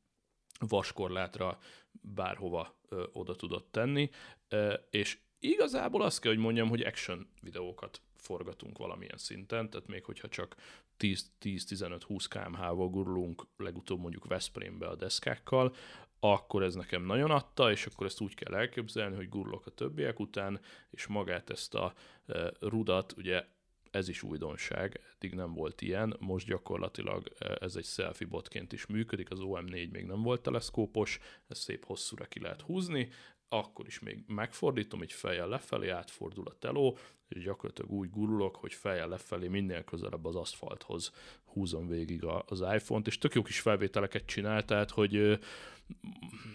vaskorlátra 0.59 1.59
bárhova 2.01 2.75
ö, 2.89 3.03
oda 3.13 3.35
tudott 3.35 3.71
tenni, 3.71 4.09
ö, 4.49 4.73
és 4.89 5.17
igazából 5.39 6.01
azt 6.01 6.19
kell, 6.19 6.31
hogy 6.31 6.41
mondjam, 6.41 6.69
hogy 6.69 6.81
action 6.81 7.27
videókat 7.41 8.01
forgatunk 8.15 8.77
valamilyen 8.77 9.17
szinten, 9.17 9.69
tehát 9.69 9.88
még 9.88 10.03
hogyha 10.03 10.27
csak 10.27 10.55
10-15-20 10.99 12.25
kmh-val 12.29 12.89
gurulunk, 12.89 13.45
legutóbb 13.57 13.99
mondjuk 13.99 14.25
Veszprémbe 14.25 14.88
a 14.88 14.95
deszkákkal, 14.95 15.75
akkor 16.19 16.63
ez 16.63 16.75
nekem 16.75 17.06
nagyon 17.06 17.32
adta, 17.32 17.71
és 17.71 17.86
akkor 17.86 18.06
ezt 18.06 18.21
úgy 18.21 18.34
kell 18.34 18.54
elképzelni, 18.54 19.15
hogy 19.15 19.30
gurulok 19.30 19.65
a 19.65 19.71
többiek 19.71 20.19
után, 20.19 20.60
és 20.89 21.08
magát 21.08 21.49
ezt 21.49 21.75
a 21.75 21.93
e, 22.25 22.51
rudat, 22.60 23.13
ugye 23.17 23.43
ez 23.91 24.08
is 24.08 24.23
újdonság, 24.23 24.99
eddig 25.13 25.34
nem 25.34 25.54
volt 25.54 25.82
ilyen, 25.82 26.15
most 26.19 26.47
gyakorlatilag 26.47 27.32
e, 27.39 27.58
ez 27.60 27.75
egy 27.75 27.86
selfie 27.86 28.28
botként 28.28 28.73
is 28.73 28.86
működik, 28.86 29.32
az 29.32 29.39
OM4 29.41 29.91
még 29.91 30.06
nem 30.06 30.21
volt 30.21 30.41
teleszkópos, 30.41 31.19
ez 31.47 31.60
szép 31.60 31.86
hosszúra 31.86 32.25
ki 32.25 32.39
lehet 32.39 32.62
húzni, 32.62 33.10
akkor 33.49 33.86
is 33.86 33.99
még 33.99 34.23
megfordítom, 34.28 35.04
így 35.04 35.12
fejjel 35.12 35.47
lefelé 35.47 35.89
átfordul 35.89 36.47
a 36.47 36.58
teló, 36.60 36.97
és 37.28 37.43
gyakorlatilag 37.43 37.91
úgy 37.91 38.10
gurulok, 38.10 38.56
hogy 38.56 38.73
fejjel 38.73 39.08
lefelé 39.08 39.47
minél 39.47 39.84
közelebb 39.84 40.25
az 40.25 40.36
aszfalthoz 40.36 41.12
húzom 41.55 41.87
végig 41.87 42.23
az 42.45 42.61
iPhone-t, 42.73 43.07
és 43.07 43.17
tök 43.17 43.33
jó 43.33 43.41
kis 43.41 43.59
felvételeket 43.59 44.25
csinál, 44.25 44.65
tehát 44.65 44.91
hogy 44.91 45.39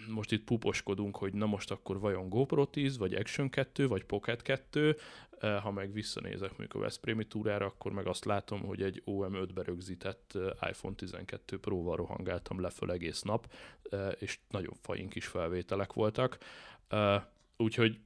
most 0.08 0.32
itt 0.32 0.44
puposkodunk, 0.44 1.16
hogy 1.16 1.32
na 1.32 1.46
most 1.46 1.70
akkor 1.70 2.00
vajon 2.00 2.28
GoPro 2.28 2.66
10, 2.66 2.98
vagy 2.98 3.14
Action 3.14 3.48
2, 3.48 3.86
vagy 3.86 4.04
Pocket 4.04 4.42
2, 4.42 4.96
Eh, 5.40 5.62
ha 5.62 5.70
meg 5.70 5.92
visszanézek 5.92 6.48
mondjuk 6.48 6.74
a 6.74 6.78
Veszprémi 6.78 7.24
túrára, 7.24 7.66
akkor 7.66 7.92
meg 7.92 8.06
azt 8.06 8.24
látom, 8.24 8.60
hogy 8.60 8.82
egy 8.82 9.02
OM5-be 9.06 9.62
rögzített 9.62 10.32
eh, 10.34 10.70
iPhone 10.70 10.94
12 10.94 11.58
Pro-val 11.58 11.96
rohangáltam 11.96 12.60
leföl 12.60 12.92
egész 12.92 13.22
nap, 13.22 13.52
és 14.18 14.38
nagyon 14.48 14.74
fajink 14.80 15.14
is 15.14 15.26
felvételek 15.26 15.92
voltak. 15.92 16.38
Úgyhogy 17.56 17.98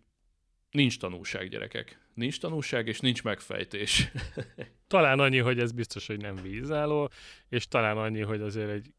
nincs 0.74 0.98
tanulság, 0.98 1.48
gyerekek. 1.48 1.98
Nincs 2.14 2.40
tanulság, 2.40 2.86
és 2.86 3.00
nincs 3.00 3.22
megfejtés. 3.22 4.10
Talán 4.86 5.18
annyi, 5.18 5.38
hogy 5.38 5.58
ez 5.58 5.72
biztos, 5.72 6.06
hogy 6.06 6.20
nem 6.20 6.34
vízálló, 6.34 7.10
és 7.48 7.68
talán 7.68 7.96
annyi, 7.96 8.20
hogy 8.20 8.40
azért 8.40 8.70
egy 8.70 8.94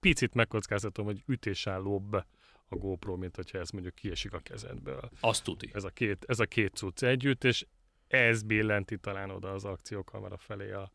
picit 0.00 0.34
megkockáztatom, 0.34 1.04
hogy 1.04 1.22
ütésállóbb 1.26 2.12
a 2.68 2.76
GoPro, 2.76 3.16
mint 3.16 3.36
hogyha 3.36 3.58
ez 3.58 3.70
mondjuk 3.70 3.94
kiesik 3.94 4.32
a 4.32 4.38
kezedből. 4.38 5.10
Azt 5.20 5.44
tuti. 5.44 5.70
Ez 5.72 5.84
a 5.84 5.90
két, 5.90 6.24
ez 6.28 6.40
a 6.40 6.46
két 6.46 6.74
cucc 6.74 7.02
együtt, 7.02 7.44
és 7.44 7.66
ez 8.06 8.42
billenti 8.42 8.98
talán 8.98 9.30
oda 9.30 9.52
az 9.52 9.64
akciókamera 9.64 10.36
felé 10.36 10.72
a, 10.72 10.92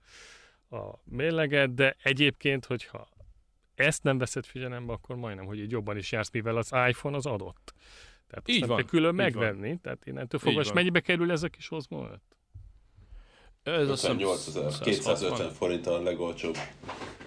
a 0.76 1.02
mérleget, 1.04 1.74
de 1.74 1.96
egyébként, 2.04 2.66
hogyha 2.66 3.10
ezt 3.76 4.04
nem 4.04 4.18
veszed 4.18 4.46
figyelembe, 4.46 4.94
akkor 4.94 5.16
majdnem, 5.16 5.46
hogy 5.46 5.60
így 5.60 5.72
jobban 5.72 5.98
is 5.98 6.12
jársz, 6.12 6.32
mivel 6.32 6.58
az 6.58 6.72
iPhone 6.88 7.16
az 7.16 7.26
adott. 7.26 7.74
Tehát 8.28 8.48
Így 8.48 8.66
van, 8.68 8.78
kell 8.78 8.86
külön 8.86 9.14
így 9.14 9.34
van. 9.34 9.44
megvenni, 9.44 9.78
tehát 9.82 10.06
innentől 10.06 10.40
fogva, 10.40 10.60
és 10.60 10.66
van. 10.66 10.76
mennyibe 10.76 11.00
kerül 11.00 11.32
ez 11.32 11.44
a 11.44 11.48
kis 11.48 11.72
Osmo 11.72 12.06
5? 12.06 12.20
Ez 13.64 13.90
azt 13.90 14.02
hiszem 14.02 14.16
58 14.20 14.48
ezer, 14.48 14.80
250 14.84 15.50
forint 15.52 15.88
a 15.88 16.02
legolcsóbb. 16.02 16.58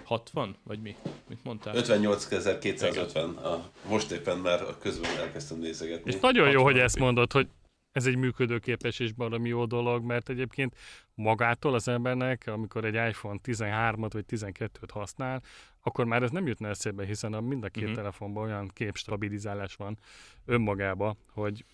60? 0.03 0.55
Vagy 0.63 0.81
mi? 0.81 0.95
Mit 1.27 1.43
mondtál? 1.43 1.73
58.250. 1.75 3.35
A, 3.35 3.69
most 3.89 4.11
éppen 4.11 4.37
már 4.37 4.61
a 4.61 4.77
közben 4.77 5.11
elkezdtem 5.17 5.59
nézegetni. 5.59 6.11
És 6.13 6.19
nagyon 6.19 6.45
jó, 6.49 6.53
60 6.53 6.71
hogy 6.71 6.81
ezt 6.81 6.99
mondod, 6.99 7.31
hogy 7.31 7.47
ez 7.91 8.05
egy 8.05 8.15
működőképes 8.15 8.99
és 8.99 9.11
baromi 9.11 9.49
jó 9.49 9.65
dolog, 9.65 10.03
mert 10.03 10.29
egyébként 10.29 10.75
magától 11.15 11.73
az 11.73 11.87
embernek, 11.87 12.47
amikor 12.47 12.85
egy 12.85 13.09
iPhone 13.09 13.39
13-at 13.43 14.09
vagy 14.13 14.25
12-t 14.29 14.89
használ, 14.89 15.41
akkor 15.81 16.05
már 16.05 16.23
ez 16.23 16.31
nem 16.31 16.47
jutna 16.47 16.67
eszébe, 16.67 17.05
hiszen 17.05 17.33
a 17.33 17.41
mind 17.41 17.63
a 17.63 17.69
két 17.69 17.83
uh-huh. 17.83 17.97
telefonban 17.97 18.43
olyan 18.43 18.71
képstabilizálás 18.73 19.75
van 19.75 19.97
önmagába, 20.45 21.15
hogy 21.31 21.65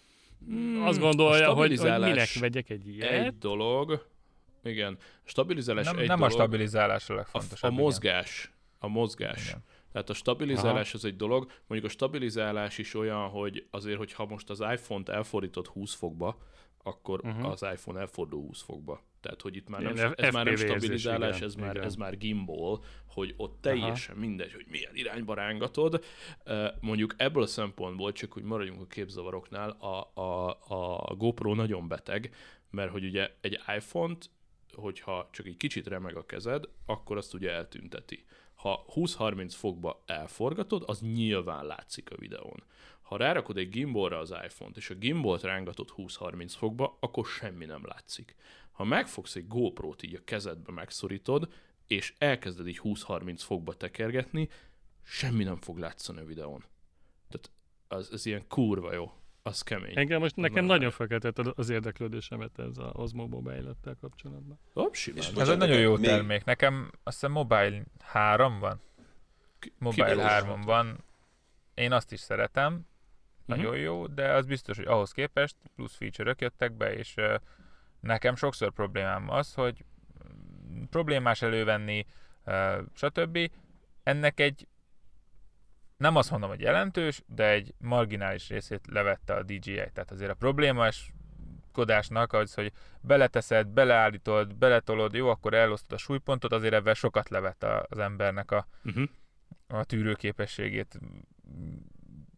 Hmm, 0.45 0.82
azt 0.84 0.99
gondolja, 0.99 1.49
a 1.49 1.54
hogy, 1.54 1.67
hogy 1.67 1.78
stabilizálás 1.78 2.10
minek 2.10 2.30
vegyek 2.39 2.69
egy 2.69 2.88
ilyet. 2.88 3.12
Egy 3.12 3.38
dolog, 3.38 4.08
igen, 4.63 4.97
a 4.99 5.30
stabilizálás 5.30 5.86
Nem, 5.86 5.97
egy 5.97 6.08
nem 6.08 6.21
a 6.21 6.28
dolog, 6.28 6.34
stabilizálás 6.34 7.10
a 7.10 7.13
a, 7.13 7.15
legfontosabb. 7.15 7.69
a 7.69 7.73
igen. 7.73 7.84
mozgás, 7.84 8.51
a 8.80 8.88
mozgás. 8.88 9.47
Igen. 9.47 9.63
Tehát 9.95 10.10
a 10.10 10.13
stabilizálás 10.13 10.93
az 10.93 11.05
egy 11.05 11.15
dolog, 11.15 11.51
mondjuk 11.67 11.91
a 11.91 11.93
stabilizálás 11.93 12.77
is 12.77 12.93
olyan, 12.93 13.29
hogy 13.29 13.67
azért, 13.71 13.97
hogyha 13.97 14.25
most 14.25 14.49
az 14.49 14.60
iPhone-t 14.60 15.10
elfordítod 15.10 15.67
20 15.67 15.93
fokba, 15.93 16.41
akkor 16.84 17.19
uh-huh. 17.23 17.49
az 17.49 17.65
iPhone 17.73 17.99
elfordul 17.99 18.41
20 18.41 18.62
fokba. 18.62 19.01
Tehát, 19.21 19.41
hogy 19.41 19.55
itt 19.55 19.67
már 19.67 19.81
Ilyen 19.81 19.93
nem, 19.93 20.13
ez 20.15 20.34
már 20.34 20.45
nem 20.45 20.55
stabilizálás, 20.55 21.36
igen, 21.36 21.47
ez 21.47 21.55
már, 21.55 21.77
ez 21.77 21.95
már 21.95 22.17
gimbal, 22.17 22.84
hogy 23.05 23.34
ott 23.38 23.61
teljesen 23.61 24.17
mindegy, 24.17 24.53
hogy 24.53 24.65
milyen 24.69 24.95
irányba 24.95 25.34
rángatod. 25.34 26.03
Mondjuk 26.80 27.15
ebből 27.17 27.43
a 27.43 27.47
szempontból, 27.47 28.11
csak 28.11 28.32
hogy 28.34 28.43
maradjunk 28.43 28.82
a 28.82 28.88
képzavaroknál, 28.88 29.69
a, 29.69 30.22
a, 30.22 30.49
a 31.09 31.15
GoPro 31.15 31.53
nagyon 31.53 31.88
beteg, 31.88 32.36
mert 32.69 32.91
hogy 32.91 33.05
ugye 33.05 33.30
egy 33.41 33.59
iPhone-t, 33.76 34.30
hogyha 34.74 35.30
csak 35.32 35.45
egy 35.45 35.57
kicsit 35.57 35.88
remeg 35.88 36.15
a 36.15 36.26
kezed, 36.26 36.63
akkor 36.86 37.17
azt 37.17 37.34
ugye 37.34 37.51
eltünteti. 37.51 38.26
Ha 38.66 38.86
20-30 38.95 39.51
fokba 39.51 40.03
elforgatod, 40.05 40.84
az 40.86 41.01
nyilván 41.01 41.66
látszik 41.66 42.11
a 42.11 42.18
videón. 42.18 42.63
Ha 43.01 43.18
rárakod 43.18 43.57
egy 43.57 43.70
gimbalra 43.70 44.20
az 44.20 44.30
iPhone-t, 44.30 44.78
és 44.78 44.89
a 44.89 44.93
gimbalt 44.93 45.41
rángatod 45.41 45.89
20-30 45.97 46.53
fokba, 46.57 46.97
akkor 46.99 47.26
semmi 47.26 47.66
nem 47.66 47.86
látszik. 47.86 48.36
Ha 48.72 48.84
megfogsz 48.84 49.36
egy 49.36 49.47
GoPro-t 49.47 50.03
így 50.03 50.13
a 50.13 50.24
kezedbe 50.24 50.72
megszorítod, 50.72 51.53
és 51.88 52.13
elkezded 52.18 52.68
így 52.68 52.80
20-30 52.84 53.36
fokba 53.38 53.74
tekergetni, 53.74 54.49
semmi 55.03 55.43
nem 55.43 55.57
fog 55.57 55.78
látszani 55.78 56.20
a 56.20 56.26
videón. 56.26 56.63
Tehát 57.30 57.51
az, 57.88 58.11
ez 58.11 58.26
ilyen 58.26 58.47
kurva 58.47 58.93
jó. 58.93 59.11
Az 59.45 59.61
kemény. 59.61 59.97
Engem 59.97 60.19
most 60.19 60.35
nekem 60.35 60.65
Na, 60.65 60.73
nagyon 60.73 60.91
felkeltett 60.91 61.37
az 61.37 61.69
érdeklődésemet 61.69 62.59
ez 62.59 62.77
az 62.77 62.89
Osmo 62.93 63.27
Mobile 63.27 63.71
kapcsolatban. 64.01 64.59
Hopp, 64.73 64.93
simán. 64.93 65.23
Ez 65.37 65.49
egy 65.49 65.57
nagyon 65.57 65.79
jó 65.79 65.95
még- 65.95 66.05
termék. 66.05 66.43
Nekem 66.43 66.91
azt 67.03 67.19
hiszem 67.19 67.31
Mobile 67.31 67.83
3 68.03 68.59
van. 68.59 68.81
Mobile 69.77 70.09
kivel 70.09 70.27
3 70.27 70.61
van. 70.61 71.03
Én 71.73 71.91
azt 71.91 72.11
is 72.11 72.19
szeretem. 72.19 72.73
Mhm. 72.73 72.81
Nagyon 73.45 73.77
jó, 73.77 74.07
de 74.07 74.33
az 74.33 74.45
biztos, 74.45 74.77
hogy 74.77 74.85
ahhoz 74.85 75.11
képest 75.11 75.55
plusz 75.75 75.95
feature-ök 75.95 76.41
jöttek 76.41 76.73
be, 76.73 76.93
és 76.93 77.15
nekem 77.99 78.35
sokszor 78.35 78.71
problémám 78.71 79.29
az, 79.29 79.53
hogy 79.53 79.85
mm, 80.69 80.83
problémás 80.83 81.41
elővenni, 81.41 82.05
ö, 82.43 82.81
stb. 82.93 83.51
Ennek 84.03 84.39
egy 84.39 84.67
nem 85.97 86.15
azt 86.15 86.31
mondom, 86.31 86.49
hogy 86.49 86.59
jelentős, 86.59 87.21
de 87.27 87.49
egy 87.49 87.73
marginális 87.77 88.49
részét 88.49 88.87
levette 88.91 89.33
a 89.33 89.43
DJI. 89.43 89.73
Tehát 89.73 90.11
azért 90.11 90.31
a 90.31 90.35
problémás 90.35 91.13
kodásnak 91.71 92.33
az, 92.33 92.53
hogy 92.53 92.71
beleteszed, 93.01 93.67
beleállítod, 93.67 94.55
beletolod, 94.55 95.13
jó, 95.13 95.29
akkor 95.29 95.53
elosztod 95.53 95.91
a 95.91 95.97
súlypontot, 95.97 96.53
azért 96.53 96.73
ebben 96.73 96.93
sokat 96.93 97.29
levett 97.29 97.63
az 97.63 97.97
embernek 97.97 98.51
a, 98.51 98.67
Uh-huh. 98.85 99.09
a 99.67 99.83
tűrőképességét. 99.83 100.99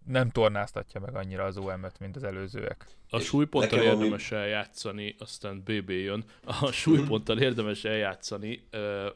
Nem 0.08 0.30
tornáztatja 0.30 1.00
meg 1.00 1.16
annyira 1.16 1.44
az 1.44 1.58
OM-öt, 1.58 2.00
mint 2.00 2.16
az 2.16 2.24
előzőek. 2.24 2.86
A 3.10 3.18
És 3.18 3.24
súlyponttal 3.26 3.80
ami- 3.80 3.88
érdemes 3.88 4.32
eljátszani, 4.32 5.16
aztán 5.20 5.62
BB 5.64 5.90
jön. 5.90 6.24
A 6.44 6.72
súlyponttal 6.72 7.40
érdemes 7.40 7.84
eljátszani, 7.84 8.68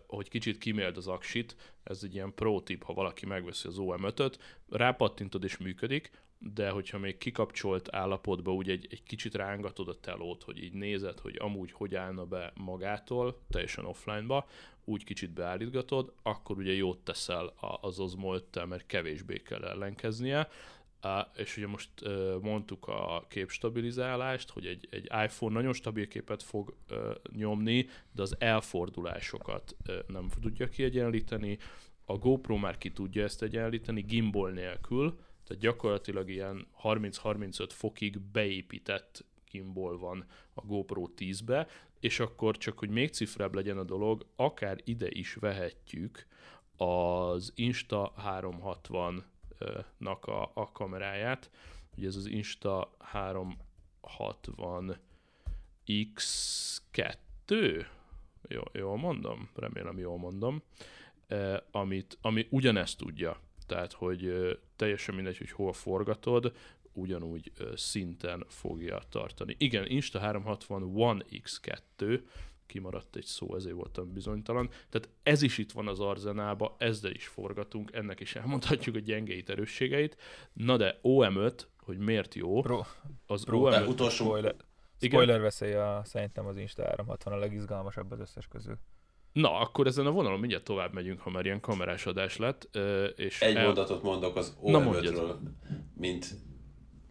hogy 0.08 0.30
kicsit 0.30 0.58
kiméld 0.58 0.98
az 0.98 1.08
aksit. 1.08 1.56
Ez 1.84 2.00
egy 2.04 2.14
ilyen 2.14 2.34
pro 2.34 2.60
tip, 2.62 2.84
ha 2.84 2.94
valaki 2.94 3.26
megveszi 3.26 3.68
az 3.68 3.76
OM5-öt. 3.80 4.40
Rápattintod 4.70 5.44
és 5.44 5.58
működik, 5.58 6.12
de 6.40 6.70
hogyha 6.70 6.98
még 6.98 7.18
kikapcsolt 7.18 7.96
állapotban 7.96 8.54
úgy 8.54 8.70
egy, 8.70 8.88
egy 8.90 9.04
kicsit 9.04 9.36
rángatod 9.36 9.88
a 9.88 10.00
telót, 10.00 10.44
hogy 10.44 10.64
így 10.64 10.74
nézed, 10.74 11.20
hogy 11.20 11.36
amúgy 11.40 11.72
hogy 11.72 11.96
állna 11.96 12.26
be 12.26 12.52
magától, 12.56 13.42
teljesen 13.50 13.86
offline-ba, 13.86 14.48
úgy 14.86 15.04
kicsit 15.04 15.30
beállítgatod, 15.34 16.14
akkor 16.24 16.58
ugye 16.58 16.74
jót 16.74 17.00
teszel 17.00 17.54
az 17.82 18.00
Osmo 18.00 18.34
5 18.34 18.66
mert 18.66 18.86
kevésbé 18.86 19.38
kell 19.38 19.64
ellenkeznie. 19.64 20.50
És 21.36 21.58
ugye 21.58 21.68
most 21.68 21.90
mondtuk 22.42 22.88
a 22.88 23.26
képstabilizálást, 23.30 24.50
hogy 24.50 24.66
egy, 24.66 24.88
egy 24.92 25.06
iPhone 25.24 25.54
nagyon 25.54 25.74
stabil 25.74 26.08
képet 26.08 26.44
fog 26.44 26.76
nyomni, 27.36 27.88
de 28.12 28.22
az 28.22 28.36
elfordulásokat 28.40 29.76
nem 30.08 30.28
tudja 30.42 30.70
kiegyenlíteni. 30.70 31.58
A 32.06 32.18
GoPro 32.18 32.58
már 32.58 32.78
ki 32.78 32.92
tudja 32.92 33.24
ezt 33.24 33.42
egyenlíteni, 33.42 34.02
gimbal 34.02 34.52
nélkül, 34.52 35.20
tehát 35.48 35.62
gyakorlatilag 35.62 36.30
ilyen 36.30 36.68
30-35 36.84 37.70
fokig 37.70 38.20
beépített 38.20 39.26
gimbal 39.52 39.98
van 39.98 40.26
a 40.54 40.66
GoPro 40.66 41.08
10-be, 41.18 41.68
és 42.00 42.20
akkor 42.20 42.58
csak, 42.58 42.80
hogy 42.80 42.90
még 42.90 43.10
cifrább 43.10 43.56
legyen 43.56 43.78
a 43.78 43.84
dolog, 43.84 44.26
akár 44.36 44.78
ide 44.84 45.08
is 45.10 45.34
vehetjük 45.34 46.28
az 46.78 47.52
Insta 47.56 48.14
360 48.16 49.24
nak 49.98 50.26
a, 50.26 50.52
a 50.54 50.72
kameráját. 50.72 51.50
Ugye 51.98 52.08
ez 52.08 52.16
az 52.16 52.26
Insta 52.26 52.96
360 53.00 54.98
X2, 55.88 57.86
jó, 58.48 58.62
jól 58.72 58.98
mondom? 58.98 59.50
Remélem 59.56 59.98
jól 59.98 60.18
mondom. 60.18 60.62
Eh, 61.28 61.58
amit, 61.72 62.18
ami 62.22 62.48
ugyanezt 62.50 62.98
tudja. 62.98 63.40
Tehát, 63.68 63.94
hogy 63.94 64.34
teljesen 64.76 65.16
mindegy, 65.16 65.38
hogy 65.38 65.52
hol 65.52 65.74
forgatod, 65.74 66.54
ugyanúgy 66.94 67.52
szinten 67.76 68.46
fogja 68.48 69.02
tartani. 69.10 69.56
Igen, 69.60 69.86
Insta 69.88 70.20
360 70.20 70.84
One 70.84 71.26
X2, 71.32 72.22
kimaradt 72.72 73.16
egy 73.16 73.26
szó, 73.26 73.56
ezért 73.56 73.76
voltam 73.76 74.14
bizonytalan. 74.14 74.70
Tehát 74.90 75.10
ez 75.24 75.42
is 75.42 75.58
itt 75.58 75.72
van 75.72 75.88
az 75.88 76.00
arzenába, 76.00 76.76
ezzel 76.78 77.12
is 77.12 77.28
forgatunk, 77.28 77.92
ennek 77.94 78.20
is 78.20 78.36
elmondhatjuk 78.36 78.96
a 78.96 79.00
gyengeit, 79.00 79.50
erősségeit. 79.50 80.18
Na 80.54 80.78
de 80.78 81.00
OM5, 81.04 81.54
hogy 81.78 81.98
miért 81.98 82.36
jó, 82.36 82.62
Pro, 82.62 82.82
az 83.26 83.44
Pro- 83.44 83.70
De 83.70 83.84
OM5 83.84 83.88
utolsó, 83.88 84.26
spoiler, 84.26 84.56
spoiler 85.02 85.42
veszély 85.42 85.74
a, 85.74 86.02
szerintem 86.06 86.46
az 86.46 86.58
Insta 86.58 86.84
360 86.84 87.34
a 87.34 87.38
legizgalmasabb 87.38 88.12
az 88.12 88.20
összes 88.20 88.48
közül. 88.48 88.78
Na, 89.34 89.60
akkor 89.60 89.88
ezen 89.88 90.06
a 90.06 90.12
vonalon 90.12 90.40
mindjárt 90.40 90.64
tovább 90.64 90.94
megyünk, 90.94 91.20
ha 91.20 91.30
már 91.30 91.46
ilyen 91.46 91.60
kamerás 91.60 92.06
adás 92.06 92.38
lett. 92.38 92.78
És 93.16 93.42
egy 93.42 93.56
el- 93.56 93.66
mondatot 93.66 94.04
mondok 94.04 94.36
az 94.36 94.58
Na, 94.64 94.84
OM5-ről, 94.84 95.36
mint 95.94 96.34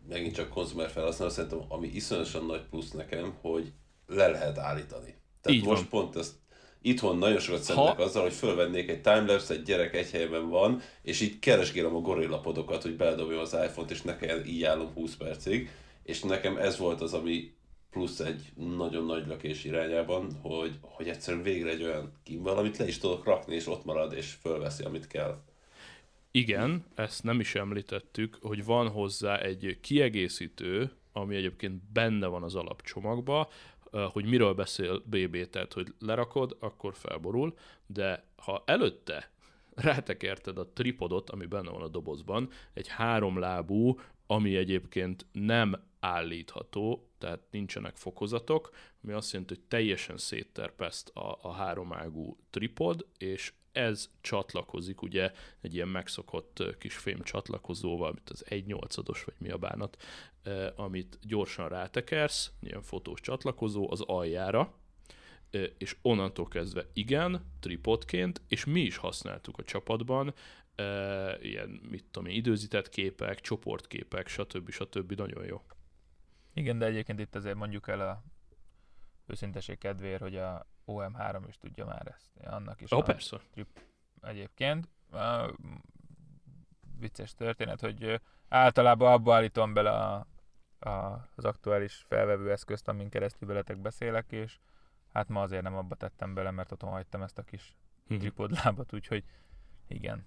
megint 0.09 0.35
csak 0.35 0.49
konzumer 0.49 0.89
felhasználó, 0.91 1.31
szerintem 1.31 1.65
ami 1.69 1.87
iszonyosan 1.89 2.47
nagy 2.47 2.63
plusz 2.63 2.91
nekem, 2.91 3.35
hogy 3.41 3.73
le 4.07 4.29
lehet 4.29 4.59
állítani. 4.59 5.15
Tehát 5.41 5.59
Így 5.59 5.65
most 5.65 5.91
van. 5.91 6.03
pont 6.03 6.17
ezt 6.17 6.35
itthon 6.83 7.19
nagyon 7.19 7.39
sokat 7.39 7.63
szenvedek 7.63 7.97
Ha- 7.97 8.03
azzal, 8.03 8.23
hogy 8.23 8.33
fölvennék 8.33 8.89
egy 8.89 9.01
timelapse, 9.01 9.55
egy 9.55 9.63
gyerek 9.63 9.95
egy 9.95 10.11
helyben 10.11 10.49
van, 10.49 10.81
és 11.03 11.21
így 11.21 11.39
keresgélem 11.39 11.95
a 11.95 12.01
gorillapodokat, 12.01 12.83
hogy 12.83 12.97
beledobjam 12.97 13.41
az 13.41 13.53
iPhone-t, 13.53 13.91
és 13.91 14.03
ne 14.03 14.17
kelljen 14.17 14.47
így 14.47 14.63
állom 14.65 14.93
20 14.93 15.17
percig. 15.17 15.71
És 16.03 16.23
nekem 16.23 16.57
ez 16.57 16.79
volt 16.79 17.01
az, 17.01 17.15
ami 17.15 17.53
plusz 17.91 18.21
egy 18.21 18.53
nagyon 18.77 19.05
nagy 19.05 19.27
lökés 19.27 19.65
irányában, 19.65 20.39
hogy, 20.43 20.79
hogy 20.81 21.09
egyszerűen 21.09 21.43
végre 21.43 21.71
egy 21.71 21.83
olyan 21.83 22.13
gimbal, 22.25 22.57
amit 22.59 22.77
le 22.77 22.87
is 22.87 22.99
tudok 22.99 23.25
rakni, 23.25 23.55
és 23.55 23.67
ott 23.67 23.85
marad, 23.85 24.13
és 24.13 24.33
fölveszi, 24.41 24.83
amit 24.85 25.07
kell. 25.07 25.43
Igen, 26.31 26.85
ezt 26.95 27.23
nem 27.23 27.41
is 27.41 27.55
említettük, 27.55 28.39
hogy 28.43 28.65
van 28.65 28.89
hozzá 28.89 29.39
egy 29.39 29.79
kiegészítő, 29.81 30.93
ami 31.13 31.37
egyébként 31.37 31.83
benne 31.93 32.27
van 32.27 32.43
az 32.43 32.55
alapcsomagba, 32.55 33.49
hogy 33.91 34.25
miről 34.25 34.55
beszél 34.55 34.99
BB, 34.99 35.51
tehát 35.51 35.73
hogy 35.73 35.95
lerakod, 35.99 36.57
akkor 36.61 36.95
felborul, 36.95 37.55
de 37.87 38.25
ha 38.37 38.63
előtte 38.67 39.31
rátekerted 39.75 40.59
a 40.59 40.73
tripodot, 40.73 41.31
ami 41.31 41.47
benne 41.47 41.71
van 41.71 41.83
a 41.83 41.89
dobozban, 41.89 42.51
egy 42.73 42.89
háromlábú, 42.89 44.01
ami 44.27 44.57
egyébként 44.57 45.27
nem 45.33 45.89
állítható, 46.01 47.09
tehát 47.19 47.41
nincsenek 47.51 47.97
fokozatok, 47.97 48.71
ami 49.03 49.13
azt 49.13 49.33
jelenti, 49.33 49.55
hogy 49.55 49.65
teljesen 49.65 50.17
szétterpeszt 50.17 51.09
a, 51.09 51.39
a 51.43 51.53
háromágú 51.53 52.39
tripod, 52.51 53.07
és 53.19 53.53
ez 53.73 54.11
csatlakozik 54.21 55.03
ugye 55.03 55.33
egy 55.61 55.75
ilyen 55.75 55.89
megszokott 55.89 56.63
kis 56.79 56.97
fém 56.97 57.23
csatlakozóval, 57.23 58.13
mint 58.13 58.31
az 58.31 58.45
1.8-os, 58.49 59.23
vagy 59.25 59.35
mi 59.39 59.51
a 59.51 59.57
bánat, 59.57 60.03
amit 60.77 61.19
gyorsan 61.23 61.69
rátekersz, 61.69 62.53
ilyen 62.61 62.83
fotós 62.83 63.21
csatlakozó 63.21 63.91
az 63.91 64.01
aljára, 64.01 64.75
és 65.79 65.97
onnantól 66.03 66.49
kezdve 66.49 66.87
igen, 66.93 67.53
tripodként, 67.61 68.41
és 68.49 68.65
mi 68.65 68.81
is 68.81 68.97
használtuk 68.97 69.59
a 69.59 69.63
csapatban, 69.63 70.35
ilyen, 71.41 71.69
mit 71.91 72.05
tudom 72.11 72.29
én, 72.29 72.37
időzített 72.37 72.89
képek, 72.89 73.41
csoportképek, 73.41 74.29
stb. 74.29 74.71
stb. 74.71 75.13
Nagyon 75.13 75.45
jó. 75.45 75.63
Igen, 76.53 76.79
de 76.79 76.87
egyébként 76.87 77.21
itt 77.21 77.35
azért 77.35 77.57
mondjuk 77.57 77.89
el 77.89 78.01
a 78.01 78.23
őszinteség 79.27 79.79
kedvéért, 79.79 80.21
hogy 80.21 80.37
a 80.37 80.67
OM3 80.87 81.45
is 81.49 81.59
tudja 81.59 81.85
már 81.87 82.07
ezt. 82.07 82.31
Annak 82.45 82.81
is 82.81 82.93
Ó, 82.93 83.03
persze. 83.03 83.41
egyébként. 84.21 84.89
Uh, 85.13 85.53
vicces 86.99 87.35
történet, 87.35 87.81
hogy 87.81 88.21
általában 88.51 89.13
abba 89.13 89.35
állítom 89.35 89.73
bele 89.73 89.91
a, 89.91 90.27
a, 90.79 91.29
az 91.35 91.45
aktuális 91.45 92.05
felvevő 92.09 92.51
eszközt, 92.51 92.89
amin 92.89 93.09
keresztül 93.09 93.49
veletek 93.49 93.79
beszélek, 93.79 94.33
és 94.33 94.59
hát 95.13 95.29
ma 95.29 95.41
azért 95.43 95.63
nem 95.63 95.77
abba 95.77 95.95
tettem 95.95 96.35
bele, 96.35 96.51
mert 96.51 96.73
otthon 96.73 96.91
hagytam 96.91 97.23
ezt 97.23 97.39
a 97.39 97.43
kis 97.43 97.75
Mhm. 98.11 98.19
tripodlábat, 98.19 98.93
úgyhogy 98.93 99.25
igen. 99.89 100.27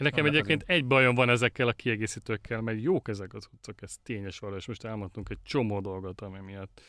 Nekem 0.00 0.24
egyébként 0.26 0.62
egy 0.66 0.86
bajom 0.86 1.14
van 1.14 1.28
ezekkel 1.28 1.68
a 1.68 1.72
kiegészítőkkel, 1.72 2.60
mert 2.60 2.80
jók 2.80 3.08
ezek 3.08 3.34
az 3.34 3.48
utcok, 3.52 3.82
ez 3.82 3.96
tényes 4.02 4.38
való, 4.38 4.56
és 4.56 4.66
most 4.66 4.84
elmondtunk 4.84 5.28
egy 5.28 5.42
csomó 5.42 5.80
dolgot, 5.80 6.20
ami 6.20 6.38
miatt 6.38 6.80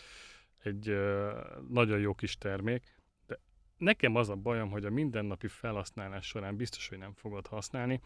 egy 0.58 0.90
ö, 0.90 1.40
nagyon 1.70 2.00
jó 2.00 2.14
kis 2.14 2.38
termék, 2.38 2.84
de 3.28 3.40
nekem 3.78 4.16
az 4.16 4.30
a 4.30 4.36
bajom, 4.36 4.70
hogy 4.70 4.86
a 4.86 4.90
mindennapi 4.90 5.48
felhasználás 5.48 6.26
során 6.28 6.56
biztos, 6.56 6.88
hogy 6.88 6.98
nem 6.98 7.14
fogod 7.14 7.48
használni. 7.48 8.02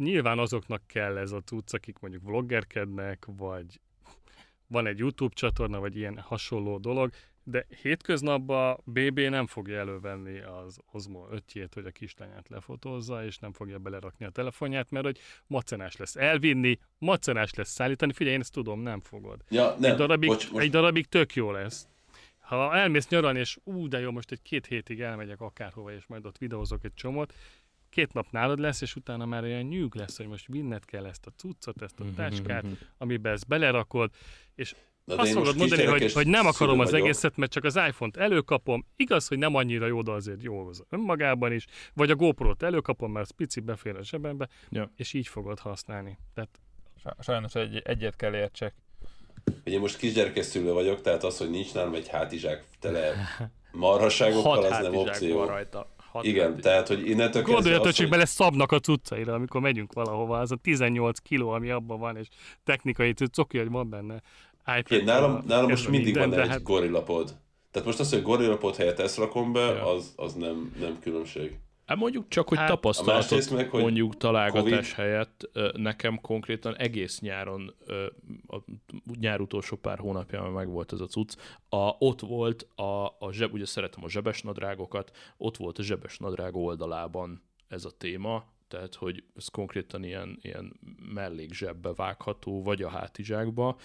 Nyilván 0.00 0.38
azoknak 0.38 0.82
kell 0.86 1.16
ez 1.16 1.32
a 1.32 1.40
cucc, 1.40 1.74
akik 1.74 1.98
mondjuk 1.98 2.22
vloggerkednek, 2.22 3.26
vagy 3.26 3.80
van 4.66 4.86
egy 4.86 4.98
YouTube 4.98 5.34
csatorna, 5.34 5.80
vagy 5.80 5.96
ilyen 5.96 6.18
hasonló 6.18 6.78
dolog, 6.78 7.10
de 7.44 7.66
hétköznapban 7.82 8.80
BB 8.84 9.18
nem 9.20 9.46
fogja 9.46 9.78
elővenni 9.78 10.40
az 10.40 10.78
Osmo 10.92 11.26
5 11.30 11.68
hogy 11.72 11.86
a 11.86 11.90
kislányát 11.90 12.48
lefotózza, 12.48 13.24
és 13.24 13.38
nem 13.38 13.52
fogja 13.52 13.78
belerakni 13.78 14.26
a 14.26 14.30
telefonját, 14.30 14.90
mert 14.90 15.04
hogy 15.04 15.18
macenás 15.46 15.96
lesz 15.96 16.16
elvinni, 16.16 16.78
macenás 16.98 17.54
lesz 17.54 17.70
szállítani. 17.70 18.12
Figyelj, 18.12 18.34
én 18.34 18.40
ezt 18.40 18.52
tudom, 18.52 18.80
nem 18.80 19.00
fogod. 19.00 19.44
Ja, 19.48 19.76
nem, 19.78 19.90
egy, 19.90 19.96
darabig, 19.96 20.28
bocs, 20.28 20.50
most 20.50 20.64
egy 20.64 20.70
darabig 20.70 21.06
tök 21.06 21.34
jó 21.34 21.50
lesz. 21.50 21.88
Ha 22.38 22.76
elmész 22.76 23.08
nyaralni, 23.08 23.38
és 23.38 23.58
ú, 23.64 23.88
de 23.88 23.98
jó, 23.98 24.10
most 24.10 24.30
egy 24.30 24.42
két 24.42 24.66
hétig 24.66 25.00
elmegyek 25.00 25.40
akárhova, 25.40 25.92
és 25.92 26.06
majd 26.06 26.26
ott 26.26 26.38
videózok 26.38 26.84
egy 26.84 26.94
csomót, 26.94 27.34
két 27.90 28.12
nap 28.12 28.26
nálad 28.30 28.58
lesz, 28.58 28.80
és 28.80 28.96
utána 28.96 29.24
már 29.26 29.42
olyan 29.42 29.62
nyűg 29.62 29.94
lesz, 29.94 30.16
hogy 30.16 30.26
most 30.26 30.46
vinned 30.46 30.84
kell 30.84 31.06
ezt 31.06 31.26
a 31.26 31.30
cuccot, 31.36 31.82
ezt 31.82 32.00
a 32.00 32.04
táskát, 32.16 32.64
amiben 32.98 33.32
ezt 33.32 33.46
belerakod, 33.46 34.10
és 34.54 34.74
Na, 35.04 35.16
azt 35.16 35.32
fogod 35.32 35.56
mondani, 35.56 35.84
hogy, 35.84 36.12
hogy 36.12 36.26
nem 36.26 36.46
akarom 36.46 36.80
az 36.80 36.90
vagyok. 36.90 37.06
egészet, 37.06 37.36
mert 37.36 37.52
csak 37.52 37.64
az 37.64 37.76
iPhone-t 37.76 38.16
előkapom. 38.16 38.86
Igaz, 38.96 39.28
hogy 39.28 39.38
nem 39.38 39.54
annyira 39.54 39.86
jó, 39.86 40.02
de 40.02 40.10
azért 40.10 40.42
jó 40.42 40.66
az 40.68 40.84
önmagában 40.90 41.52
is. 41.52 41.64
Vagy 41.94 42.10
a 42.10 42.14
GoPro-t 42.14 42.62
előkapom, 42.62 43.12
mert 43.12 43.24
az 43.30 43.36
pici 43.36 43.60
befér 43.60 43.96
a 43.96 44.02
zsebembe, 44.04 44.48
Ja. 44.68 44.92
és 44.96 45.12
így 45.12 45.26
fogod 45.28 45.58
használni. 45.58 46.18
Tehát 46.34 46.60
Sa- 47.02 47.16
Sajnos 47.22 47.54
egy, 47.54 47.82
egyet 47.84 48.16
kell 48.16 48.34
értsek. 48.34 48.74
Én 49.64 49.80
most 49.80 49.96
kisgyerekes 49.96 50.44
szülő 50.46 50.72
vagyok, 50.72 51.00
tehát 51.00 51.24
az, 51.24 51.38
hogy 51.38 51.50
nincs 51.50 51.74
nálam 51.74 51.94
egy 51.94 52.08
hátizsák 52.08 52.64
tele 52.80 53.14
marhasságokkal, 53.72 54.54
Hat 54.62 54.70
az 54.70 54.78
nem 54.78 54.94
opció. 54.96 55.36
van 55.38 55.46
rajta. 55.46 55.88
Hat 56.10 56.24
Igen, 56.24 56.44
hátizsák. 56.44 56.62
tehát, 56.62 56.88
hogy 56.88 57.08
innentől 57.08 57.42
Gondoljatok 57.42 57.86
csak 57.86 57.96
hogy 57.96 58.08
bele 58.08 58.24
szabnak 58.24 58.72
a 58.72 58.78
cuccaira, 58.78 59.34
amikor 59.34 59.60
megyünk 59.60 59.92
valahova, 59.92 60.38
az 60.38 60.50
a 60.50 60.56
18 60.56 61.18
kiló, 61.18 61.48
ami 61.50 61.70
abban 61.70 61.98
van, 61.98 62.16
és 62.16 62.26
technikai 62.64 63.12
cuccoki, 63.12 63.58
hogy 63.58 63.70
van 63.70 63.88
benne 63.90 64.22
iPad. 64.78 64.98
Én 64.98 65.04
nálam, 65.04 65.42
nálam 65.46 65.68
most 65.68 65.88
mindig 65.88 66.14
minden, 66.14 66.30
van 66.30 66.40
egy 66.40 66.48
hát 66.48 66.62
gorillapod. 66.62 67.34
Tehát 67.70 67.88
most 67.88 68.00
az, 68.00 68.12
hogy 68.12 68.22
gorillapod 68.22 68.76
helyett 68.76 68.98
ezt 68.98 69.16
rakom 69.18 69.52
be, 69.52 69.60
Ja. 69.60 69.94
az, 69.94 70.12
az 70.16 70.34
nem, 70.34 70.74
nem 70.80 70.98
különbség. 71.00 71.58
Hát 71.90 71.98
mondjuk 71.98 72.28
csak, 72.28 72.48
hogy 72.48 72.58
Hát, 72.58 72.68
tapasztalatot 72.68 73.50
meg, 73.50 73.70
hogy 73.70 73.82
mondjuk 73.82 74.16
találgatás 74.16 74.70
Covid. 74.70 74.92
helyett 74.92 75.50
nekem 75.76 76.20
konkrétan 76.20 76.76
egész 76.76 77.20
nyáron, 77.20 77.74
a 78.46 78.56
nyár 79.20 79.40
utolsó 79.40 79.76
pár 79.76 79.98
hónapjában 79.98 80.52
meg 80.52 80.68
volt 80.68 80.92
ez 80.92 81.00
a 81.00 81.06
cucc. 81.06 81.36
A, 81.68 81.76
ott 81.98 82.20
volt 82.20 82.62
a, 82.74 83.04
a 83.06 83.32
zseb, 83.32 83.52
ugye 83.52 83.64
szeretem 83.66 84.04
a 84.04 84.08
zsebes 84.08 84.42
nadrágokat, 84.42 85.16
ott 85.36 85.56
volt 85.56 85.78
a 85.78 85.82
zsebes 85.82 86.18
nadrág 86.18 86.54
oldalában 86.56 87.42
ez 87.68 87.84
a 87.84 87.90
téma, 87.90 88.44
tehát, 88.68 88.94
hogy 88.94 89.24
ez 89.36 89.48
konkrétan 89.48 90.04
ilyen, 90.04 90.38
ilyen 90.42 90.72
mellék 91.14 91.52
zsebbe 91.52 91.92
vágható, 91.92 92.62
vagy 92.62 92.82
a 92.82 92.88
hátizsákba, 92.88 93.76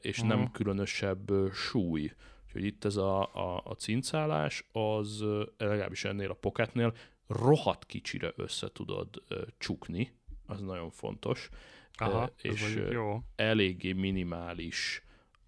és 0.00 0.20
nem 0.20 0.38
Mhm. 0.38 0.52
különösebb 0.52 1.30
súly. 1.52 2.12
Úgyhogy 2.46 2.64
itt 2.64 2.84
ez 2.84 2.96
a, 2.96 3.20
a, 3.22 3.62
a 3.64 3.74
cincálás, 3.74 4.68
az 4.72 5.24
legalábbis 5.58 6.04
ennél 6.04 6.30
a 6.30 6.34
pocketnél 6.34 6.94
rohadt 7.26 7.86
kicsire 7.86 8.32
össze 8.36 8.68
tudod 8.72 9.22
csukni, 9.58 10.12
az 10.46 10.60
nagyon 10.60 10.90
fontos, 10.90 11.48
Aha, 11.96 12.30
és 12.42 12.76
jó. 12.90 13.20
eléggé 13.36 13.92
minimális 13.92 15.02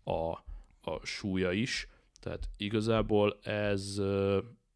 a, 0.04 0.30
a 0.90 1.00
súlya 1.02 1.52
is, 1.52 1.88
tehát 2.20 2.48
igazából 2.56 3.38
ez, 3.42 4.02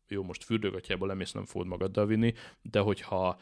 jó, 0.08 0.22
most 0.22 0.44
fürdőgatjából 0.44 1.08
lemész, 1.08 1.32
nem 1.32 1.44
fogod 1.44 1.66
magaddal 1.66 2.06
vinni, 2.06 2.34
de 2.62 2.80
hogyha 2.80 3.38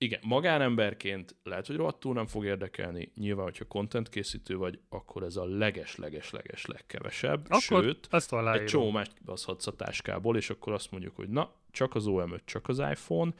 igen, 0.00 0.20
magánemberként 0.22 1.36
lehet, 1.42 1.66
hogy 1.66 1.76
rohadtul 1.76 2.14
nem 2.14 2.26
fog 2.26 2.44
érdekelni, 2.44 3.12
nyilván, 3.14 3.44
hogyha 3.44 3.64
content 3.64 4.08
készítő 4.08 4.56
vagy, 4.56 4.80
akkor 4.88 5.22
ez 5.22 5.36
a 5.36 5.44
leges-leges-leges 5.44 6.66
legkevesebb, 6.66 7.44
Akkor 7.48 7.82
sőt, 7.82 8.08
aláírom. 8.32 8.62
egy 8.62 8.70
csomó 8.70 8.90
mást 8.90 9.14
kibaszhatsz 9.14 9.66
a 9.66 9.72
táskából, 9.72 10.36
és 10.36 10.50
akkor 10.50 10.72
azt 10.72 10.90
mondjuk, 10.90 11.16
hogy 11.16 11.28
na, 11.28 11.54
csak 11.70 11.94
az 11.94 12.04
OM5, 12.06 12.44
csak 12.44 12.68
az 12.68 12.78
iPhone, 12.78 13.32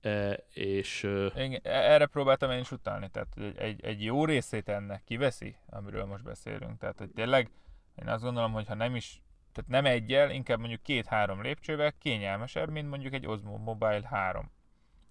e, 0.00 0.32
és 0.52 1.02
Én 1.36 1.58
erre 1.62 2.06
próbáltam 2.06 2.50
én 2.50 2.58
is 2.58 2.70
utalni, 2.70 3.08
tehát 3.08 3.58
egy, 3.58 3.84
egy, 3.84 4.04
jó 4.04 4.24
részét 4.24 4.68
ennek 4.68 5.04
kiveszi, 5.04 5.56
amiről 5.66 6.04
most 6.04 6.22
beszélünk. 6.22 6.78
Tehát, 6.78 6.98
hogy 6.98 7.10
tényleg 7.10 7.50
én 7.94 8.08
azt 8.08 8.22
gondolom, 8.22 8.52
hogy 8.52 8.66
ha 8.66 8.74
nem 8.74 8.96
is, 8.96 9.22
tehát 9.52 9.70
nem 9.70 9.84
egyel, 9.84 10.30
inkább 10.30 10.58
mondjuk 10.58 10.82
két-három 10.82 11.42
lépcsővel 11.42 11.92
kényelmesebb, 11.98 12.70
mint 12.70 12.88
mondjuk 12.88 13.12
egy 13.12 13.26
Osmo 13.26 13.56
Mobile 13.56 14.08
3. 14.08 14.50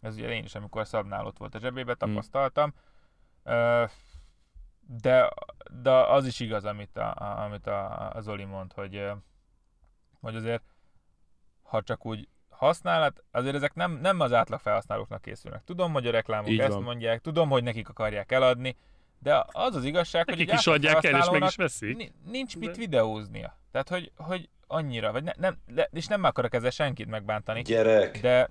Ez 0.01 0.15
ugye 0.15 0.29
én 0.29 0.43
is, 0.43 0.55
amikor 0.55 0.81
a 0.81 0.85
szabnál 0.85 1.25
ott 1.25 1.37
volt 1.37 1.55
a 1.55 1.59
zsebébe, 1.59 1.93
tapasztaltam. 1.93 2.73
Ö, 3.43 3.85
De, 4.87 5.29
de 5.81 5.91
az 5.91 6.25
is 6.25 6.39
igaz, 6.39 6.65
amit 6.65 6.97
a, 6.97 7.41
amit 7.43 7.67
a, 7.67 8.09
a 8.15 8.21
Zoli 8.21 8.43
mond, 8.43 8.73
hogy, 8.73 9.11
hogy 10.19 10.35
azért 10.35 10.63
ha 11.61 11.81
csak 11.81 12.05
úgy 12.05 12.27
használat, 12.57 13.23
azért 13.31 13.55
ezek 13.55 13.73
nem, 13.73 13.91
nem 13.91 14.19
az 14.19 14.33
átlag 14.33 14.59
felhasználóknak 14.59 15.21
készülnek. 15.21 15.63
Tudom, 15.63 15.91
hogy 15.93 16.07
a 16.07 16.11
reklámok 16.11 16.49
Így 16.49 16.59
ezt 16.59 16.73
van. 16.73 16.83
mondják, 16.83 17.21
tudom, 17.21 17.49
hogy 17.49 17.63
nekik 17.63 17.89
akarják 17.89 18.31
eladni, 18.31 18.75
de 19.19 19.43
az 19.51 19.75
az 19.75 19.83
igazság, 19.83 20.25
Nekik 20.25 20.41
hogy 20.45 20.53
egy 20.53 20.59
is 20.59 20.67
adják 20.67 21.03
el, 21.03 21.19
és 21.19 21.29
meg 21.29 21.43
is 21.43 21.55
veszik. 21.55 21.95
ni- 21.97 22.11
nincs 22.25 22.57
mit 22.57 22.69
De- 22.71 22.77
videóznia. 22.77 23.57
Tehát, 23.71 23.89
hogy, 23.89 24.11
hogy 24.15 24.49
annyira, 24.67 25.11
vagy 25.11 25.23
ne, 25.23 25.31
nem, 25.37 25.57
de, 25.67 25.89
és 25.93 26.07
nem 26.07 26.23
akarok 26.23 26.53
ezzel 26.53 26.69
senkit 26.69 27.07
megbántani, 27.07 27.61
Gyerek! 27.61 28.21
de 28.21 28.49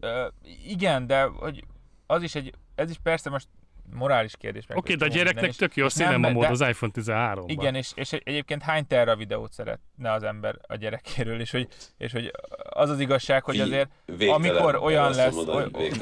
ö, 0.00 0.26
igen, 0.66 1.06
de 1.06 1.22
hogy 1.22 1.64
az 2.06 2.22
is 2.22 2.34
egy, 2.34 2.54
ez 2.74 2.90
is 2.90 2.98
persze 3.02 3.30
most 3.30 3.48
morális 3.92 4.36
kérdés. 4.36 4.66
meg 4.66 4.76
Oké, 4.78 4.94
de 4.94 5.04
a 5.04 5.08
gyereknek 5.08 5.52
tök 5.52 5.76
jó 5.76 5.84
a 5.84 5.86
és 5.86 5.94
nem, 5.94 6.06
cinema 6.06 6.30
mód 6.30 6.42
de- 6.44 6.50
az 6.50 6.60
iPhone 6.60 6.92
13-ban. 6.94 7.44
igen, 7.46 7.74
és, 7.74 7.92
és 7.94 8.12
egyébként 8.12 8.62
hány 8.62 8.86
terra 8.86 9.16
videót 9.16 9.52
szeretne 9.52 10.12
az 10.12 10.22
ember 10.22 10.58
a 10.62 10.74
gyerekéről, 10.76 11.40
és 11.40 11.50
hogy, 11.50 11.68
és 11.96 12.12
hogy 12.12 12.32
az 12.70 12.90
az 12.90 13.00
igazság, 13.00 13.44
hogy 13.44 13.60
azért 13.60 13.90
végtelen, 14.04 14.34
amikor 14.34 14.76
olyan 14.76 15.10
lesz- 15.12 15.34
mondani, 15.34 15.70
oly- 15.72 15.96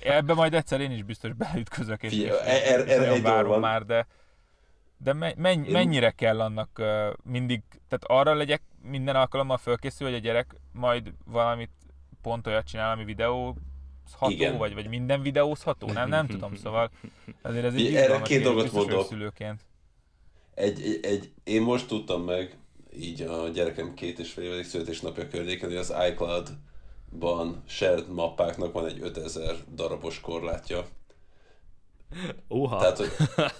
ebbe 0.02 0.34
majd 0.34 0.54
egyszer 0.54 0.80
én 0.80 0.90
is 0.90 1.02
biztos 1.02 1.32
beütközök, 1.32 2.02
és, 2.02 2.10
Figyelj, 2.10 2.38
és, 2.40 2.46
er- 2.46 2.64
er- 2.78 2.86
és 2.86 2.92
erre 2.92 3.20
várom 3.22 3.50
van. 3.50 3.60
már, 3.60 3.82
de, 3.84 4.06
de 4.98 5.12
me, 5.12 5.32
menny, 5.36 5.64
Én- 5.64 5.72
mennyire 5.72 6.10
kell 6.10 6.40
annak 6.40 6.68
uh, 6.78 7.06
mindig, 7.24 7.62
tehát 7.88 8.04
arra 8.06 8.34
legyek 8.34 8.62
minden 8.82 9.16
alkalommal 9.16 9.56
fölkészül, 9.58 10.06
hogy 10.06 10.16
a 10.16 10.20
gyerek 10.20 10.54
majd 10.72 11.12
valamit 11.24 11.70
pont 12.22 12.46
olyat 12.46 12.66
csinál, 12.66 12.90
ami 12.92 13.04
videó 13.04 13.56
Igen. 14.28 14.56
vagy, 14.56 14.74
vagy 14.74 14.88
minden 14.88 15.22
videózható, 15.22 15.92
nem, 15.92 16.08
nem 16.08 16.26
tudom, 16.26 16.54
szóval 16.54 16.90
azért 17.42 17.64
ez 17.64 17.74
egy 17.74 17.94
erre 17.94 18.20
két 18.20 18.42
dolgot 18.42 18.72
mondok. 18.72 19.06
szülőként. 19.06 19.60
Egy, 20.54 20.80
egy, 20.82 21.00
egy, 21.02 21.32
én 21.44 21.62
most 21.62 21.86
tudtam 21.86 22.22
meg, 22.22 22.58
így 22.96 23.22
a 23.22 23.48
gyerekem 23.48 23.94
két 23.94 24.18
és 24.18 24.32
fél 24.32 24.52
éves 24.52 24.66
születésnapja 24.66 25.28
környéken, 25.28 25.68
hogy 25.68 25.78
az 25.78 25.94
iCloud-ban 26.10 27.62
shared 27.66 28.12
mappáknak 28.12 28.72
van 28.72 28.86
egy 28.86 28.98
5000 29.00 29.56
darabos 29.74 30.20
korlátja. 30.20 30.86
Uha, 32.48 32.78
Tehát, 32.78 32.96
hogy, 32.96 33.10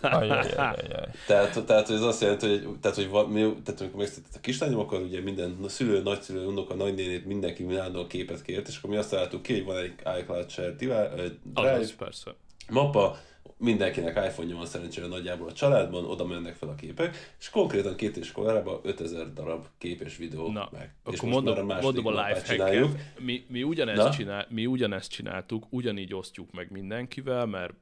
Ajajajajaj. 0.00 1.08
tehát, 1.26 1.64
tehát, 1.64 1.86
hogy 1.86 1.96
ez 1.96 2.02
azt 2.02 2.20
jelenti, 2.20 2.46
hogy, 2.46 2.68
tehát, 2.80 2.96
hogy 2.96 3.08
va, 3.08 3.26
mi, 3.26 3.40
tehát 3.64 3.80
amikor 3.80 3.98
megszületett 3.98 4.34
a 4.34 4.40
kislányom, 4.40 4.78
akkor 4.80 5.00
ugye 5.00 5.20
minden 5.20 5.56
a 5.62 5.68
szülő, 5.68 6.02
nagyszülő, 6.02 6.46
unoka, 6.46 6.74
nagynénét, 6.74 7.26
mindenki 7.26 7.66
állandóan 7.76 8.06
képet 8.06 8.42
kért, 8.42 8.68
és 8.68 8.76
akkor 8.76 8.90
mi 8.90 8.96
azt 8.96 9.10
találtuk 9.10 9.42
ki, 9.42 9.52
hogy 9.52 9.64
van 9.64 9.76
egy 9.76 9.94
iCloud 10.20 10.50
shared 10.50 10.76
device, 10.76 11.12
ö, 11.16 11.26
drive, 11.42 11.86
persze. 11.98 12.34
mappa, 12.68 13.18
mindenkinek 13.60 14.26
iPhone-ja 14.26 14.56
van 14.56 14.66
szerencsére 14.66 15.06
nagyjából 15.06 15.48
a 15.48 15.52
családban, 15.52 16.04
oda 16.04 16.26
mennek 16.26 16.54
fel 16.54 16.68
a 16.68 16.74
képek, 16.74 17.34
és 17.38 17.50
konkrétan 17.50 17.96
két 17.96 18.16
és 18.16 18.32
korában 18.32 18.80
5000 18.82 19.32
darab 19.32 19.66
kép 19.78 20.00
és 20.00 20.16
videó 20.16 20.50
Na, 20.50 20.68
meg. 20.72 20.94
akkor 21.02 21.14
és 21.14 21.20
mondom, 21.20 21.54
már 21.54 21.64
második 21.64 22.02
mondom 22.02 22.22
a 22.22 22.42
csináljuk. 22.42 22.92
Mi, 23.18 23.44
mi, 23.48 23.62
ugyanezt 23.62 24.02
Na? 24.02 24.10
csinál, 24.10 24.46
mi 24.48 24.66
ugyanezt 24.66 25.10
csináltuk, 25.10 25.66
ugyanígy 25.70 26.14
osztjuk 26.14 26.52
meg 26.52 26.70
mindenkivel, 26.70 27.46
mert 27.46 27.74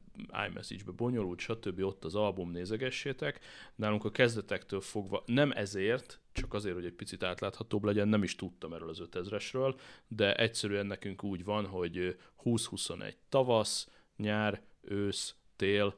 iMessage-be 0.48 0.92
bonyolult, 0.96 1.38
stb. 1.38 1.80
ott 1.80 2.04
az 2.04 2.14
album 2.14 2.50
nézegessétek. 2.50 3.40
Nálunk 3.74 4.04
a 4.04 4.10
kezdetektől 4.10 4.80
fogva, 4.80 5.22
nem 5.26 5.50
ezért, 5.54 6.20
csak 6.32 6.54
azért, 6.54 6.74
hogy 6.74 6.84
egy 6.84 6.92
picit 6.92 7.22
átláthatóbb 7.22 7.84
legyen, 7.84 8.08
nem 8.08 8.22
is 8.22 8.36
tudtam 8.36 8.72
erről 8.72 8.88
az 8.88 9.02
5000-esről, 9.10 9.74
de 10.08 10.34
egyszerűen 10.34 10.86
nekünk 10.86 11.24
úgy 11.24 11.44
van, 11.44 11.66
hogy 11.66 12.16
20-21 12.44 13.12
tavasz, 13.28 13.88
nyár, 14.16 14.62
ősz, 14.80 15.34
tél, 15.58 15.94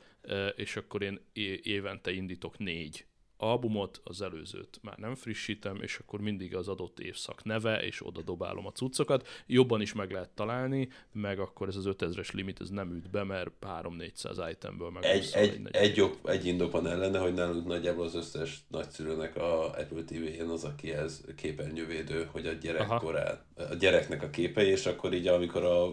és 0.56 0.76
akkor 0.76 1.02
én 1.02 1.20
évente 1.62 2.12
indítok 2.12 2.58
négy 2.58 3.04
albumot, 3.40 4.00
az 4.04 4.22
előzőt 4.22 4.78
már 4.82 4.98
nem 4.98 5.14
frissítem, 5.14 5.76
és 5.82 5.98
akkor 5.98 6.20
mindig 6.20 6.56
az 6.56 6.68
adott 6.68 7.00
évszak 7.00 7.44
neve, 7.44 7.82
és 7.82 8.06
oda 8.06 8.22
dobálom 8.22 8.66
a 8.66 8.72
cuccokat. 8.72 9.28
Jobban 9.46 9.80
is 9.80 9.92
meg 9.92 10.11
lehet 10.11 10.30
találni, 10.30 10.88
meg 11.12 11.38
akkor 11.38 11.68
ez 11.68 11.76
az 11.76 11.84
5000-es 11.88 12.32
limit, 12.32 12.61
ez 12.61 12.68
nem 12.68 12.92
üt 12.94 13.11
be, 13.11 13.24
mert 13.24 13.50
3-400 13.61 14.48
itemből 14.50 14.90
meg 14.90 15.04
Egy, 15.04 15.30
egy, 15.32 15.61
negy- 15.61 15.76
egy, 15.76 15.96
jog, 15.96 16.18
egy 16.24 16.46
indok 16.46 16.72
van 16.72 16.86
ellene, 16.86 17.18
hogy 17.18 17.34
nálunk 17.34 17.66
nagyjából 17.66 18.04
az 18.04 18.14
összes 18.14 18.58
nagyszülőnek 18.68 19.36
a 19.36 19.64
Apple 19.70 20.04
TV-jén 20.04 20.48
az, 20.48 20.64
akihez 20.64 21.24
képernyővédő, 21.36 22.28
hogy 22.32 22.46
a 22.46 22.52
gyerekkorán, 22.52 23.44
a 23.70 23.74
gyereknek 23.74 24.22
a 24.22 24.30
képei, 24.30 24.68
és 24.68 24.86
akkor 24.86 25.14
így 25.14 25.26
amikor 25.26 25.64
a 25.64 25.90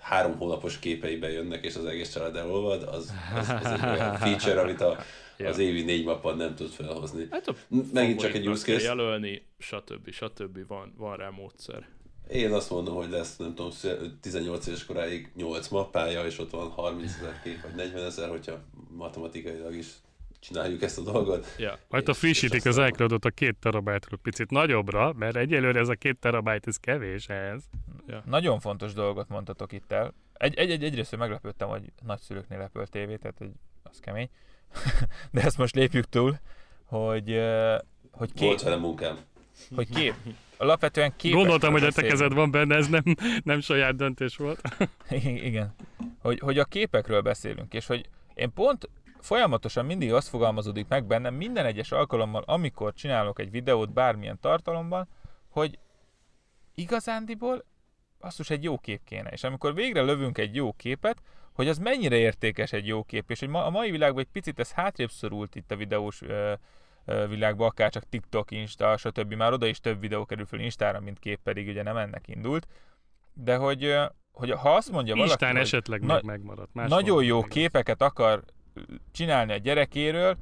három 0.00 0.36
hónapos 0.36 0.78
képei 0.78 1.16
bejönnek, 1.16 1.64
és 1.64 1.74
az 1.74 1.84
egész 1.84 2.12
család 2.12 2.36
elolvad, 2.36 2.82
az, 2.82 3.12
az, 3.36 3.48
az 3.48 3.70
egy 3.70 3.84
olyan 3.84 4.16
feature, 4.16 4.60
amit 4.60 4.80
a, 4.80 4.98
az 5.50 5.58
évi 5.58 5.82
négy 5.82 6.04
mappan 6.04 6.36
nem 6.36 6.54
tud 6.54 6.70
felhozni. 6.70 7.26
Hát 7.30 7.48
a 7.48 7.54
Megint 7.92 8.20
csak 8.20 8.34
egy 8.34 8.48
use 8.48 8.72
case. 8.72 8.84
jelölni, 8.84 9.42
stb. 9.58 10.10
stb. 10.10 10.66
Van, 10.66 10.94
van 10.96 11.16
rá 11.16 11.28
módszer. 11.28 11.86
Én 12.28 12.52
azt 12.52 12.70
mondom, 12.70 12.94
hogy 12.94 13.10
lesz, 13.10 13.36
nem 13.36 13.54
tudom, 13.54 13.70
18 14.20 14.66
éves 14.66 14.84
koráig 14.84 15.30
8 15.34 15.68
mappája, 15.68 16.26
és 16.26 16.38
ott 16.38 16.50
van 16.50 16.68
30 16.68 17.14
ezer 17.20 17.40
kép, 17.42 17.62
vagy 17.62 17.74
40 17.74 18.04
ezer, 18.04 18.28
hogyha 18.28 18.58
matematikailag 18.96 19.74
is 19.74 19.86
csináljuk 20.40 20.82
ezt 20.82 20.98
a 20.98 21.02
dolgot. 21.02 21.54
Ja. 21.58 21.78
Majd 21.88 22.08
És- 22.08 22.18
frissítik 22.18 22.64
az 22.64 22.78
iCloud-ot 22.78 23.24
a 23.24 23.30
két 23.30 23.56
terabájtról 23.60 24.18
picit 24.22 24.50
nagyobbra, 24.50 25.12
mert 25.12 25.36
egyelőre 25.36 25.78
ez 25.78 25.88
a 25.88 25.94
két 25.94 26.18
terabájt, 26.18 26.66
ez 26.66 26.76
kevés 26.76 27.28
ehhez. 27.28 27.64
Ja. 28.06 28.22
nagyon 28.26 28.60
fontos 28.60 28.92
dolgot 28.92 29.28
mondtatok 29.28 29.72
itt 29.72 29.92
el. 29.92 30.14
Egy, 30.32 30.54
egy, 30.54 30.70
egy, 30.70 30.84
egyrészt 30.84 31.10
hogy 31.10 31.18
meglepődtem, 31.18 31.68
hogy 31.68 31.82
nagyszülőknél 32.06 32.60
Apple 32.60 32.84
TV, 32.84 33.12
tehát 33.20 33.36
egy, 33.40 33.52
az 33.82 33.98
kemény. 34.00 34.28
De 35.32 35.42
ezt 35.42 35.58
most 35.58 35.74
lépjük 35.74 36.04
túl, 36.08 36.38
hogy, 36.84 37.40
hogy 38.10 38.32
kép, 38.32 38.46
Volt 38.48 38.62
vele 38.62 38.76
munkám. 38.76 39.18
hogy 39.74 39.88
kép. 39.88 40.14
Alapvetően 40.56 41.12
kép. 41.16 41.32
Gondoltam, 41.32 41.72
hogy 41.72 41.84
a 41.84 41.92
te 41.92 42.02
kezed 42.02 42.32
van 42.32 42.50
benne, 42.50 42.76
ez 42.76 42.88
nem, 42.88 43.02
nem 43.42 43.60
saját 43.60 43.96
döntés 43.96 44.36
volt. 44.36 44.60
Igen. 45.20 45.74
Hogy, 46.18 46.38
hogy 46.38 46.58
a 46.58 46.64
képekről 46.64 47.20
beszélünk, 47.20 47.74
és 47.74 47.86
hogy 47.86 48.08
én 48.34 48.52
pont 48.52 48.88
folyamatosan 49.20 49.86
mindig 49.86 50.12
azt 50.12 50.28
fogalmazódik 50.28 50.88
meg 50.88 51.04
bennem 51.04 51.34
minden 51.34 51.66
egyes 51.66 51.92
alkalommal, 51.92 52.42
amikor 52.46 52.94
csinálok 52.94 53.38
egy 53.38 53.50
videót 53.50 53.92
bármilyen 53.92 54.38
tartalomban, 54.40 55.08
hogy 55.48 55.78
igazándiból 56.74 57.64
basszus 58.20 58.50
egy 58.50 58.62
jó 58.62 58.78
kép 58.78 59.00
kéne. 59.04 59.30
És 59.30 59.44
amikor 59.44 59.74
végre 59.74 60.02
lövünk 60.02 60.38
egy 60.38 60.54
jó 60.54 60.72
képet, 60.72 61.22
hogy 61.52 61.68
az 61.68 61.78
mennyire 61.78 62.16
értékes 62.16 62.72
egy 62.72 62.86
jó 62.86 63.02
kép, 63.04 63.30
és 63.30 63.40
hogy 63.40 63.48
ma, 63.48 63.64
a 63.64 63.70
mai 63.70 63.90
világban 63.90 64.20
egy 64.22 64.30
picit 64.32 64.58
ez 64.58 64.72
hátrébb 64.72 65.10
szorult 65.10 65.54
itt 65.54 65.70
a 65.70 65.76
videós 65.76 66.22
ö, 66.22 66.52
ö, 67.04 67.26
világban, 67.28 67.66
akár 67.68 67.90
csak 67.90 68.08
TikTok, 68.08 68.50
Insta, 68.50 68.96
stb. 68.96 69.32
Már 69.34 69.52
oda 69.52 69.66
is 69.66 69.80
több 69.80 70.00
videó 70.00 70.24
kerül 70.24 70.46
fel 70.46 70.60
Instára, 70.60 71.00
mint 71.00 71.18
kép, 71.18 71.40
pedig 71.42 71.68
ugye 71.68 71.82
nem 71.82 71.96
ennek 71.96 72.28
indult. 72.28 72.66
De 73.32 73.56
hogy, 73.56 73.84
ö, 73.84 74.04
hogy 74.32 74.50
ha 74.50 74.74
azt 74.74 74.90
mondja 74.90 75.14
valaki, 75.14 75.30
Instán 75.32 75.52
hogy 75.52 75.60
esetleg 75.60 76.00
na- 76.02 76.14
még 76.14 76.24
megmaradt. 76.24 76.74
Máshol 76.74 76.96
nagyon 76.98 77.24
jó 77.24 77.40
meg- 77.40 77.48
képeket 77.48 78.02
akar 78.02 78.42
csinálni 79.12 79.52
a 79.52 79.56
gyerekéről, 79.56 80.36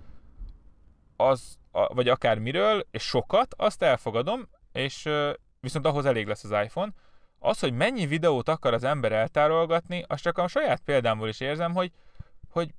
az, 1.16 1.58
vagy 1.70 2.08
akár 2.08 2.38
miről, 2.38 2.86
és 2.90 3.02
sokat, 3.02 3.54
azt 3.56 3.82
elfogadom, 3.82 4.48
és 4.72 5.08
viszont 5.60 5.86
ahhoz 5.86 6.06
elég 6.06 6.26
lesz 6.26 6.44
az 6.44 6.64
iPhone. 6.64 6.92
Az, 7.38 7.58
hogy 7.60 7.72
mennyi 7.72 8.06
videót 8.06 8.48
akar 8.48 8.74
az 8.74 8.84
ember 8.84 9.12
eltárolgatni, 9.12 10.04
azt 10.06 10.22
csak 10.22 10.38
a 10.38 10.48
saját 10.48 10.80
példámból 10.84 11.28
is 11.28 11.40
érzem, 11.40 11.74
hogy, 11.74 11.92
hogy 12.50 12.74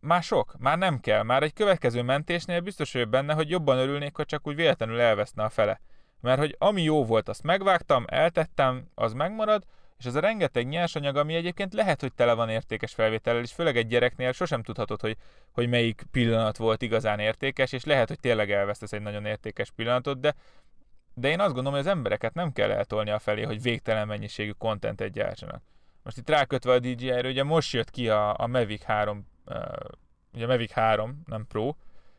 már 0.00 0.22
sok, 0.22 0.54
már 0.58 0.78
nem 0.78 1.00
kell, 1.00 1.22
már 1.22 1.42
egy 1.42 1.52
következő 1.52 2.02
mentésnél 2.02 2.60
biztos 2.60 2.92
vagyok 2.92 3.08
benne, 3.08 3.34
hogy 3.34 3.50
jobban 3.50 3.78
örülnék, 3.78 4.16
hogy 4.16 4.26
csak 4.26 4.46
úgy 4.46 4.54
véletlenül 4.54 5.00
elveszne 5.00 5.44
a 5.44 5.48
fele. 5.48 5.80
Mert 6.20 6.38
hogy 6.38 6.56
ami 6.58 6.82
jó 6.82 7.04
volt, 7.04 7.28
azt 7.28 7.42
megvágtam, 7.42 8.04
eltettem, 8.08 8.90
az 8.94 9.12
megmarad, 9.12 9.64
és 9.98 10.04
ez 10.04 10.14
a 10.14 10.20
rengeteg 10.20 10.68
nyersanyag, 10.68 11.16
ami 11.16 11.34
egyébként 11.34 11.74
lehet, 11.74 12.00
hogy 12.00 12.12
tele 12.12 12.32
van 12.32 12.48
értékes 12.48 12.94
felvétellel, 12.94 13.42
és 13.42 13.52
főleg 13.52 13.76
egy 13.76 13.86
gyereknél 13.86 14.32
sosem 14.32 14.62
tudhatod, 14.62 15.00
hogy, 15.00 15.16
hogy 15.50 15.68
melyik 15.68 16.02
pillanat 16.10 16.56
volt 16.56 16.82
igazán 16.82 17.18
értékes, 17.18 17.72
és 17.72 17.84
lehet, 17.84 18.08
hogy 18.08 18.20
tényleg 18.20 18.50
elvesztesz 18.50 18.92
egy 18.92 19.02
nagyon 19.02 19.24
értékes 19.24 19.70
pillanatot, 19.70 20.20
de, 20.20 20.34
de 21.14 21.28
én 21.28 21.40
azt 21.40 21.54
gondolom, 21.54 21.72
hogy 21.78 21.86
az 21.88 21.94
embereket 21.94 22.34
nem 22.34 22.52
kell 22.52 22.70
eltolni 22.70 23.10
a 23.10 23.18
felé, 23.18 23.42
hogy 23.42 23.62
végtelen 23.62 24.06
mennyiségű 24.06 24.50
kontentet 24.50 25.12
gyártsanak. 25.12 25.62
Most 26.02 26.16
itt 26.16 26.28
rákötve 26.28 26.72
a 26.72 26.78
DJI-re, 26.78 27.28
ugye 27.28 27.44
most 27.44 27.72
jött 27.72 27.90
ki 27.90 28.08
a, 28.08 28.38
a 28.38 28.46
Mavic 28.46 28.82
3, 28.82 29.26
uh, 29.46 29.56
ugye 30.34 30.44
a 30.44 30.48
Mavic 30.48 30.72
3, 30.72 31.22
nem 31.26 31.46
Pro, 31.46 31.74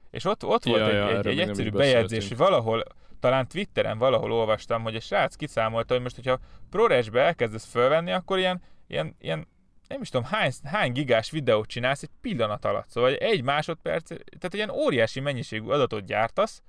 és 0.09 0.25
ott, 0.25 0.45
ott 0.45 0.63
volt 0.63 0.79
Ja, 0.79 0.87
egy, 0.87 0.93
ja, 0.93 1.17
egy, 1.17 1.27
egy 1.27 1.39
egyszerű 1.39 1.69
bejegyzés, 1.69 2.27
hogy 2.27 2.37
valahol, 2.37 2.83
talán 3.19 3.47
Twitteren 3.47 3.97
valahol 3.97 4.31
olvastam, 4.31 4.83
hogy 4.83 4.95
a 4.95 4.99
srác 4.99 5.35
kiszámolta, 5.35 5.93
hogy 5.93 6.03
most, 6.03 6.15
hogyha 6.15 6.39
ProRes-be 6.69 7.21
elkezdesz 7.21 7.65
fölvenni, 7.65 8.11
akkor 8.11 8.37
ilyen, 8.37 8.61
ilyen, 8.87 9.15
ilyen 9.19 9.47
nem 9.87 10.01
is 10.01 10.09
tudom, 10.09 10.27
hány, 10.27 10.51
hány 10.63 10.91
gigás 10.91 11.31
videót 11.31 11.67
csinálsz 11.67 12.03
egy 12.03 12.09
pillanat 12.21 12.65
alatt. 12.65 12.89
Szóval 12.89 13.13
egy 13.13 13.43
másodperc, 13.43 14.07
tehát 14.07 14.53
ilyen 14.53 14.69
óriási 14.69 15.19
mennyiségű 15.19 15.67
adatot 15.67 16.05
gyártasz, 16.05 16.61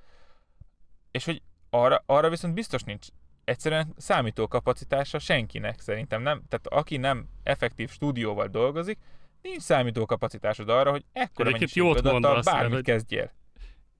és 1.11 1.25
hogy 1.25 1.43
arra, 1.71 2.03
arra 2.07 2.31
viszont 2.31 2.55
biztos 2.55 2.83
nincs 2.83 3.07
egyszerűen 3.45 3.95
számítókapacitása 3.97 5.19
senkinek 5.19 5.81
szerintem 5.81 6.23
nem, 6.23 6.43
tehát 6.49 6.67
aki 6.67 6.97
nem 6.97 7.29
effektív 7.43 7.91
stúdióval 7.91 8.47
dolgozik, 8.47 8.99
nincs 9.43 9.63
számítókapacitásod 9.63 10.69
arra, 10.69 10.91
hogy 10.91 11.05
ekkora 11.13 11.49
Egyébként 11.49 11.75
mennyiségű 11.75 12.09
adattal 12.09 12.13
mondasz, 12.13 12.45
bármit 12.45 12.85
kezdjél. 12.85 13.33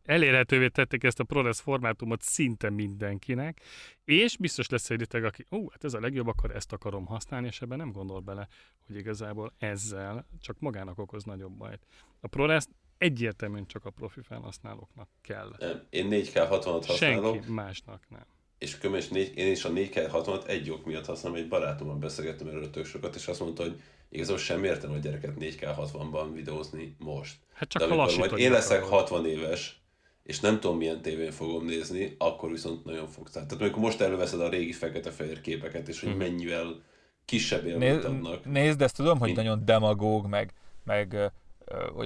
Elérhetővé 0.09 0.69
tették 0.69 1.05
ezt 1.05 1.21
a 1.21 1.25
ProRes 1.25 1.61
formátumot 1.61 2.23
szinte 2.23 2.71
mindenkinek, 2.71 3.61
és 4.05 4.37
biztos 4.37 4.69
lesz 4.69 4.91
egy 4.91 4.99
réteg, 4.99 5.25
aki, 5.25 5.45
ó, 5.51 5.71
hát 5.71 5.85
ez 5.85 5.95
a 5.95 6.01
legjobb, 6.01 6.27
akkor 6.27 6.51
ezt 6.55 6.73
akarom 6.73 7.07
használni, 7.07 7.47
és 7.47 7.61
ebben 7.63 7.79
nem 7.79 7.93
gondol 7.93 8.21
bele, 8.21 8.49
hogy 8.87 8.97
igazából 8.97 9.53
ezzel 9.59 10.27
csak 10.41 10.57
magának 10.59 10.99
okoz 10.99 11.25
nagyobb 11.25 11.53
bajt. 11.53 11.87
A 12.21 12.27
ProRes 12.27 12.65
egyértelműen 12.99 13.67
csak 13.67 13.85
a 13.85 13.91
profi 13.91 14.21
felhasználóknak 14.23 15.09
kell. 15.21 15.55
Nem, 15.59 15.83
Én 15.91 16.09
4K 16.11 16.33
60-at 16.33 16.85
használok, 16.87 17.35
Senki 17.35 17.53
másnak 17.53 18.03
nem. 18.09 18.27
és 18.59 18.79
kömes 18.79 19.09
négy, 19.09 19.37
én 19.37 19.51
is 19.51 19.65
a 19.65 19.71
4K 19.71 20.09
60-at 20.13 20.47
egy 20.47 20.71
ok 20.71 20.85
miatt 20.85 21.07
használom, 21.07 21.39
egy 21.39 21.49
barátommal 21.49 21.97
beszélgettem 21.97 22.47
erről 22.47 22.71
tök 22.71 22.85
sokat, 22.87 23.15
és 23.15 23.27
azt 23.27 23.41
mondta, 23.41 23.63
hogy 23.63 23.81
igazából 24.09 24.39
sem 24.39 24.65
értem 24.65 24.91
a 24.93 24.97
gyereket 24.97 25.35
4K 25.41 25.75
60-ban 25.79 26.29
videózni 26.35 26.97
most. 26.99 27.37
Hát 27.53 27.69
csak 27.69 27.83
De 27.83 27.89
amikor 27.95 28.17
majd 28.19 28.39
én 28.39 28.51
leszek 28.51 28.83
akarod. 28.83 29.01
60 29.01 29.27
éves, 29.27 29.81
és 30.29 30.41
nem 30.41 30.61
tudom 30.61 30.77
milyen 30.77 31.03
tévén 31.03 31.31
fogom 31.31 31.65
nézni, 31.65 32.15
akkor 32.19 32.51
viszont 32.51 32.85
nagyon 32.85 33.07
fogsz. 33.09 33.33
Tehát 33.33 33.53
amikor 33.53 33.83
most 33.83 34.01
előveszed 34.01 34.41
a 34.41 34.49
régi 34.49 34.73
fekete-fehér 34.73 35.41
képeket, 35.41 35.89
és 35.89 36.01
hogy 36.01 36.09
Mhm. 36.09 36.19
mennyivel 36.19 36.83
kisebb 37.25 37.67
élményt 37.67 38.05
adnak. 38.05 38.45
nézd, 38.45 38.83
ezt 38.83 38.97
tudom, 38.97 39.19
hogy 39.19 39.27
Mint- 39.29 39.41
nagyon 39.43 39.65
demagóg, 39.65 40.27
meg, 40.27 40.53
meg 40.85 41.13
ö, 41.13 41.27
ö, 41.65 42.05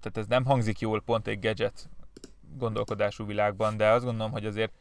tehát 0.00 0.16
ez 0.16 0.26
nem 0.28 0.44
hangzik 0.44 0.78
jól 0.80 1.02
pont 1.02 1.26
egy 1.26 1.40
gadget 1.40 1.88
gondolkodású 2.58 3.26
világban, 3.26 3.76
de 3.76 3.88
azt 3.88 4.04
gondolom, 4.04 4.32
hogy 4.32 4.46
azért 4.46 4.72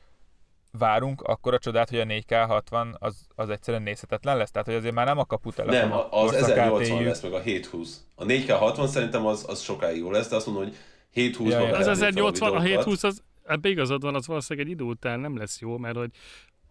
várunk 0.71 1.21
akkor 1.21 1.53
a 1.53 1.59
csodát, 1.59 1.89
hogy 1.89 1.99
a 1.99 2.03
4K 2.05 2.45
60 2.45 2.95
az, 2.99 3.25
az 3.35 3.49
egyszerűen 3.49 3.83
nézhetetlen 3.83 4.37
lesz. 4.37 4.51
Tehát, 4.51 4.67
hogy 4.67 4.75
azért 4.75 4.93
már 4.93 5.05
nem 5.05 5.17
a 5.17 5.25
kaputelefon. 5.25 5.89
Nem, 5.89 5.91
a- 5.97 6.11
az 6.11 6.29
korszak 6.31 6.49
1080 6.49 6.95
ATU. 6.97 7.05
lesz, 7.07 7.21
meg 7.21 7.33
a 7.33 7.39
720. 7.39 8.05
A 8.15 8.23
4K 8.25 8.49
60 8.57 8.87
szerintem 8.87 9.25
az, 9.25 9.45
az 9.47 9.61
sokáig 9.61 9.97
jó 9.97 10.11
lesz, 10.11 10.29
de 10.29 10.35
azt 10.35 10.45
mondom, 10.45 10.63
hogy 10.63 10.75
720-ban 11.15 11.49
Ja, 11.49 11.77
Az 11.77 11.87
1080, 11.87 12.55
a 12.55 12.59
720, 12.61 13.03
az, 13.03 13.23
ebbe 13.43 13.69
igazad 13.69 14.01
van, 14.01 14.15
az 14.15 14.27
valószínűleg 14.27 14.67
egy 14.67 14.73
idő 14.73 14.83
után 14.83 15.19
nem 15.19 15.37
lesz 15.37 15.61
jó, 15.61 15.77
mert 15.77 15.95
hogy 15.95 16.11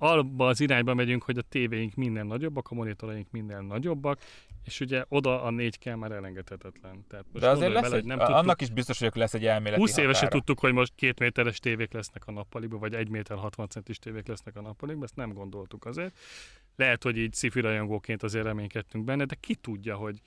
abba 0.03 0.47
az 0.47 0.61
irányba 0.61 0.95
megyünk, 0.95 1.23
hogy 1.23 1.39
a 1.39 1.43
tévéink 1.43 1.95
minden 1.95 2.27
nagyobbak, 2.27 2.71
a 2.71 2.75
monitoraink 2.75 3.31
minden 3.31 3.65
nagyobbak, 3.65 4.21
és 4.65 4.81
ugye 4.81 5.05
oda 5.09 5.43
a 5.43 5.51
4K 5.51 5.99
már 5.99 6.13
elengedhetetlen. 6.13 7.05
Tehát 7.09 7.25
most 7.33 7.45
De 7.45 7.51
azért 7.51 7.73
lesz 7.73 7.83
bele, 7.83 7.97
egy, 7.97 8.05
nem 8.05 8.19
nem 8.19 8.27
annak 8.27 8.45
tudtuk, 8.45 8.61
is 8.61 8.71
biztos 8.71 8.99
vagyok 8.99 9.15
lesz 9.15 9.35
egy 9.35 9.47
elméleti 9.47 9.81
20 9.81 9.97
éve 9.97 10.13
se 10.13 10.19
határa. 10.19 10.31
tudtuk, 10.31 10.61
hogy 10.61 10.73
most 10.73 10.93
két 10.95 11.19
méteres 11.19 11.59
tévék 11.59 11.93
lesznek 11.93 12.27
a 12.27 12.33
nappaliba, 12.33 12.79
vagy 12.79 12.95
1 12.95 13.09
méter 13.09 13.37
60 13.37 13.69
centis 13.69 13.99
tévék 13.99 14.27
lesznek 14.27 14.57
a 14.57 14.61
nappaliba, 14.61 15.05
ezt 15.05 15.17
nem 15.17 15.33
gondoltuk 15.33 15.85
azért. 15.85 16.19
Lehet, 16.77 17.03
hogy 17.03 17.17
így 17.19 17.35
sci 17.35 17.61
rajongóként 17.61 18.23
azért 18.23 18.45
reménykedtünk 18.45 19.05
benne, 19.05 19.25
de 19.25 19.37
ki 19.41 19.55
tudja, 19.55 19.97
hogy 19.97 20.21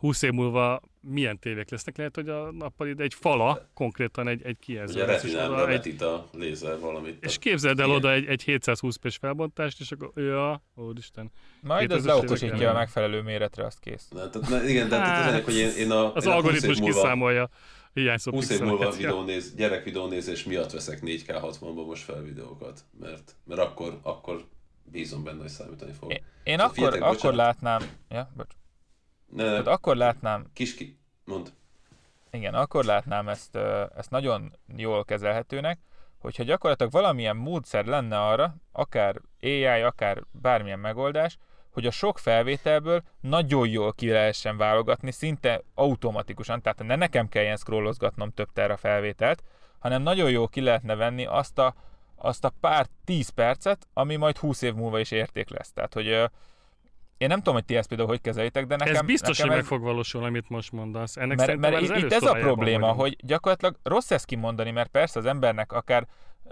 20 0.00 0.22
év 0.22 0.30
múlva 0.30 0.80
milyen 1.00 1.38
tévék 1.38 1.70
lesznek. 1.70 1.96
Lehet, 1.96 2.14
hogy 2.14 2.28
a 2.28 2.52
nappali 2.52 2.94
egy 2.98 3.14
fala, 3.14 3.68
konkrétan 3.74 4.28
egy, 4.28 4.42
egy 4.44 4.58
kijelző. 4.58 4.94
Ugye 4.94 5.04
retinám 5.04 5.52
levetít 5.52 6.02
a 6.02 6.28
lézer 6.32 6.78
valamit. 6.78 7.24
és 7.24 7.38
képzeld 7.38 7.78
el 7.80 7.84
Igen. 7.86 7.96
oda 7.96 8.12
egy, 8.12 8.26
egy 8.26 8.42
720 8.42 8.96
p 8.96 9.34
bontást, 9.36 9.80
és 9.80 9.90
akkor, 9.92 10.12
ja, 10.14 10.62
úristen. 10.74 11.30
Majd 11.60 11.90
az 11.90 12.02
2000-es 12.02 12.06
leokosítja 12.06 12.70
a 12.70 12.72
megfelelő 12.72 13.22
méretre, 13.22 13.64
azt 13.64 13.80
kész. 13.80 14.08
Na, 14.08 14.30
tehát, 14.30 14.48
na, 14.48 14.64
igen, 14.64 14.88
de 14.88 14.96
tehát 14.96 15.16
az 15.18 15.22
Hát, 15.22 15.32
ennek, 15.32 15.44
hogy 15.44 15.56
én, 15.56 15.70
én 15.76 15.90
a, 15.90 16.14
Az 16.14 16.24
én 16.24 16.30
a 16.30 16.34
20 16.34 16.42
algoritmus 16.44 16.78
múlva, 16.78 16.94
kiszámolja 16.94 17.48
hiányszó 17.92 18.30
20 18.30 18.50
év 18.50 18.60
múlva 18.60 18.90
videónéz, 18.90 19.54
gyerek 19.54 19.84
videónézés 19.84 20.44
miatt 20.44 20.70
veszek 20.70 21.00
4K 21.02 21.26
60-ban 21.26 21.86
most 21.86 22.02
fel 22.02 22.22
videókat, 22.22 22.84
mert, 23.00 23.36
mert 23.44 23.60
akkor, 23.60 23.98
akkor 24.02 24.44
bízom 24.84 25.24
benne, 25.24 25.40
hogy 25.40 25.48
számítani 25.48 25.92
fog. 25.92 26.12
Én, 26.12 26.18
én 26.44 26.58
Szóval 26.58 26.64
akkor, 26.64 26.74
figyeljetek, 26.74 27.02
akkor 27.02 27.14
bocsánat. 27.14 27.36
látnám, 27.36 27.82
ja, 28.08 28.30
bocs. 28.36 28.58
Tehát 29.36 29.66
akkor 29.66 29.96
látnám, 29.96 30.46
kis 30.52 30.74
ki, 30.74 30.98
mond. 31.24 31.52
igen, 32.30 32.54
akkor 32.54 32.84
látnám 32.84 33.28
ezt, 33.28 33.56
ezt 33.96 34.10
nagyon 34.10 34.52
jól 34.76 35.04
kezelhetőnek, 35.04 35.78
hogyha 36.18 36.42
gyakorlatilag 36.42 36.92
valamilyen 36.92 37.36
módszer 37.36 37.84
lenne 37.84 38.20
arra, 38.20 38.54
akár 38.72 39.20
AI, 39.42 39.64
akár 39.64 40.22
bármilyen 40.30 40.78
megoldás, 40.78 41.38
hogy 41.70 41.86
a 41.86 41.90
sok 41.90 42.18
felvételből 42.18 43.02
nagyon 43.20 43.68
jól 43.68 43.92
ki 43.92 44.10
lehessen 44.10 44.56
válogatni, 44.56 45.10
szinte 45.10 45.62
automatikusan, 45.74 46.62
tehát 46.62 46.82
ne 46.82 46.96
nekem 46.96 47.28
kelljen 47.28 47.56
scrollozgatnom 47.56 48.30
több 48.30 48.52
terra 48.52 48.76
felvételt, 48.76 49.42
hanem 49.78 50.02
nagyon 50.02 50.30
jól 50.30 50.48
ki 50.48 50.60
lehetne 50.60 50.94
venni 50.94 51.26
azt 51.26 51.58
a, 51.58 51.74
azt 52.16 52.44
a 52.44 52.52
pár 52.60 52.86
tíz 53.04 53.28
percet, 53.28 53.86
ami 53.92 54.16
majd 54.16 54.36
20 54.36 54.62
év 54.62 54.74
múlva 54.74 54.98
is 54.98 55.10
érték 55.10 55.48
lesz. 55.48 55.72
Tehát, 55.72 55.94
hogy 55.94 56.30
én 57.20 57.28
nem 57.28 57.38
tudom, 57.38 57.54
hogy 57.54 57.64
ti 57.64 57.76
ezt 57.76 57.88
például 57.88 58.08
hogy 58.08 58.20
kezelitek, 58.20 58.66
de 58.66 58.76
nekem, 58.76 58.94
Ez 58.94 59.02
biztos, 59.02 59.38
nekem 59.38 59.52
hogy 59.52 59.58
ez, 59.58 59.62
meg 59.62 59.78
fog 59.78 59.86
valósulni, 59.86 60.26
amit 60.26 60.48
most 60.48 60.72
mondasz. 60.72 61.16
Ennek 61.16 61.36
mert, 61.36 61.56
mert 61.56 61.80
itt, 61.80 61.96
itt 61.96 62.12
ez 62.12 62.22
a 62.22 62.32
probléma, 62.32 62.80
vagyunk. 62.80 63.00
hogy 63.00 63.16
gyakorlatilag 63.22 63.76
rossz 63.82 64.10
ezt 64.10 64.24
kimondani, 64.24 64.70
mert 64.70 64.88
persze 64.88 65.18
az 65.18 65.26
embernek 65.26 65.72
akár 65.72 66.06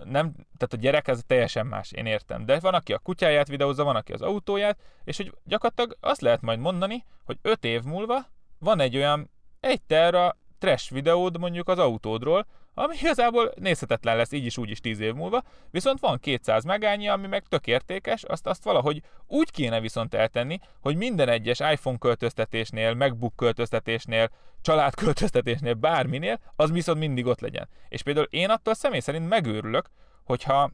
nem, 0.05 0.33
tehát 0.33 0.73
a 0.73 0.77
gyerek 0.77 1.09
ez 1.09 1.21
teljesen 1.27 1.67
más, 1.67 1.93
én 1.93 2.07
értem. 2.07 2.45
De 2.45 2.59
van, 2.61 2.75
aki 2.75 2.93
a 2.93 2.99
kutyáját 2.99 3.49
videózza, 3.49 3.85
van, 3.85 3.97
aki 3.97 4.13
az 4.13 4.23
autóját, 4.23 4.79
és 5.05 5.17
hogy 5.17 5.33
gyakorlatilag 5.45 5.97
azt 6.01 6.21
lehet 6.21 6.41
majd 6.41 6.59
mondani, 6.59 7.05
hogy 7.25 7.39
öt 7.43 7.65
év 7.65 7.83
múlva 7.83 8.27
van 8.59 8.81
egy 8.81 8.97
olyan 8.97 9.31
egy 9.61 9.83
terra 9.83 10.37
trash 10.59 10.93
videód 10.93 11.39
mondjuk 11.39 11.69
az 11.69 11.79
autódról, 11.79 12.47
ami 12.79 12.97
igazából 13.01 13.53
nézhetetlen 13.57 14.17
lesz 14.17 14.33
így 14.33 14.45
is, 14.45 14.59
úgy 14.59 14.71
is 14.71 14.81
10 14.81 15.01
év 15.01 15.15
múlva, 15.15 15.43
viszont 15.71 16.01
van 16.01 16.19
200 16.19 16.65
megányi, 16.65 17.09
ami 17.09 17.27
meg 17.27 17.45
tök 17.49 17.67
értékes, 17.67 18.23
azt, 18.23 18.47
azt 18.47 18.65
valahogy 18.65 19.03
úgy 19.27 19.51
kéne 19.51 19.81
viszont 19.81 20.15
eltenni, 20.15 20.61
hogy 20.81 20.97
minden 20.97 21.29
egyes 21.29 21.61
iPhone 21.61 21.99
költöztetésnél, 21.99 22.95
MacBook 22.95 23.37
költöztetésnél, 23.37 24.31
családköltöztetésnél, 24.63 25.75
bárminél, 25.75 26.41
az 26.57 26.71
viszont 26.71 26.99
mindig 26.99 27.27
ott 27.27 27.41
legyen. 27.41 27.69
És 27.89 28.03
például 28.03 28.27
én 28.31 28.51
attól 28.51 28.75
személy 28.75 29.01
szerint 29.01 29.29
megőrülök, 29.29 29.91
hogyha 30.25 30.71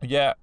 ugye 0.00 0.34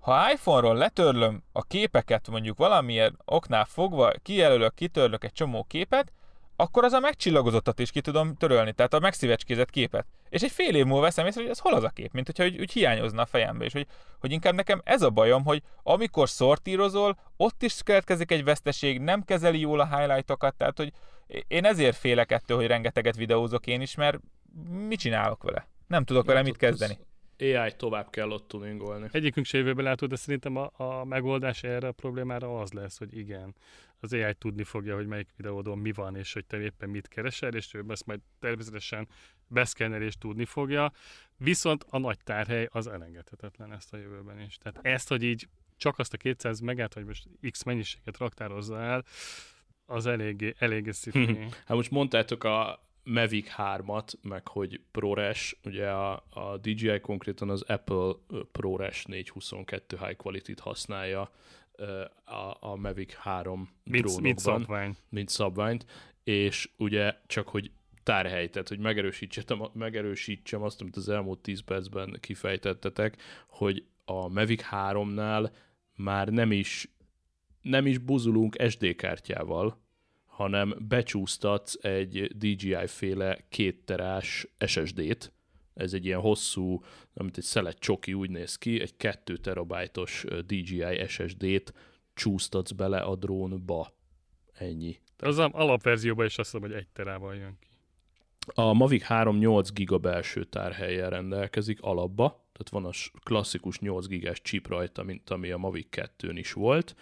ha 0.00 0.32
iPhone-ról 0.32 0.74
letörlöm 0.74 1.42
a 1.52 1.62
képeket 1.62 2.28
mondjuk 2.28 2.58
valamilyen 2.58 3.18
oknál 3.24 3.64
fogva, 3.64 4.12
kijelölök, 4.22 4.74
kitörlök 4.74 5.24
egy 5.24 5.32
csomó 5.32 5.64
képet, 5.64 6.12
akkor 6.60 6.84
az 6.84 6.92
a 6.92 7.00
megcsillagozottat 7.00 7.78
is 7.78 7.90
ki 7.90 8.00
tudom 8.00 8.34
törölni, 8.34 8.72
tehát 8.72 8.94
a 8.94 8.98
megszívecskézett 8.98 9.70
képet. 9.70 10.06
És 10.28 10.42
egy 10.42 10.50
fél 10.50 10.74
év 10.74 10.84
múlva 10.84 11.02
veszem 11.02 11.26
észre, 11.26 11.40
hogy 11.40 11.50
ez 11.50 11.58
hol 11.58 11.74
az 11.74 11.84
a 11.84 11.88
kép, 11.88 12.12
mint 12.12 12.26
hogyha 12.26 12.44
úgy, 12.44 12.60
úgy 12.60 12.72
hiányozna 12.72 13.22
a 13.22 13.26
fejembe, 13.26 13.64
és 13.64 13.72
hogy, 13.72 13.86
hogy 14.20 14.32
inkább 14.32 14.54
nekem 14.54 14.80
ez 14.84 15.02
a 15.02 15.10
bajom, 15.10 15.44
hogy 15.44 15.62
amikor 15.82 16.28
szortírozol, 16.28 17.18
ott 17.36 17.62
is 17.62 17.82
keletkezik 17.82 18.30
egy 18.30 18.44
veszteség, 18.44 19.00
nem 19.00 19.22
kezeli 19.22 19.60
jól 19.60 19.80
a 19.80 19.96
highlightokat, 19.96 20.54
tehát 20.54 20.76
hogy 20.76 20.92
én 21.48 21.64
ezért 21.64 21.96
félek 21.96 22.32
ettől, 22.32 22.56
hogy 22.56 22.66
rengeteget 22.66 23.16
videózok 23.16 23.66
én 23.66 23.80
is, 23.80 23.94
mert 23.94 24.20
mit 24.88 24.98
csinálok 24.98 25.42
vele? 25.42 25.68
Nem 25.86 26.04
tudok 26.04 26.26
vele 26.26 26.42
mit 26.42 26.56
kezdeni. 26.56 26.98
AI 27.38 27.72
tovább 27.76 28.10
kell 28.10 28.30
ott 28.30 28.48
tuningolni. 28.48 29.08
Egyikünk 29.12 29.46
se 29.46 29.58
jövőbe 29.58 29.82
látod, 29.82 30.08
de 30.08 30.16
szerintem 30.16 30.56
a, 30.56 30.70
a 30.76 31.04
megoldás 31.04 31.62
erre 31.62 31.88
a 31.88 31.92
problémára 31.92 32.60
az 32.60 32.72
lesz, 32.72 32.98
hogy 32.98 33.16
igen, 33.16 33.54
az 34.00 34.12
AI 34.12 34.34
tudni 34.34 34.64
fogja, 34.64 34.94
hogy 34.94 35.06
melyik 35.06 35.28
videódon 35.36 35.78
mi 35.78 35.92
van, 35.92 36.16
és 36.16 36.32
hogy 36.32 36.46
te 36.46 36.60
éppen 36.60 36.88
mit 36.88 37.08
keresel, 37.08 37.54
és 37.54 37.74
ő 37.74 37.84
ezt 37.88 38.06
majd 38.06 38.20
természetesen 38.38 39.08
beszkenner 39.46 40.02
és 40.02 40.18
tudni 40.18 40.44
fogja. 40.44 40.92
Viszont 41.36 41.84
a 41.88 41.98
nagy 41.98 42.18
tárhely 42.24 42.68
az 42.72 42.86
elengedhetetlen 42.86 43.72
ezt 43.72 43.92
a 43.92 43.96
jövőben 43.96 44.40
is. 44.40 44.56
Tehát 44.56 44.78
ezt, 44.82 45.08
hogy 45.08 45.22
így 45.22 45.48
csak 45.76 45.98
azt 45.98 46.12
a 46.12 46.16
200 46.16 46.60
megát, 46.60 46.94
vagy 46.94 47.04
most 47.04 47.28
X 47.50 47.62
mennyiséget 47.62 48.18
raktározza 48.18 48.80
el, 48.80 49.04
az 49.86 50.06
eléggé, 50.06 50.54
eléggé 50.58 50.90
szifi. 50.90 51.38
hát 51.66 51.76
most 51.76 51.90
mondtátok 51.90 52.44
a 52.44 52.88
Mavic 53.02 53.52
3-at, 53.56 54.12
meg 54.22 54.48
hogy 54.48 54.80
ProRes, 54.90 55.56
ugye 55.64 55.90
a, 55.90 56.24
a 56.28 56.56
DJI 56.56 57.00
konkrétan 57.00 57.50
az 57.50 57.62
Apple 57.62 58.12
ProRes 58.52 59.06
422 59.06 59.96
High 59.96 60.16
Quality-t 60.16 60.60
használja 60.60 61.30
a, 62.24 62.56
a 62.60 62.76
Mavic 62.76 63.14
3 63.14 63.68
mint, 63.84 64.04
drónokban. 64.04 64.22
Mint 64.22 64.38
szabvány. 64.38 64.96
Mint 65.08 65.28
szabványt, 65.28 65.86
és 66.24 66.70
ugye 66.76 67.14
csak, 67.26 67.48
hogy 67.48 67.70
tárhely, 68.02 68.48
tehát 68.48 68.68
hogy 68.68 68.78
megerősítsem, 68.78 69.62
megerősítsem 69.72 70.62
azt, 70.62 70.80
amit 70.80 70.96
az 70.96 71.08
elmúlt 71.08 71.38
10 71.38 71.60
percben 71.60 72.16
kifejtettetek, 72.20 73.16
hogy 73.46 73.84
a 74.04 74.28
Mavic 74.28 74.62
3-nál 74.70 75.50
már 75.96 76.28
nem 76.28 76.52
is 76.52 76.88
nem 77.60 77.86
is 77.86 77.98
buzulunk 77.98 78.56
SD 78.68 78.94
kártyával, 78.96 79.78
hanem 80.26 80.74
becsúsztatsz 80.88 81.84
egy 81.84 82.36
DJI-féle 82.36 83.38
kétterás 83.48 84.46
SSD-t, 84.66 85.32
ez 85.74 85.92
egy 85.92 86.04
ilyen 86.04 86.20
hosszú, 86.20 86.82
amit 87.14 87.38
egy 87.38 87.44
szelet 87.44 87.78
csoki 87.78 88.14
úgy 88.14 88.30
néz 88.30 88.56
ki, 88.56 88.80
egy 88.80 88.96
2 88.96 89.36
terabájtos 89.36 90.24
DJI 90.46 91.06
SSD-t 91.06 91.72
csúsztatsz 92.14 92.72
bele 92.72 92.98
a 92.98 93.16
drónba. 93.16 93.94
Ennyi. 94.52 95.00
Az 95.18 95.38
alapverzióban 95.38 96.26
is 96.26 96.38
azt 96.38 96.52
mondom, 96.52 96.70
hogy 96.70 96.80
egy 96.80 96.88
terával 96.88 97.34
jön 97.34 97.56
ki. 97.60 97.68
A 98.54 98.72
Mavic 98.72 99.02
3 99.02 99.38
8 99.38 99.72
giga 99.72 99.98
belső 99.98 100.44
tárhelyen 100.44 101.10
rendelkezik 101.10 101.80
alapba, 101.80 102.28
tehát 102.52 102.68
van 102.70 102.84
a 102.84 102.90
klasszikus 103.22 103.78
8 103.78 104.06
gigás 104.06 104.40
chip 104.40 104.68
rajta, 104.68 105.02
mint 105.02 105.30
ami 105.30 105.50
a 105.50 105.56
Mavic 105.56 105.86
2-n 105.90 106.34
is 106.34 106.52
volt, 106.52 106.96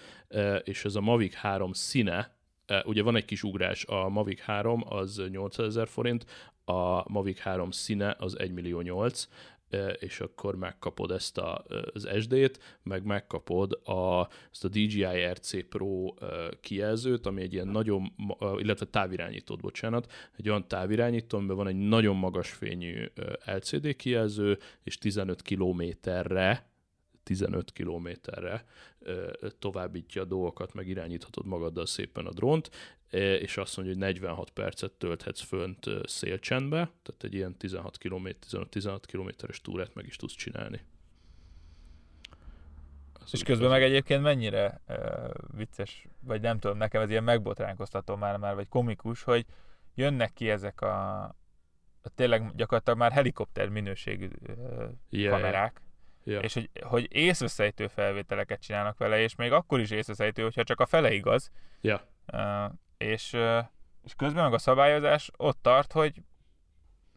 és 0.65 0.85
ez 0.85 0.95
a 0.95 1.01
Mavic 1.01 1.35
3 1.35 1.73
színe, 1.73 2.37
ugye 2.85 3.03
van 3.03 3.17
egy 3.17 3.25
kis 3.25 3.43
ugrás, 3.43 3.85
a 3.85 4.09
Mavic 4.09 4.41
3 4.41 4.85
az 4.89 5.23
8000 5.31 5.67
ezer 5.67 5.89
forint, 5.89 6.51
a 6.69 7.05
Mavic 7.09 7.39
3 7.39 7.71
színe 7.71 8.17
az 8.19 8.39
1 8.39 8.53
millió 8.53 8.81
8, 8.81 9.29
és 9.99 10.21
akkor 10.21 10.57
megkapod 10.57 11.11
ezt 11.11 11.39
a, 11.39 11.65
az 11.93 12.09
SD-t, 12.21 12.79
meg 12.83 13.05
megkapod 13.05 13.73
a, 13.73 14.29
ezt 14.53 14.65
a 14.65 14.69
DJI 14.69 15.27
RC 15.33 15.69
Pro 15.69 16.15
kijelzőt, 16.61 17.27
ami 17.27 17.43
egy 17.43 17.53
ilyen 17.53 17.69
nagyon, 17.69 18.13
illetve 18.59 18.87
távirányítót, 18.87 19.61
bocsánat, 19.61 20.13
egy 20.37 20.49
olyan 20.49 20.69
távirányító, 20.69 21.39
amiben 21.39 21.57
van 21.57 21.67
egy 21.67 21.77
nagyon 21.77 22.17
magas 22.17 22.51
fényű 22.51 23.11
LCD 23.45 23.97
kijelző, 23.97 24.59
és 24.83 24.99
15 24.99 25.43
kilométerre 25.43 26.67
15 27.23 27.73
kilométerre 27.73 28.65
továbbítja 29.59 30.23
a 30.23 30.25
dolgokat, 30.25 30.75
meg 30.75 30.89
irányíthatod 30.89 31.47
magaddal 31.47 31.87
szépen 31.87 32.27
a 32.27 32.33
drónt, 32.33 32.71
és 33.11 33.57
azt 33.57 33.77
mondja, 33.77 33.95
hogy 33.95 34.03
46 34.03 34.51
percet 34.51 34.93
tölthetsz 34.93 35.41
fönt 35.41 35.87
szélcsendbe, 36.05 36.77
tehát 36.77 37.25
egy 37.25 37.35
ilyen 37.35 37.57
16 37.57 37.99
km, 37.99 38.29
15-16 38.51 39.01
kilométeres 39.07 39.61
túrát 39.61 39.95
meg 39.95 40.07
is 40.07 40.17
tudsz 40.17 40.35
csinálni. 40.35 40.81
Az 43.13 43.35
és 43.35 43.43
közben 43.43 43.71
meg 43.71 43.83
egyébként 43.83 44.23
mennyire 44.23 44.81
uh, 44.89 44.97
vicces, 45.57 46.07
vagy 46.21 46.41
nem 46.41 46.59
tudom, 46.59 46.77
nekem 46.77 47.03
ez 47.03 47.11
ilyen 47.11 47.25
megbotránkoztató 47.25 48.17
már, 48.17 48.37
már 48.37 48.55
vagy 48.55 48.69
komikus, 48.69 49.23
hogy 49.23 49.47
jönnek 49.95 50.33
ki 50.33 50.51
ezek 50.51 50.81
a, 50.81 51.23
a 52.03 52.09
tényleg 52.15 52.55
gyakorlatilag 52.55 52.99
már 52.99 53.13
helikopter 53.13 53.69
minőségű 53.69 54.29
uh, 54.49 54.85
yeah, 55.11 55.33
kamerák, 55.33 55.83
Ja. 56.25 56.41
És 56.41 56.55
hogy, 56.55 56.71
hogy 56.81 57.09
észveszejtő 57.11 57.87
felvételeket 57.87 58.61
csinálnak 58.61 58.99
vele, 58.99 59.21
és 59.21 59.35
még 59.35 59.53
akkor 59.53 59.81
is 59.81 59.91
észveszejtő, 59.91 60.43
hogyha 60.43 60.65
csak 60.65 60.81
a 60.81 60.87
fele 60.87 61.13
igaz. 61.13 61.51
Uh, 62.33 62.73
és, 62.99 63.33
és 64.05 64.15
közben 64.17 64.45
meg 64.45 64.53
a 64.53 64.59
szabályozás 64.59 65.31
ott 65.37 65.59
tart, 65.63 65.93
hogy, 65.93 66.23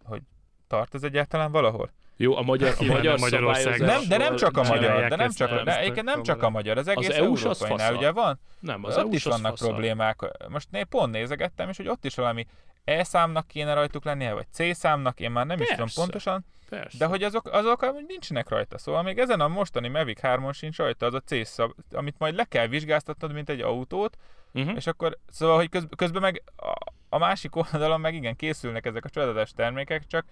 hogy 0.03 0.21
tart 0.67 0.95
ez 0.95 1.03
egyáltalán 1.03 1.51
valahol. 1.51 1.91
Jó, 2.17 2.35
a 2.35 2.41
magyar, 2.41 2.75
a 2.79 2.83
magyar 2.83 3.19
szabályozás... 3.19 3.77
Nem, 3.77 4.01
de 4.07 4.17
nem 4.17 4.35
csak 4.35 4.57
a 4.57 4.63
magyar, 4.63 5.07
de 5.07 5.15
nem 5.15 5.31
csak, 5.31 5.63
nem, 5.63 5.93
de 5.93 6.01
nem 6.01 6.23
csak 6.23 6.43
a 6.43 6.49
magyar, 6.49 6.77
az 6.77 6.87
egész 6.87 7.09
az 7.09 7.15
EU-s 7.15 7.43
az 7.43 7.65
ugye 7.91 8.11
van? 8.11 8.39
Nem, 8.59 8.83
az 8.83 8.97
ott 8.97 9.03
EU 9.03 9.13
is 9.13 9.23
vannak 9.23 9.57
fasza. 9.57 9.67
problémák. 9.67 10.47
Most 10.49 10.67
én 10.71 10.87
pont 10.87 11.11
nézegettem, 11.11 11.69
és 11.69 11.77
hogy 11.77 11.87
ott 11.87 12.05
is 12.05 12.15
valami 12.15 12.47
E 12.83 13.03
számnak 13.03 13.47
kéne 13.47 13.73
rajtuk 13.73 14.03
lennie, 14.03 14.33
vagy 14.33 14.45
C 14.51 14.75
számnak, 14.75 15.19
én 15.19 15.31
már 15.31 15.45
nem 15.45 15.57
Persze. 15.57 15.73
is 15.73 15.79
tudom 15.79 15.93
pontosan, 15.95 16.45
Persze. 16.69 16.97
de 16.97 17.05
hogy 17.05 17.23
azok, 17.23 17.47
azok 17.51 18.05
nincsenek 18.07 18.49
rajta. 18.49 18.77
Szóval 18.77 19.03
még 19.03 19.19
ezen 19.19 19.39
a 19.39 19.47
mostani 19.47 19.87
Mavic 19.87 20.19
3-on 20.21 20.53
sincs 20.53 20.77
rajta 20.77 21.05
az 21.05 21.13
a 21.13 21.19
C 21.19 21.47
szab, 21.47 21.71
amit 21.91 22.15
majd 22.17 22.35
le 22.35 22.43
kell 22.43 22.67
vizsgáztatnod, 22.67 23.33
mint 23.33 23.49
egy 23.49 23.61
autót, 23.61 24.17
uh-huh. 24.53 24.75
és 24.75 24.87
akkor, 24.87 25.17
szóval, 25.27 25.55
hogy 25.55 25.69
köz, 25.69 25.87
közben 25.95 26.21
meg 26.21 26.43
a, 26.55 26.93
a 27.09 27.17
másik 27.17 27.55
oldalon 27.55 27.99
meg 27.99 28.13
igen, 28.13 28.35
készülnek 28.35 28.85
ezek 28.85 29.05
a 29.05 29.09
csodálatos 29.09 29.51
termékek, 29.51 30.07
csak 30.07 30.25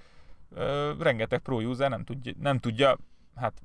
ö, 0.55 0.93
rengeteg 0.99 1.39
pro 1.39 1.61
user 1.61 1.89
nem 1.89 2.03
tudja, 2.03 2.33
nem 2.39 2.59
tudja 2.59 2.97
hát 3.35 3.61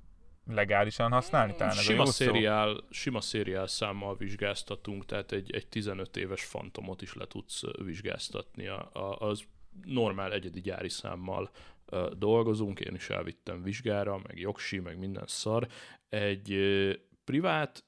legálisan 0.46 1.12
használni 1.12 1.54
talán 1.54 1.76
ez 1.76 1.80
sima 1.80 2.02
a 2.02 2.06
szériál, 2.06 2.74
szó. 2.74 2.86
Sima 2.90 3.20
szériál 3.20 3.66
számmal 3.66 4.16
vizsgáztatunk, 4.16 5.06
tehát 5.06 5.32
egy, 5.32 5.54
egy 5.54 5.66
15 5.66 6.16
éves 6.16 6.44
fantomot 6.44 7.02
is 7.02 7.14
le 7.14 7.26
tudsz 7.26 7.62
vizsgáztatni. 7.84 8.66
A, 8.66 8.90
a, 8.92 9.18
az 9.18 9.44
normál 9.84 10.32
egyedi 10.32 10.60
gyári 10.60 10.88
számmal 10.88 11.50
uh, 11.90 12.10
dolgozunk, 12.10 12.80
én 12.80 12.94
is 12.94 13.10
elvittem 13.10 13.62
vizsgára, 13.62 14.20
meg 14.26 14.38
jogsi, 14.38 14.78
meg 14.78 14.98
minden 14.98 15.26
szar. 15.26 15.68
Egy 16.08 16.52
uh, 16.52 16.92
privát 17.24 17.84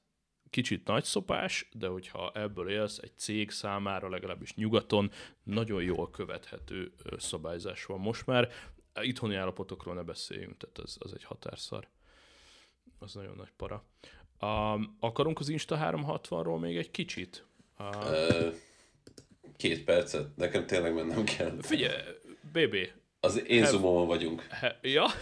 kicsit 0.49 0.87
nagy 0.87 1.03
szopás, 1.03 1.69
de 1.71 1.87
hogyha 1.87 2.31
ebből 2.33 2.69
élsz, 2.69 2.97
egy 2.97 3.17
cég 3.17 3.51
számára 3.51 4.09
legalábbis 4.09 4.55
nyugaton 4.55 5.11
nagyon 5.43 5.83
jól 5.83 6.09
követhető 6.09 6.91
szabályzás 7.17 7.85
van 7.85 7.99
most 7.99 8.25
már. 8.25 8.49
Itthoni 9.01 9.35
állapotokról 9.35 9.95
ne 9.95 10.03
beszéljünk, 10.03 10.57
tehát 10.57 10.77
az, 10.77 10.97
az 10.99 11.13
egy 11.13 11.23
határszar 11.23 11.87
az 12.99 13.13
nagyon 13.13 13.35
nagy 13.35 13.51
para. 13.57 13.83
Um, 14.41 14.97
akarunk 14.99 15.39
az 15.39 15.49
Insta 15.49 15.77
360-ról 15.81 16.59
még 16.59 16.77
egy 16.77 16.91
kicsit? 16.91 17.45
Uh, 17.79 18.53
két 19.57 19.83
percet, 19.83 20.35
nekem 20.35 20.65
tényleg 20.65 20.93
mennem 20.93 21.23
kell. 21.23 21.57
Figyelj, 21.61 22.01
BB. 22.51 22.75
Az 23.19 23.47
én 23.47 23.65
zoomon 23.65 24.07
vagyunk. 24.07 24.41
He... 24.41 24.79
Ja? 24.81 25.05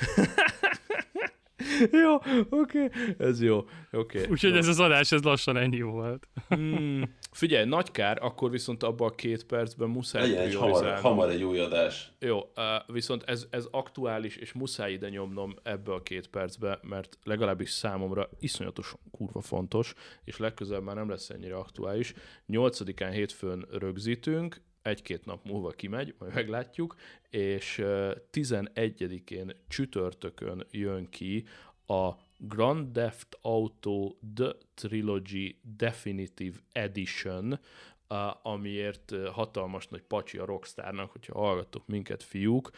jó, 2.04 2.16
oké, 2.16 2.84
okay. 2.84 2.90
ez 3.18 3.42
jó, 3.42 3.58
oké. 3.58 3.70
Okay. 3.92 4.32
Úgyhogy 4.32 4.58
ez 4.58 4.68
az 4.68 4.80
adás, 4.80 5.12
ez 5.12 5.24
lassan 5.24 5.58
ennyi 5.58 5.82
volt. 5.82 6.28
mm, 6.56 7.02
figyelj, 7.32 7.66
nagy 7.66 7.92
kár, 7.92 8.18
akkor 8.22 8.52
viszont 8.52 8.84
abban 8.84 9.08
a 9.08 9.16
két 9.16 9.46
percben 9.46 9.90
muszáj 9.90 10.22
Legyen 10.22 10.42
egy 10.42 10.56
hamar, 10.56 11.00
hamar 11.00 11.30
egy 11.30 11.44
új 11.44 11.60
adás. 11.60 12.12
Jó, 12.20 12.40
viszont 12.88 13.24
ez, 13.24 13.48
ez 13.50 13.68
aktuális, 13.72 14.36
és 14.36 14.54
muszáj 14.54 14.92
ide 14.92 15.10
nyomnom 15.10 15.56
ebbe 15.64 15.94
a 15.94 16.02
két 16.02 16.28
percbe, 16.28 16.80
mert 16.82 17.18
legalábbis 17.24 17.70
számomra 17.70 18.30
iszonyatosan 18.40 19.00
kurva 19.12 19.42
fontos, 19.42 19.94
és 20.24 20.38
legközelebb 20.38 20.84
már 20.84 20.96
nem 20.96 21.10
lesz 21.10 21.30
ennyire 21.30 21.56
aktuális. 21.56 22.14
8-án 22.48 23.10
hétfőn 23.12 23.66
rögzítünk, 23.72 24.62
egy-két 24.86 25.26
nap 25.26 25.46
múlva 25.46 25.70
kimegy, 25.70 26.16
majd 26.18 26.34
meglátjuk, 26.34 26.96
és 27.30 27.82
11-én 28.32 29.52
csütörtökön 29.68 30.66
jön 30.72 31.10
ki 31.10 31.46
a 31.88 32.12
Grand 32.38 32.92
Theft 32.92 33.38
Auto 33.42 34.16
The 34.36 34.52
Trilogy 34.74 35.60
Definitive 35.78 36.58
Edition, 36.72 37.60
amiért 38.42 39.14
hatalmas 39.32 39.88
nagy 39.88 40.02
pacsi 40.02 40.38
a 40.38 40.46
Rockstarnak, 40.46 41.12
hogyha 41.12 41.40
hallgattok 41.40 41.88
minket, 41.88 42.24
fiúk, 42.24 42.72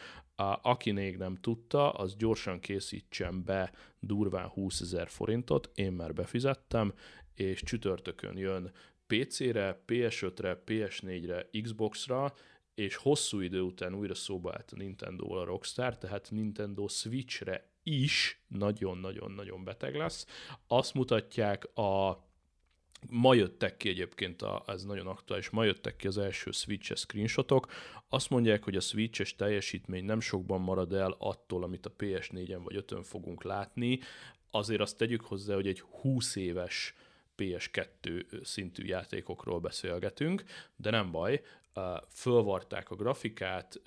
aki 0.62 0.90
még 0.90 1.16
nem 1.16 1.36
tudta, 1.36 1.90
az 1.90 2.16
gyorsan 2.16 2.60
készítsen 2.60 3.44
be 3.44 3.72
durván 4.00 4.48
20 4.48 4.80
ezer 4.80 5.08
forintot, 5.08 5.70
én 5.74 5.92
már 5.92 6.14
befizettem, 6.14 6.92
és 7.34 7.62
csütörtökön 7.62 8.36
jön 8.36 8.72
PC-re, 9.08 9.82
PS5-re, 9.86 10.62
PS4-re, 10.66 11.60
Xbox-ra, 11.62 12.34
és 12.74 12.96
hosszú 12.96 13.40
idő 13.40 13.60
után 13.60 13.94
újra 13.94 14.14
szóba 14.14 14.52
állt 14.52 14.72
a 14.72 14.76
Nintendo 14.76 15.32
a 15.34 15.44
Rockstar, 15.44 15.98
tehát 15.98 16.30
Nintendo 16.30 16.88
Switch-re 16.88 17.70
is 17.82 18.42
nagyon-nagyon-nagyon 18.48 19.64
beteg 19.64 19.96
lesz. 19.96 20.26
Azt 20.66 20.94
mutatják 20.94 21.76
a 21.76 22.26
Ma 23.06 23.34
jöttek 23.34 23.76
ki 23.76 23.88
egyébként, 23.88 24.42
a, 24.42 24.62
ez 24.66 24.84
nagyon 24.84 25.06
aktuális, 25.06 25.50
ma 25.50 25.64
jöttek 25.64 25.96
ki 25.96 26.06
az 26.06 26.18
első 26.18 26.50
Switch-es 26.50 27.00
screenshotok. 27.00 27.68
Azt 28.08 28.30
mondják, 28.30 28.64
hogy 28.64 28.76
a 28.76 28.80
Switch-es 28.80 29.34
teljesítmény 29.34 30.04
nem 30.04 30.20
sokban 30.20 30.60
marad 30.60 30.92
el 30.92 31.14
attól, 31.18 31.62
amit 31.62 31.86
a 31.86 31.94
PS4-en 31.98 32.60
vagy 32.62 32.84
5-ön 32.86 33.02
fogunk 33.02 33.42
látni. 33.42 33.98
Azért 34.50 34.80
azt 34.80 34.96
tegyük 34.96 35.20
hozzá, 35.20 35.54
hogy 35.54 35.66
egy 35.66 35.80
20 35.80 36.36
éves 36.36 36.94
PS2 37.38 38.24
szintű 38.44 38.84
játékokról 38.84 39.60
beszélgetünk, 39.60 40.42
de 40.76 40.90
nem 40.90 41.10
baj, 41.10 41.42
fölvarták 42.08 42.90
a 42.90 42.94
grafikát, 42.94 43.80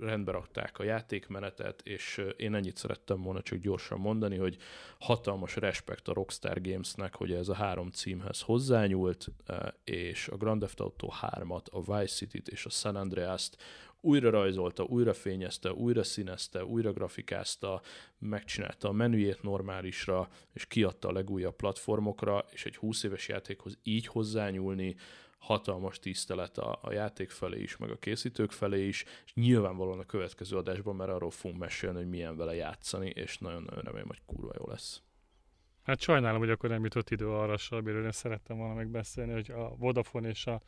rendbe 0.00 0.32
rakták 0.32 0.78
a 0.78 0.84
játékmenetet, 0.84 1.80
és 1.84 2.22
én 2.36 2.54
ennyit 2.54 2.76
szerettem 2.76 3.22
volna 3.22 3.42
csak 3.42 3.58
gyorsan 3.58 3.98
mondani, 3.98 4.36
hogy 4.36 4.56
hatalmas 4.98 5.56
respekt 5.56 6.08
a 6.08 6.12
Rockstar 6.12 6.60
Gamesnek, 6.60 7.14
hogy 7.14 7.32
ez 7.32 7.48
a 7.48 7.54
három 7.54 7.90
címhez 7.90 8.40
hozzányúlt, 8.40 9.26
és 9.84 10.28
a 10.28 10.36
Grand 10.36 10.60
Theft 10.60 10.80
Auto 10.80 11.08
3-at, 11.20 11.64
a 11.70 11.80
Vice 11.80 12.14
City-t 12.14 12.48
és 12.48 12.64
a 12.64 12.70
San 12.70 12.96
Andreas-t 12.96 13.56
újra 14.00 14.30
rajzolta, 14.30 14.82
újra 14.82 15.14
fényezte, 15.14 15.72
újra 15.72 16.02
színezte, 16.02 16.64
újra 16.64 16.92
grafikázta, 16.92 17.80
megcsinálta 18.18 18.88
a 18.88 18.92
menüjét 18.92 19.42
normálisra, 19.42 20.28
és 20.52 20.66
kiadta 20.66 21.08
a 21.08 21.12
legújabb 21.12 21.56
platformokra, 21.56 22.44
és 22.50 22.64
egy 22.64 22.76
20 22.76 23.02
éves 23.02 23.28
játékhoz 23.28 23.78
így 23.82 24.06
hozzányúlni, 24.06 24.96
hatalmas 25.46 25.98
tisztelet 25.98 26.58
a, 26.58 26.78
a 26.82 26.92
játék 26.92 27.30
felé 27.30 27.60
is, 27.62 27.76
meg 27.76 27.90
a 27.90 27.98
készítők 27.98 28.50
felé 28.50 28.86
is, 28.86 29.04
és 29.24 29.34
nyilvánvalóan 29.34 29.98
a 29.98 30.04
következő 30.04 30.56
adásban, 30.56 30.96
mert 30.96 31.10
arról 31.10 31.30
fogunk 31.30 31.60
mesélni, 31.60 31.96
hogy 31.96 32.08
milyen 32.08 32.36
vele 32.36 32.54
játszani, 32.54 33.08
és 33.08 33.38
nagyon-nagyon 33.38 33.82
remélem, 33.82 34.06
hogy 34.06 34.22
kurva 34.26 34.52
jó 34.58 34.66
lesz. 34.68 35.02
Hát 35.82 36.00
sajnálom, 36.00 36.38
hogy 36.38 36.50
akkor 36.50 36.70
nem 36.70 36.82
jutott 36.82 37.10
idő 37.10 37.28
arra, 37.28 37.56
amiről 37.68 38.04
én 38.04 38.12
szerettem 38.12 38.56
volna 38.56 38.74
megbeszélni, 38.74 39.32
hogy 39.32 39.50
a 39.50 39.76
Vodafone 39.76 40.28
és 40.28 40.46
a 40.46 40.62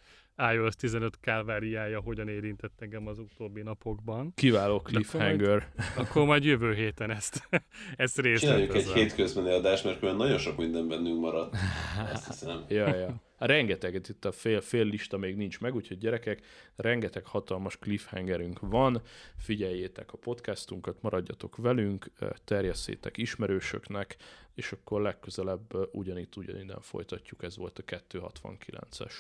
iOS 0.53 0.75
15 0.77 1.21
kálváriája 1.21 2.01
hogyan 2.01 2.29
érintett 2.29 2.81
engem 2.81 3.07
az 3.07 3.19
utóbbi 3.19 3.63
napokban. 3.63 4.33
Kiváló 4.35 4.81
cliffhanger. 4.81 5.49
Akkor 5.49 5.77
majd, 5.77 6.09
akkor 6.09 6.27
majd 6.27 6.45
jövő 6.45 6.75
héten 6.75 7.11
ezt, 7.11 7.49
ezt 7.97 8.19
részletezem. 8.19 8.67
Csináljuk 8.67 8.75
egy 8.75 9.03
hétközbeni 9.03 9.51
adást, 9.51 9.85
mert 9.85 10.01
nagyon 10.01 10.39
sok 10.39 10.57
minden 10.57 10.89
bennünk 10.89 11.21
maradt. 11.21 11.57
Azt 12.13 12.27
hiszem. 12.27 12.65
ja, 12.69 12.97
ja. 12.97 13.23
Rengeteget 13.39 14.09
itt 14.09 14.25
a 14.25 14.33
fél, 14.33 14.61
fél 14.61 14.85
lista 14.85 15.17
még 15.17 15.37
nincs 15.37 15.61
meg, 15.61 15.75
úgyhogy 15.75 15.99
gyerekek, 15.99 16.47
rengeteg 16.77 17.27
hatalmas 17.27 17.79
cliffhangerünk 17.79 18.59
van, 18.61 19.03
figyeljétek 19.37 20.13
a 20.13 20.17
podcastunkat, 20.17 21.03
maradjatok 21.03 21.57
velünk, 21.57 22.11
terjesszétek 22.45 23.17
ismerősöknek, 23.17 24.17
és 24.55 24.73
akkor 24.73 25.01
legközelebb 25.01 25.95
ugyanitt 25.95 26.37
ugyaninnen 26.37 26.81
folytatjuk, 26.81 27.43
ez 27.43 27.57
volt 27.57 27.79
a 27.79 27.83
269-es. 27.83 29.13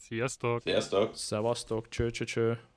Sziasztok! 0.00 0.62
Sziasztok! 0.62 1.16
Szevasztok, 1.16 1.88
cső, 1.88 2.10
cső, 2.10 2.24
cső. 2.24 2.69